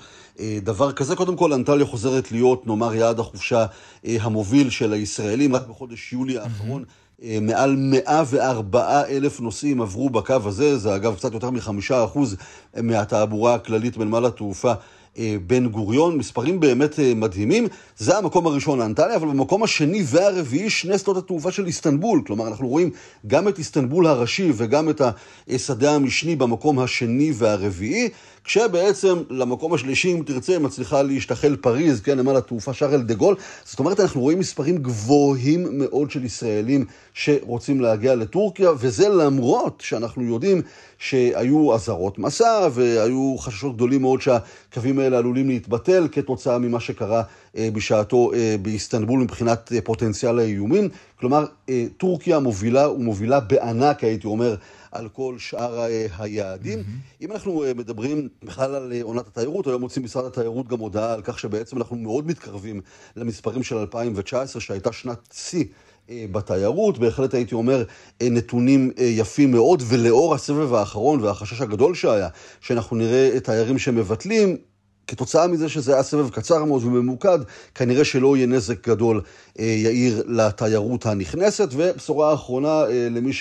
אה, 0.40 0.58
דבר 0.62 0.92
כזה. 0.92 1.16
קודם 1.16 1.36
כל, 1.36 1.52
אנטליה 1.52 1.86
חוזרת 1.86 2.32
להיות, 2.32 2.66
נאמר, 2.66 2.94
יעד 2.94 3.20
החופשה 3.20 3.66
אה, 4.06 4.16
המוביל 4.20 4.70
של 4.70 4.92
הישראלים. 4.92 5.56
רק 5.56 5.66
בחודש 5.66 6.12
יולי 6.12 6.38
האחרון 6.38 6.84
מעל 7.40 7.76
104 7.76 9.02
אלף 9.08 9.40
נוסעים 9.40 9.82
עברו 9.82 10.10
בקו 10.10 10.34
הזה, 10.44 10.78
זה 10.78 10.94
אגב 10.94 11.14
קצת 11.14 11.32
יותר 11.32 11.50
מחמישה 11.50 12.04
אחוז 12.04 12.36
מהתעבורה 12.82 13.54
הכללית 13.54 13.96
בנמל 13.96 14.26
התעופה 14.26 14.72
בן 15.46 15.66
גוריון, 15.66 16.18
מספרים 16.18 16.60
באמת 16.60 17.00
אה, 17.00 17.12
מדהימים. 17.14 17.66
זה 17.98 18.18
המקום 18.18 18.46
הראשון, 18.46 18.80
אנטליה, 18.80 19.16
אבל 19.16 19.28
במקום 19.28 19.62
השני 19.62 20.02
והרביעי, 20.06 20.70
שני 20.70 20.98
שדות 20.98 21.16
התעופה 21.16 21.50
של 21.50 21.66
איסטנבול. 21.66 22.22
כלומר, 22.26 22.48
אנחנו 22.48 22.68
רואים 22.68 22.90
גם 23.26 23.48
את 23.48 23.58
איסטנבול 23.58 24.06
הראשי 24.06 24.52
וגם 24.54 24.90
את 24.90 25.02
השדה 25.48 25.94
המשני 25.94 26.36
במקום 26.36 26.78
השני 26.78 27.32
והרביעי. 27.34 28.08
כשבעצם 28.46 29.22
למקום 29.30 29.74
השלישי, 29.74 30.12
אם 30.12 30.22
תרצה, 30.26 30.58
מצליחה 30.58 31.02
להשתחל 31.02 31.56
פריז, 31.56 32.00
כן, 32.00 32.18
נמל 32.20 32.36
התעופה 32.36 32.72
שארל 32.72 33.02
דה 33.02 33.14
גול. 33.14 33.36
זאת 33.64 33.78
אומרת, 33.78 34.00
אנחנו 34.00 34.20
רואים 34.20 34.38
מספרים 34.38 34.76
גבוהים 34.76 35.66
מאוד 35.78 36.10
של 36.10 36.24
ישראלים 36.24 36.84
שרוצים 37.14 37.80
להגיע 37.80 38.14
לטורקיה, 38.14 38.70
וזה 38.78 39.08
למרות 39.08 39.82
שאנחנו 39.86 40.22
יודעים 40.22 40.62
שהיו 40.98 41.74
אזהרות 41.74 42.18
מסע 42.18 42.68
והיו 42.72 43.36
חששות 43.38 43.76
גדולים 43.76 44.02
מאוד 44.02 44.20
שהקווים 44.20 44.98
האלה 44.98 45.18
עלולים 45.18 45.48
להתבטל 45.48 46.08
כתוצאה 46.12 46.58
ממה 46.58 46.80
שקרה 46.80 47.22
אה, 47.56 47.68
בשעתו 47.72 48.32
אה, 48.34 48.56
באיסטנבול 48.62 49.20
מבחינת 49.20 49.72
אה, 49.72 49.80
פוטנציאל 49.80 50.38
האיומים. 50.38 50.88
כלומר, 51.20 51.44
טורקיה 51.96 52.38
מובילה 52.38 52.90
ומובילה 52.90 53.40
בענק, 53.40 54.04
הייתי 54.04 54.26
אומר, 54.26 54.54
על 54.96 55.08
כל 55.08 55.38
שאר 55.38 55.80
היעדים. 56.18 56.78
Mm-hmm. 56.78 57.22
אם 57.24 57.32
אנחנו 57.32 57.64
מדברים 57.76 58.28
בכלל 58.44 58.74
על 58.74 58.92
עונת 59.02 59.26
התיירות, 59.26 59.66
היום 59.66 59.80
מוציא 59.80 60.02
משרד 60.02 60.24
התיירות 60.24 60.68
גם 60.68 60.78
הודעה 60.78 61.12
על 61.12 61.22
כך 61.22 61.38
שבעצם 61.38 61.76
אנחנו 61.76 61.96
מאוד 61.96 62.26
מתקרבים 62.26 62.80
למספרים 63.16 63.62
של 63.62 63.76
2019, 63.76 64.60
שהייתה 64.62 64.92
שנת 64.92 65.18
שיא. 65.32 65.64
בתיירות, 66.10 66.98
בהחלט 66.98 67.34
הייתי 67.34 67.54
אומר 67.54 67.84
נתונים 68.22 68.90
יפים 68.98 69.50
מאוד, 69.50 69.82
ולאור 69.88 70.34
הסבב 70.34 70.74
האחרון 70.74 71.20
והחשש 71.20 71.60
הגדול 71.60 71.94
שהיה, 71.94 72.28
שאנחנו 72.60 72.96
נראה 72.96 73.40
תיירים 73.40 73.78
שמבטלים, 73.78 74.56
כתוצאה 75.06 75.46
מזה 75.46 75.68
שזה 75.68 75.94
היה 75.94 76.02
סבב 76.02 76.30
קצר 76.30 76.64
מאוד 76.64 76.84
וממוקד, 76.84 77.38
כנראה 77.74 78.04
שלא 78.04 78.36
יהיה 78.36 78.46
נזק 78.46 78.88
גדול 78.88 79.20
אה, 79.58 79.64
יאיר 79.64 80.22
לתיירות 80.26 81.06
הנכנסת. 81.06 81.68
ובשורה 81.72 82.30
האחרונה 82.30 82.84
אה, 82.84 83.08
למי 83.10 83.32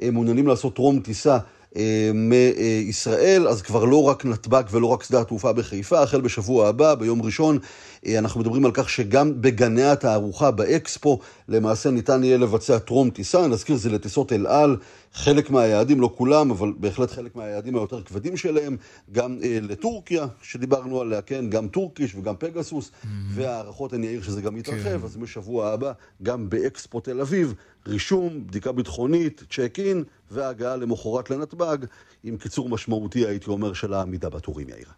שמעוניינים 0.00 0.46
לעשות 0.46 0.74
טרום 0.74 1.00
טיסה 1.00 1.38
אה, 1.76 2.10
מישראל, 2.14 3.48
אז 3.48 3.62
כבר 3.62 3.84
לא 3.84 4.02
רק 4.02 4.24
נתב"ג 4.24 4.62
ולא 4.70 4.86
רק 4.86 5.02
שדה 5.02 5.20
התעופה 5.20 5.52
בחיפה, 5.52 6.02
החל 6.02 6.20
בשבוע 6.20 6.68
הבא, 6.68 6.94
ביום 6.94 7.22
ראשון, 7.22 7.58
אה, 8.06 8.18
אנחנו 8.18 8.40
מדברים 8.40 8.64
על 8.64 8.70
כך 8.74 8.90
שגם 8.90 9.32
בגני 9.40 9.84
התערוכה, 9.84 10.50
באקספו, 10.50 11.18
למעשה 11.48 11.90
ניתן 11.90 12.24
יהיה 12.24 12.38
לבצע 12.38 12.78
טרום 12.78 13.10
טיסה, 13.10 13.46
נזכיר 13.46 13.76
זה 13.76 13.90
לטיסות 13.90 14.32
אל 14.32 14.46
על, 14.46 14.76
חלק 15.12 15.50
מהיעדים, 15.50 16.00
לא 16.00 16.14
כולם, 16.16 16.50
אבל 16.50 16.72
בהחלט 16.76 17.10
חלק 17.10 17.36
מהיעדים 17.36 17.76
היותר 17.76 18.02
כבדים 18.02 18.36
שלהם, 18.36 18.76
גם 19.12 19.38
אה, 19.42 19.58
לטורקיה, 19.62 20.26
שדיברנו 20.42 21.00
עליה, 21.00 21.22
כן, 21.22 21.50
גם 21.50 21.68
טורקיש 21.68 22.14
וגם 22.14 22.34
פגסוס, 22.38 22.88
mm-hmm. 22.90 23.06
והערכות 23.28 23.94
אני 23.94 24.06
אעיר 24.06 24.22
שזה 24.22 24.42
גם 24.42 24.56
יתרחב, 24.56 24.98
כן. 24.98 25.04
אז 25.04 25.16
בשבוע 25.16 25.68
הבא, 25.68 25.92
גם 26.22 26.48
באקספו 26.48 27.00
תל 27.00 27.20
אביב, 27.20 27.54
רישום, 27.86 28.46
בדיקה 28.46 28.72
ביטחונית, 28.72 29.42
צ'ק 29.50 29.78
אין, 29.78 30.04
והגעה 30.30 30.76
למחרת 30.76 31.30
לנתב"ג, 31.30 31.76
עם 32.24 32.36
קיצור 32.36 32.68
משמעותי, 32.68 33.26
הייתי 33.26 33.50
אומר, 33.50 33.72
של 33.72 33.94
העמידה 33.94 34.28
בתורים, 34.28 34.68
יאיר. 34.68 34.88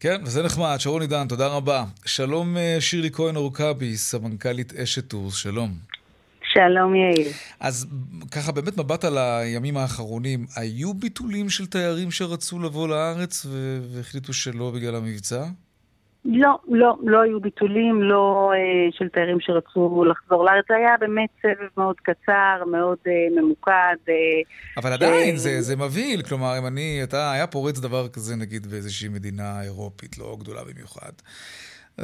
כן, 0.00 0.20
וזה 0.24 0.42
נחמד. 0.42 0.76
שרון 0.78 1.02
עידן, 1.02 1.28
תודה 1.28 1.46
רבה. 1.46 1.84
שלום 2.06 2.56
אה, 2.56 2.76
שירלי 2.80 3.10
כהן 3.10 3.36
אורקבי, 3.36 3.96
סמנכ"לית 3.96 4.72
אשת 4.74 5.08
טורס, 5.08 5.34
שלום. 5.34 5.74
שלום 6.52 6.94
יאיר. 6.94 7.28
אז 7.60 7.86
ככה 8.30 8.52
באמת 8.52 8.76
מבט 8.76 9.04
על 9.04 9.18
הימים 9.18 9.76
האחרונים, 9.76 10.46
היו 10.56 10.94
ביטולים 10.94 11.50
של 11.50 11.66
תיירים 11.66 12.10
שרצו 12.10 12.58
לבוא 12.58 12.88
לארץ 12.88 13.46
והחליטו 13.92 14.32
שלא 14.32 14.70
בגלל 14.70 14.96
המבצע? 14.96 15.44
לא, 16.24 16.58
לא, 16.68 16.96
לא 17.02 17.22
היו 17.22 17.40
ביטולים, 17.40 18.02
לא 18.02 18.52
אה, 18.54 18.92
של 18.92 19.08
תיירים 19.08 19.40
שרצו 19.40 20.04
לחזור 20.04 20.44
לארץ. 20.44 20.64
זה 20.68 20.76
היה 20.76 20.96
באמת 21.00 21.28
סבב 21.42 21.68
מאוד 21.76 21.96
קצר, 21.96 22.64
מאוד 22.70 22.98
אה, 23.06 23.42
ממוקד. 23.42 23.96
אה, 24.08 24.14
אבל 24.76 24.92
עדיין, 24.92 25.36
ש... 25.36 25.38
זה, 25.38 25.62
זה 25.62 25.76
מבהיל. 25.76 26.22
כלומר, 26.22 26.58
אם 26.58 26.66
אני, 26.66 27.00
אתה, 27.02 27.32
היה 27.32 27.46
פורץ 27.46 27.78
דבר 27.78 28.08
כזה, 28.08 28.36
נגיד, 28.36 28.66
באיזושהי 28.66 29.08
מדינה 29.08 29.62
אירופית, 29.62 30.18
לא 30.18 30.36
גדולה 30.40 30.60
במיוחד. 30.64 31.12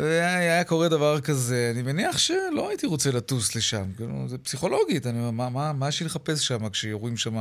היה 0.04 0.64
קורה 0.64 0.88
דבר 0.88 1.20
כזה, 1.20 1.72
אני 1.74 1.82
מניח 1.82 2.18
שלא 2.18 2.68
הייתי 2.68 2.86
רוצה 2.86 3.10
לטוס 3.16 3.56
לשם. 3.56 3.84
כאילו, 3.96 4.12
זה 4.26 4.38
פסיכולוגית, 4.38 5.06
אני 5.06 5.18
אומר, 5.18 5.30
מה, 5.30 5.48
מה, 5.50 5.72
מה 5.78 5.88
יש 5.88 6.00
לי 6.00 6.06
לחפש 6.06 6.48
שם 6.48 6.68
כשיורים 6.68 7.16
שם 7.16 7.34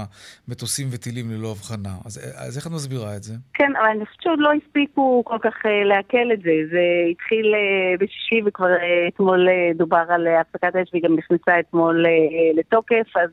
מטוסים 0.48 0.88
וטילים 0.92 1.32
ללא 1.32 1.52
הבחנה? 1.52 1.90
אז, 2.06 2.34
אז 2.36 2.58
איך 2.58 2.68
את 2.68 2.72
מסבירה 2.72 3.16
את 3.16 3.24
זה? 3.24 3.34
כן, 3.54 3.72
אבל 3.76 3.90
אני 3.90 4.06
חושבת 4.06 4.22
שעוד 4.22 4.40
לא 4.40 4.50
הספיקו 4.54 5.24
כל 5.26 5.38
כך 5.42 5.54
uh, 5.66 5.70
לעכל 5.86 6.32
את 6.34 6.42
זה. 6.42 6.52
זה 6.72 6.84
התחיל 7.12 7.46
uh, 7.56 8.04
בשישי 8.04 8.42
וכבר 8.46 8.76
uh, 8.76 9.14
אתמול 9.14 9.48
uh, 9.48 9.78
דובר 9.78 10.04
על 10.10 10.28
הפסקת 10.28 10.76
האש 10.76 10.90
והיא 10.94 11.04
גם 11.04 11.16
נכנסה 11.16 11.60
אתמול 11.60 12.06
uh, 12.06 12.60
לתוקף, 12.60 13.08
אז... 13.16 13.30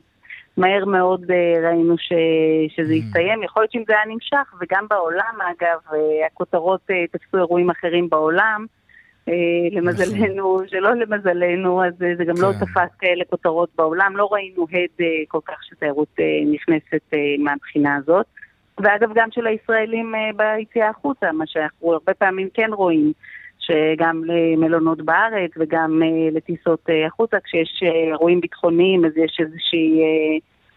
מהר 0.57 0.85
מאוד 0.85 1.31
ראינו 1.63 1.97
ש, 1.97 2.13
שזה 2.75 2.93
יסתיים. 2.93 3.41
Mm. 3.41 3.45
יכול 3.45 3.61
להיות 3.61 3.71
שאם 3.71 3.83
זה 3.87 3.93
היה 3.93 4.05
נמשך, 4.13 4.53
וגם 4.61 4.85
בעולם 4.89 5.35
אגב, 5.41 5.79
הכותרות 6.25 6.81
תפסו 7.11 7.37
אירועים 7.37 7.69
אחרים 7.69 8.09
בעולם. 8.09 8.65
אה, 9.29 9.33
למזלנו, 9.71 10.53
נכון. 10.55 10.67
שלא 10.67 10.93
למזלנו, 10.93 11.85
אז 11.85 11.93
אה, 12.03 12.15
זה 12.17 12.25
גם 12.25 12.35
לא 12.41 12.51
כן. 12.51 12.65
תפס 12.65 12.95
כאלה 12.99 13.23
כותרות 13.29 13.69
בעולם. 13.75 14.17
לא 14.17 14.29
ראינו 14.31 14.65
הד 14.71 15.01
אה, 15.01 15.05
כל 15.27 15.39
כך 15.45 15.63
שתיירות 15.63 16.15
נכנסת 16.53 17.13
מהבחינה 17.39 17.95
הזאת. 17.95 18.25
ואגב, 18.77 19.09
גם 19.15 19.29
של 19.31 19.47
הישראלים 19.47 20.13
ביציאה 20.35 20.89
החוצה, 20.89 21.31
מה 21.31 21.47
שאנחנו 21.47 21.93
הרבה 21.93 22.13
פעמים 22.13 22.47
כן 22.53 22.69
רואים, 22.73 23.11
שגם 23.59 24.21
למלונות 24.25 25.01
בארץ 25.01 25.51
וגם 25.57 26.01
לטיסות 26.31 26.89
החוצה, 27.07 27.37
כשיש 27.43 27.83
אירועים 27.83 28.41
ביטחוניים, 28.41 29.05
אז 29.05 29.11
יש 29.17 29.37
איזושהי 29.39 30.01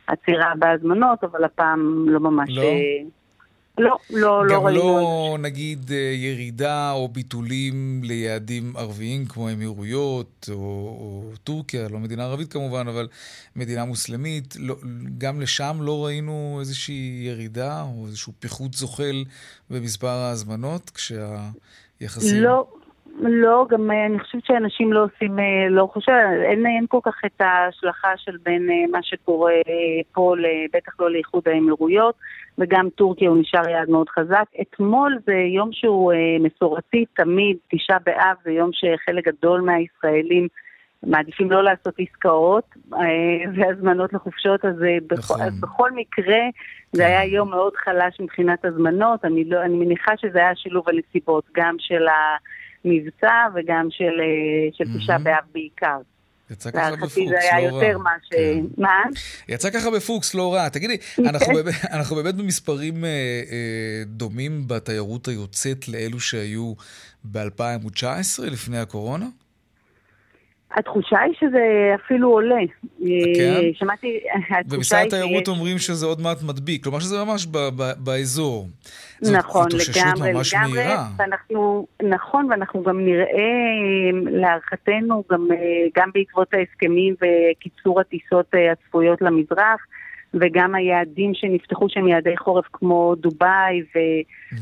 עצירה 0.06 0.52
בהזמנות, 0.58 1.24
אבל 1.24 1.44
הפעם 1.44 2.08
לא 2.08 2.20
ממש... 2.20 2.56
לא. 2.56 2.62
לא, 3.78 3.96
לא, 4.10 4.46
לא 4.46 4.66
ראינו. 4.66 4.80
גם 4.80 4.86
לא, 4.86 5.36
נגיד, 5.40 5.90
אה, 5.92 5.96
ירידה 5.96 6.92
או 6.92 7.08
ביטולים 7.08 8.00
ליעדים 8.04 8.76
ערביים 8.76 9.26
כמו 9.26 9.48
האמירויות 9.48 10.48
או, 10.52 10.54
או 10.54 11.30
טורקיה, 11.44 11.88
לא 11.88 11.98
מדינה 11.98 12.24
ערבית 12.24 12.52
כמובן, 12.52 12.88
אבל 12.88 13.08
מדינה 13.56 13.84
מוסלמית. 13.84 14.56
לא, 14.58 14.76
גם 15.18 15.40
לשם 15.40 15.78
לא 15.80 16.04
ראינו 16.04 16.56
איזושהי 16.60 17.22
ירידה 17.26 17.82
או 17.82 18.06
איזשהו 18.06 18.32
פיחות 18.38 18.74
זוחל 18.74 19.24
במספר 19.70 20.08
ההזמנות, 20.08 20.90
כשהיחסים... 20.90 22.42
לא. 22.42 22.75
לא, 23.20 23.66
גם 23.68 23.90
אה, 23.90 24.06
אני 24.06 24.18
חושבת 24.18 24.44
שאנשים 24.44 24.92
לא 24.92 25.04
עושים, 25.04 25.38
אה, 25.38 25.68
לא 25.70 25.88
חושב, 25.92 26.12
אין, 26.50 26.66
אין 26.66 26.86
כל 26.88 26.98
כך 27.02 27.20
את 27.26 27.40
ההשלכה 27.40 28.16
של 28.16 28.36
בין 28.42 28.70
אה, 28.70 28.90
מה 28.92 29.02
שקורה 29.02 29.52
פה, 30.12 30.34
בטח 30.72 30.92
לא 31.00 31.10
לאיחוד 31.10 31.42
האמירויות, 31.48 32.14
וגם 32.58 32.88
טורקיה 32.90 33.28
הוא 33.28 33.38
נשאר 33.38 33.68
יעד 33.68 33.90
מאוד 33.90 34.08
חזק. 34.08 34.44
אתמול 34.60 35.18
זה 35.26 35.34
יום 35.34 35.68
שהוא 35.72 36.12
מסורתי 36.40 37.04
תמיד, 37.16 37.56
תשעה 37.70 37.98
באב 38.06 38.36
זה 38.44 38.50
יום 38.50 38.70
שחלק 38.72 39.28
גדול 39.28 39.60
מהישראלים 39.60 40.48
מעדיפים 41.02 41.50
לא 41.50 41.64
לעשות 41.64 41.94
עסקאות 41.98 42.64
והזמנות 43.54 44.12
לחופשות, 44.12 44.64
אז 44.64 44.74
נכון. 45.12 45.38
בכל, 45.40 45.50
בכל 45.60 45.90
מקרה 45.90 46.38
זה 46.92 47.06
היה 47.06 47.24
יום 47.24 47.50
מאוד 47.50 47.72
חלש 47.76 48.20
מבחינת 48.20 48.64
הזמנות, 48.64 49.24
אני, 49.24 49.44
לא, 49.44 49.62
אני 49.62 49.76
מניחה 49.76 50.16
שזה 50.16 50.38
היה 50.38 50.56
שילוב 50.56 50.88
הנסיבות, 50.88 51.44
גם 51.54 51.76
של 51.78 52.08
ה... 52.08 52.36
מבצע 52.86 53.46
וגם 53.54 53.88
של, 53.90 54.20
אה, 54.20 54.68
של 54.72 54.84
תשעה 54.98 55.18
באב 55.18 55.44
בעיקר. 55.52 55.98
יצא 56.50 56.70
ככה 56.70 56.96
בפוקס, 56.96 57.16
לא 57.16 57.24
רע. 57.24 57.28
זה 57.28 57.54
היה 57.54 57.68
יותר 57.68 57.98
מה 57.98 58.10
ש... 58.24 58.28
כן. 58.30 58.64
מה? 58.78 59.02
יצא 59.48 59.70
ככה 59.70 59.90
בפוקס, 59.90 60.34
לא 60.34 60.54
רע. 60.54 60.68
תגידי, 60.68 60.96
אנחנו, 61.28 61.54
באמת, 61.54 61.74
אנחנו 61.92 62.16
באמת 62.16 62.34
במספרים 62.34 63.04
אה, 63.04 63.10
אה, 63.10 64.02
דומים 64.06 64.68
בתיירות 64.68 65.28
היוצאת 65.28 65.88
לאלו 65.88 66.20
שהיו 66.20 66.74
ב-2019, 67.24 68.42
לפני 68.42 68.78
הקורונה? 68.78 69.26
התחושה 70.74 71.20
היא 71.20 71.34
שזה 71.40 71.94
אפילו 71.94 72.30
עולה. 72.30 72.60
כן? 73.36 73.60
שמעתי, 73.74 74.20
התחושה 74.34 74.56
היא... 74.56 74.64
במשרד 74.76 75.06
התיירות 75.06 75.48
אומרים 75.48 75.78
שזה 75.78 76.06
עוד 76.06 76.20
מעט 76.20 76.42
מדביק, 76.42 76.84
כלומר 76.84 77.00
שזה 77.00 77.24
ממש 77.24 77.46
ב- 77.46 77.68
ב- 77.76 78.04
באזור. 78.04 78.66
נכון, 79.22 79.70
זאת 79.70 79.96
לגמרי, 79.96 80.32
ממש 80.32 80.54
לגמרי. 80.54 80.78
מהירה. 80.78 81.06
ואנחנו, 81.18 81.86
נכון, 82.02 82.46
ואנחנו 82.50 82.82
גם 82.82 83.04
נראה, 83.04 83.26
להערכתנו, 84.30 85.24
גם, 85.32 85.48
גם 85.96 86.10
בעקבות 86.14 86.54
ההסכמים 86.54 87.14
וקיצור 87.14 88.00
הטיסות 88.00 88.46
הצפויות 88.72 89.22
למזרח, 89.22 89.80
וגם 90.40 90.74
היעדים 90.74 91.34
שנפתחו 91.34 91.88
שהם 91.88 92.08
יעדי 92.08 92.36
חורף 92.36 92.64
כמו 92.72 93.14
דובאי, 93.14 93.82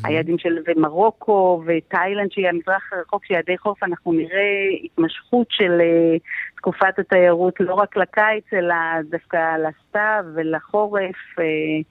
והיעדים 0.03 0.39
של 0.39 0.59
ומרוקו, 0.67 1.63
ותאילנד 1.67 2.33
שהיא 2.33 2.49
המזרח 2.49 2.93
הרחוק 2.93 3.25
של 3.25 3.35
יעדי 3.35 3.59
חורף, 3.59 3.83
אנחנו 3.83 4.13
נראה 4.13 4.69
התמשכות 4.85 5.47
של 5.51 5.81
uh, 5.81 6.57
תקופת 6.57 6.99
התיירות 6.99 7.61
לא 7.61 7.75
רק 7.75 7.97
לקיץ, 7.97 8.45
אלא 8.53 8.75
דווקא 9.11 9.57
לסתיו 9.57 10.25
ולחורף. 10.35 11.17
Uh, 11.39 11.85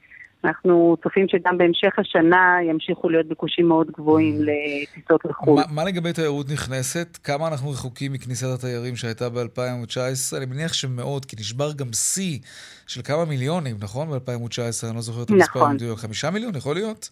אנחנו 0.46 0.98
צופים 1.04 1.26
שגם 1.30 1.58
בהמשך 1.58 2.00
השנה 2.00 2.58
ימשיכו 2.70 3.10
להיות 3.10 3.28
ביקושים 3.28 3.68
מאוד 3.68 3.88
גבוהים 3.92 4.36
לטיסות 4.42 5.26
לחו"ל. 5.26 5.56
מה, 5.56 5.64
מה 5.72 5.84
לגבי 5.84 6.14
תיירות 6.14 6.50
נכנסת? 6.50 7.18
כמה 7.24 7.48
אנחנו 7.48 7.70
רחוקים 7.70 8.14
מכניסת 8.14 8.48
התיירים 8.56 8.96
שהייתה 8.96 9.30
ב-2019? 9.30 10.38
אני 10.38 10.46
מניח 10.46 10.74
שמאוד, 10.74 11.26
כי 11.26 11.36
נשבר 11.40 11.74
גם 11.74 11.94
שיא 11.94 12.40
של 12.88 13.02
כמה 13.02 13.26
מיליונים, 13.26 13.76
נכון? 13.80 14.10
ב-2019, 14.10 14.88
אני 14.88 14.96
לא 14.96 15.02
זוכר 15.02 15.24
את 15.24 15.30
המספר 15.30 15.60
נכון. 15.60 15.72
המדויק. 15.72 16.00
חמישה 16.00 16.30
מיליון, 16.32 16.56
יכול 16.56 16.76
להיות? 16.76 17.10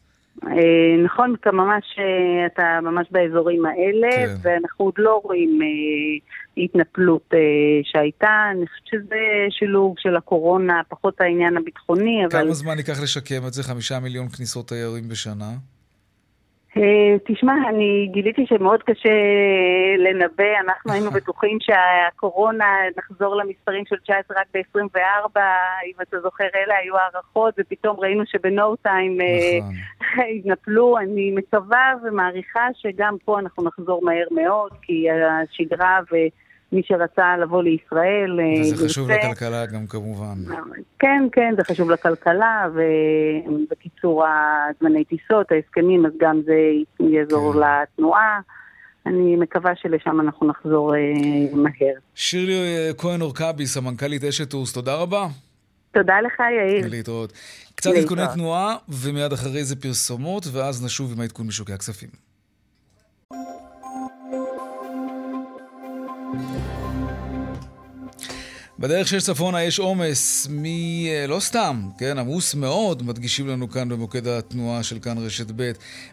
אה, 0.47 1.03
נכון, 1.05 1.35
אתה 1.41 1.51
ממש, 1.51 1.83
אה, 1.99 2.45
אתה 2.45 2.79
ממש 2.81 3.07
באזורים 3.11 3.65
האלה, 3.65 4.09
כן. 4.11 4.35
ואנחנו 4.41 4.85
עוד 4.85 4.93
לא 4.97 5.21
רואים 5.23 5.59
אה, 5.61 6.63
התנפלות 6.63 7.33
שהייתה. 7.83 8.51
אני 8.51 8.67
חושבת 8.67 8.87
שזה 8.87 9.19
שילוב 9.49 9.95
של 9.97 10.15
הקורונה, 10.15 10.81
פחות 10.89 11.21
העניין 11.21 11.57
הביטחוני, 11.57 12.25
אבל... 12.25 12.43
כמה 12.43 12.53
זמן 12.53 12.77
ייקח 12.77 13.01
לשקם 13.03 13.47
את 13.47 13.53
זה? 13.53 13.63
חמישה 13.63 13.99
מיליון 13.99 14.29
כניסות 14.29 14.67
תיירים 14.67 15.09
בשנה? 15.09 15.51
אה, 16.77 17.15
תשמע, 17.25 17.53
אני 17.69 18.09
גיליתי 18.11 18.45
שמאוד 18.45 18.83
קשה 18.83 19.09
לנבא, 19.97 20.59
אנחנו 20.65 20.91
היינו 20.91 21.11
בטוחים 21.17 21.57
שהקורונה, 21.61 22.65
נחזור 22.97 23.35
למספרים 23.35 23.85
של 23.85 23.95
19 23.95 24.37
רק 24.39 24.47
ב-24, 24.53 25.39
אם 25.85 26.01
אתה 26.01 26.19
זוכר, 26.19 26.47
אלה 26.55 26.75
היו 26.77 26.97
הערכות, 26.97 27.53
ופתאום 27.59 27.99
ראינו 27.99 28.23
שבנו 28.25 28.75
טיים 28.75 29.21
אה, 29.21 29.27
נכון. 29.59 30.25
התנפלו. 30.37 30.97
אני 30.97 31.31
מקווה 31.35 31.93
ומעריכה 32.03 32.67
שגם 32.73 33.15
פה 33.25 33.39
אנחנו 33.39 33.63
נחזור 33.63 34.01
מהר 34.05 34.27
מאוד, 34.31 34.71
כי 34.81 35.07
השגרה 35.11 35.99
ו... 36.11 36.15
מי 36.71 36.81
שרצה 36.85 37.37
לבוא 37.37 37.63
לישראל. 37.63 38.39
אה, 38.39 38.61
וזה 38.61 38.85
חשוב 38.85 39.09
יוצא. 39.09 39.27
לכלכלה 39.27 39.65
גם 39.65 39.87
כמובן. 39.87 40.35
כן, 40.99 41.27
כן, 41.31 41.53
זה 41.57 41.63
חשוב 41.63 41.91
לכלכלה, 41.91 42.67
ובקיצור 42.73 44.25
הזמני 44.25 45.05
טיסות, 45.05 45.51
ההסכמים, 45.51 46.05
אז 46.05 46.11
גם 46.19 46.41
זה 46.45 46.55
יעזור 46.99 47.53
כן. 47.53 47.59
לתנועה. 47.59 48.39
אני 49.05 49.35
מקווה 49.35 49.71
שלשם 49.75 50.19
אנחנו 50.21 50.47
נחזור 50.47 50.95
אה, 50.95 50.99
מהר. 51.53 51.93
שירלי 52.15 52.53
אה, 52.53 52.91
כהן 52.97 53.21
אורקבי, 53.21 53.65
סמנכ"לית 53.65 54.23
אשת 54.23 54.49
טורס, 54.49 54.73
תודה 54.73 54.95
רבה. 54.95 55.27
תודה 55.93 56.21
לך, 56.21 56.39
יאיר. 56.39 56.87
להתראות. 56.89 57.33
קצת 57.75 57.91
עדכוני 57.91 58.21
תנועה, 58.33 58.75
ומיד 58.89 59.33
אחרי 59.33 59.63
זה 59.63 59.75
פרסומות, 59.75 60.43
ואז 60.51 60.85
נשוב 60.85 61.13
עם 61.13 61.21
העדכון 61.21 61.47
משוקי 61.47 61.73
הכספים. 61.73 62.30
בדרך 68.81 69.07
שיש 69.07 69.23
צפונה 69.23 69.63
יש 69.63 69.79
עומס 69.79 70.47
מ... 70.49 70.65
לא 71.27 71.39
סתם, 71.39 71.89
כן, 71.97 72.17
עמוס 72.17 72.55
מאוד, 72.55 73.03
מדגישים 73.03 73.47
לנו 73.47 73.69
כאן 73.69 73.89
במוקד 73.89 74.27
התנועה 74.27 74.83
של 74.83 74.99
כאן 74.99 75.17
רשת 75.17 75.51
ב', 75.55 75.71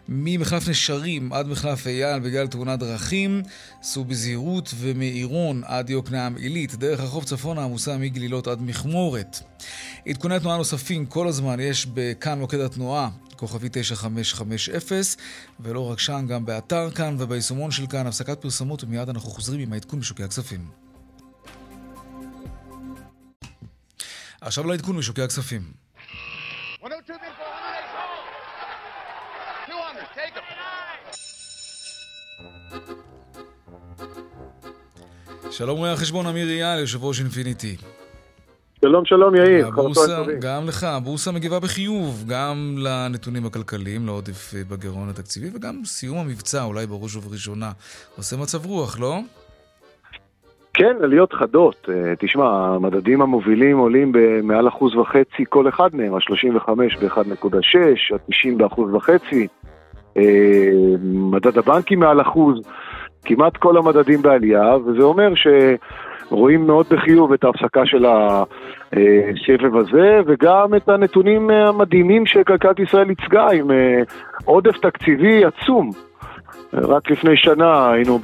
ממחלף 0.09 0.67
נשרים 0.67 1.33
עד 1.33 1.47
מחלף 1.47 1.87
אייל 1.87 2.19
בגלל 2.19 2.47
תאונת 2.47 2.79
דרכים, 2.79 3.43
סעו 3.81 4.03
בזהירות, 4.03 4.73
ומעירון 4.77 5.61
עד 5.65 5.89
יוקנעם 5.89 6.35
עילית, 6.35 6.75
דרך 6.75 6.99
הרחוב 6.99 7.23
צפונה 7.23 7.63
עמוסה 7.63 7.97
מגלילות 7.97 8.47
עד 8.47 8.61
מכמורת. 8.61 9.39
עדכוני 10.07 10.39
תנועה 10.39 10.57
נוספים 10.57 11.05
כל 11.05 11.27
הזמן 11.27 11.59
יש 11.59 11.87
בכאן 11.93 12.39
מוקד 12.39 12.59
התנועה, 12.59 13.09
כוכבי 13.35 13.67
9550, 13.71 15.03
ולא 15.59 15.91
רק 15.91 15.99
שם, 15.99 16.25
גם 16.27 16.45
באתר 16.45 16.91
כאן 16.91 17.15
וביישומון 17.19 17.71
של 17.71 17.87
כאן, 17.87 18.07
הפסקת 18.07 18.41
פרסומות, 18.41 18.83
ומיד 18.83 19.09
אנחנו 19.09 19.29
חוזרים 19.29 19.59
עם 19.59 19.73
העדכון 19.73 19.99
משוקי 19.99 20.23
הכספים. 20.23 20.88
עכשיו 24.41 24.67
לעדכון 24.67 24.97
משוקי 24.97 25.21
הכספים. 25.21 25.61
שלום 35.51 35.77
רואה 35.77 35.93
החשבון 35.93 36.27
אמיר 36.27 36.49
אייל, 36.49 36.79
יושב 36.79 37.03
ראש 37.03 37.19
אינפיניטי. 37.19 37.77
שלום, 38.81 39.05
שלום 39.05 39.35
יאיר. 39.35 39.67
הבורסה, 39.67 40.23
גם 40.39 40.67
לך, 40.67 40.83
הבורסה 40.83 41.31
מגיבה 41.31 41.59
בחיוב, 41.59 42.23
גם 42.27 42.75
לנתונים 42.77 43.45
הכלכליים, 43.45 44.05
לעודף 44.05 44.53
בגירעון 44.67 45.09
התקציבי, 45.09 45.49
וגם 45.53 45.85
סיום 45.85 46.17
המבצע, 46.17 46.63
אולי 46.63 46.87
בראש 46.87 47.15
ובראשונה. 47.15 47.71
עושה 48.17 48.37
מצב 48.37 48.65
רוח, 48.65 48.99
לא? 48.99 49.19
כן, 50.79 50.95
עליות 51.03 51.33
חדות. 51.33 51.89
אה, 51.89 52.13
תשמע, 52.19 52.75
המדדים 52.75 53.21
המובילים 53.21 53.77
עולים 53.77 54.11
במעל 54.11 54.67
אחוז 54.67 54.95
וחצי 54.95 55.43
כל 55.49 55.69
אחד 55.69 55.89
מהם, 55.93 56.13
ה-35 56.15 56.71
ב-1.6, 57.01 57.77
ה-90 58.13 58.57
באחוז 58.57 58.93
וחצי, 58.93 59.47
אה, 60.17 60.23
מדד 61.03 61.57
הבנקים 61.57 61.99
מעל 61.99 62.21
אחוז, 62.21 62.61
כמעט 63.25 63.57
כל 63.57 63.77
המדדים 63.77 64.21
בעלייה, 64.21 64.75
וזה 64.85 65.03
אומר 65.03 65.33
שרואים 65.35 66.67
מאוד 66.67 66.85
בחיוב 66.89 67.33
את 67.33 67.43
ההפסקה 67.43 67.85
של 67.85 68.05
הסבב 68.05 69.77
הזה, 69.77 70.19
וגם 70.25 70.75
את 70.75 70.89
הנתונים 70.89 71.49
המדהימים 71.49 72.25
שכלכלת 72.25 72.79
ישראל 72.79 73.09
ייצגה 73.09 73.47
עם 73.51 73.71
אה, 73.71 74.01
עודף 74.45 74.77
תקציבי 74.77 75.45
עצום. 75.45 76.08
רק 76.73 77.11
לפני 77.11 77.37
שנה 77.37 77.91
היינו 77.91 78.19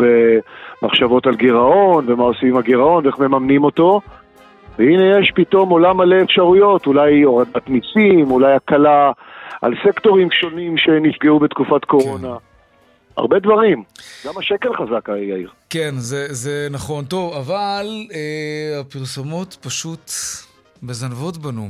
במחשבות 0.81 1.27
על 1.27 1.35
גירעון, 1.35 2.05
ומה 2.07 2.23
עושים 2.23 2.47
עם 2.47 2.57
הגירעון, 2.57 3.05
ואיך 3.05 3.19
מממנים 3.19 3.63
אותו. 3.63 4.01
והנה 4.79 5.19
יש 5.19 5.31
פתאום 5.35 5.69
עולם 5.69 5.97
מלא 5.97 6.15
אפשרויות, 6.23 6.87
אולי 6.87 7.21
הורדת 7.21 7.69
מיסים, 7.69 8.31
אולי 8.31 8.53
הקלה 8.53 9.11
על 9.61 9.73
סקטורים 9.87 10.31
שונים 10.31 10.77
שנפגעו 10.77 11.39
בתקופת 11.39 11.85
קורונה. 11.85 12.27
כן. 12.27 12.45
הרבה 13.17 13.39
דברים. 13.39 13.83
גם 14.25 14.33
השקל 14.37 14.69
חזק, 14.73 15.09
יאיר. 15.09 15.49
כן, 15.69 15.91
זה, 15.95 16.27
זה 16.29 16.67
נכון. 16.71 17.05
טוב, 17.05 17.33
אבל 17.33 17.85
אה, 18.13 18.79
הפרסומות 18.79 19.57
פשוט 19.61 20.11
מזנבות 20.86 21.38
בנו. 21.38 21.69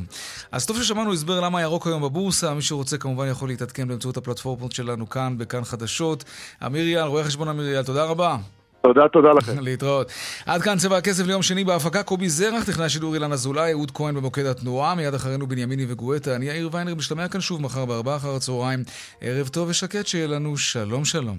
אז 0.51 0.65
טוב 0.65 0.81
ששמענו 0.81 1.13
הסבר 1.13 1.39
למה 1.39 1.61
ירוק 1.61 1.87
היום 1.87 2.03
בבורסה. 2.03 2.53
מי 2.53 2.61
שרוצה 2.61 2.97
כמובן 2.97 3.27
יכול 3.27 3.49
להתעדכן 3.49 3.87
באמצעות 3.87 4.17
הפלטפורמות 4.17 4.71
שלנו 4.71 5.09
כאן, 5.09 5.37
בכאן 5.37 5.63
חדשות. 5.63 6.23
אמיר 6.65 6.87
יאל, 6.87 7.07
רואה 7.07 7.23
חשבון 7.23 7.47
אמיר 7.47 7.69
יאל, 7.69 7.83
תודה 7.83 8.05
רבה. 8.05 8.37
תודה, 8.83 9.07
תודה 9.07 9.29
לכם. 9.31 9.59
להתראות. 9.67 10.11
עד 10.45 10.61
כאן 10.61 10.77
צבע 10.77 10.97
הכסף 10.97 11.25
ליום 11.25 11.41
שני 11.41 11.63
בהפקה, 11.63 12.03
קובי 12.03 12.29
זרח, 12.29 12.63
טכנאי 12.63 12.85
השידור 12.85 13.13
אילן 13.13 13.31
אזולאי, 13.31 13.71
אהוד 13.71 13.91
כהן 13.91 14.15
במוקד 14.15 14.45
התנועה, 14.45 14.95
מיד 14.95 15.13
אחרינו 15.13 15.47
בנימיני 15.47 15.85
וגואטה, 15.89 16.35
אני 16.35 16.45
יאיר 16.45 16.69
ויינר, 16.71 16.95
משתמע 16.95 17.27
כאן 17.27 17.41
שוב 17.41 17.61
מחר 17.61 17.85
בארבעה 17.85 18.15
אחר 18.15 18.35
הצהריים. 18.35 18.83
ערב 19.21 19.47
טוב 19.47 19.69
ושקט 19.69 20.07
שיהיה 20.07 20.27
לנו 20.27 20.57
שלום 20.57 21.05
שלום. 21.05 21.37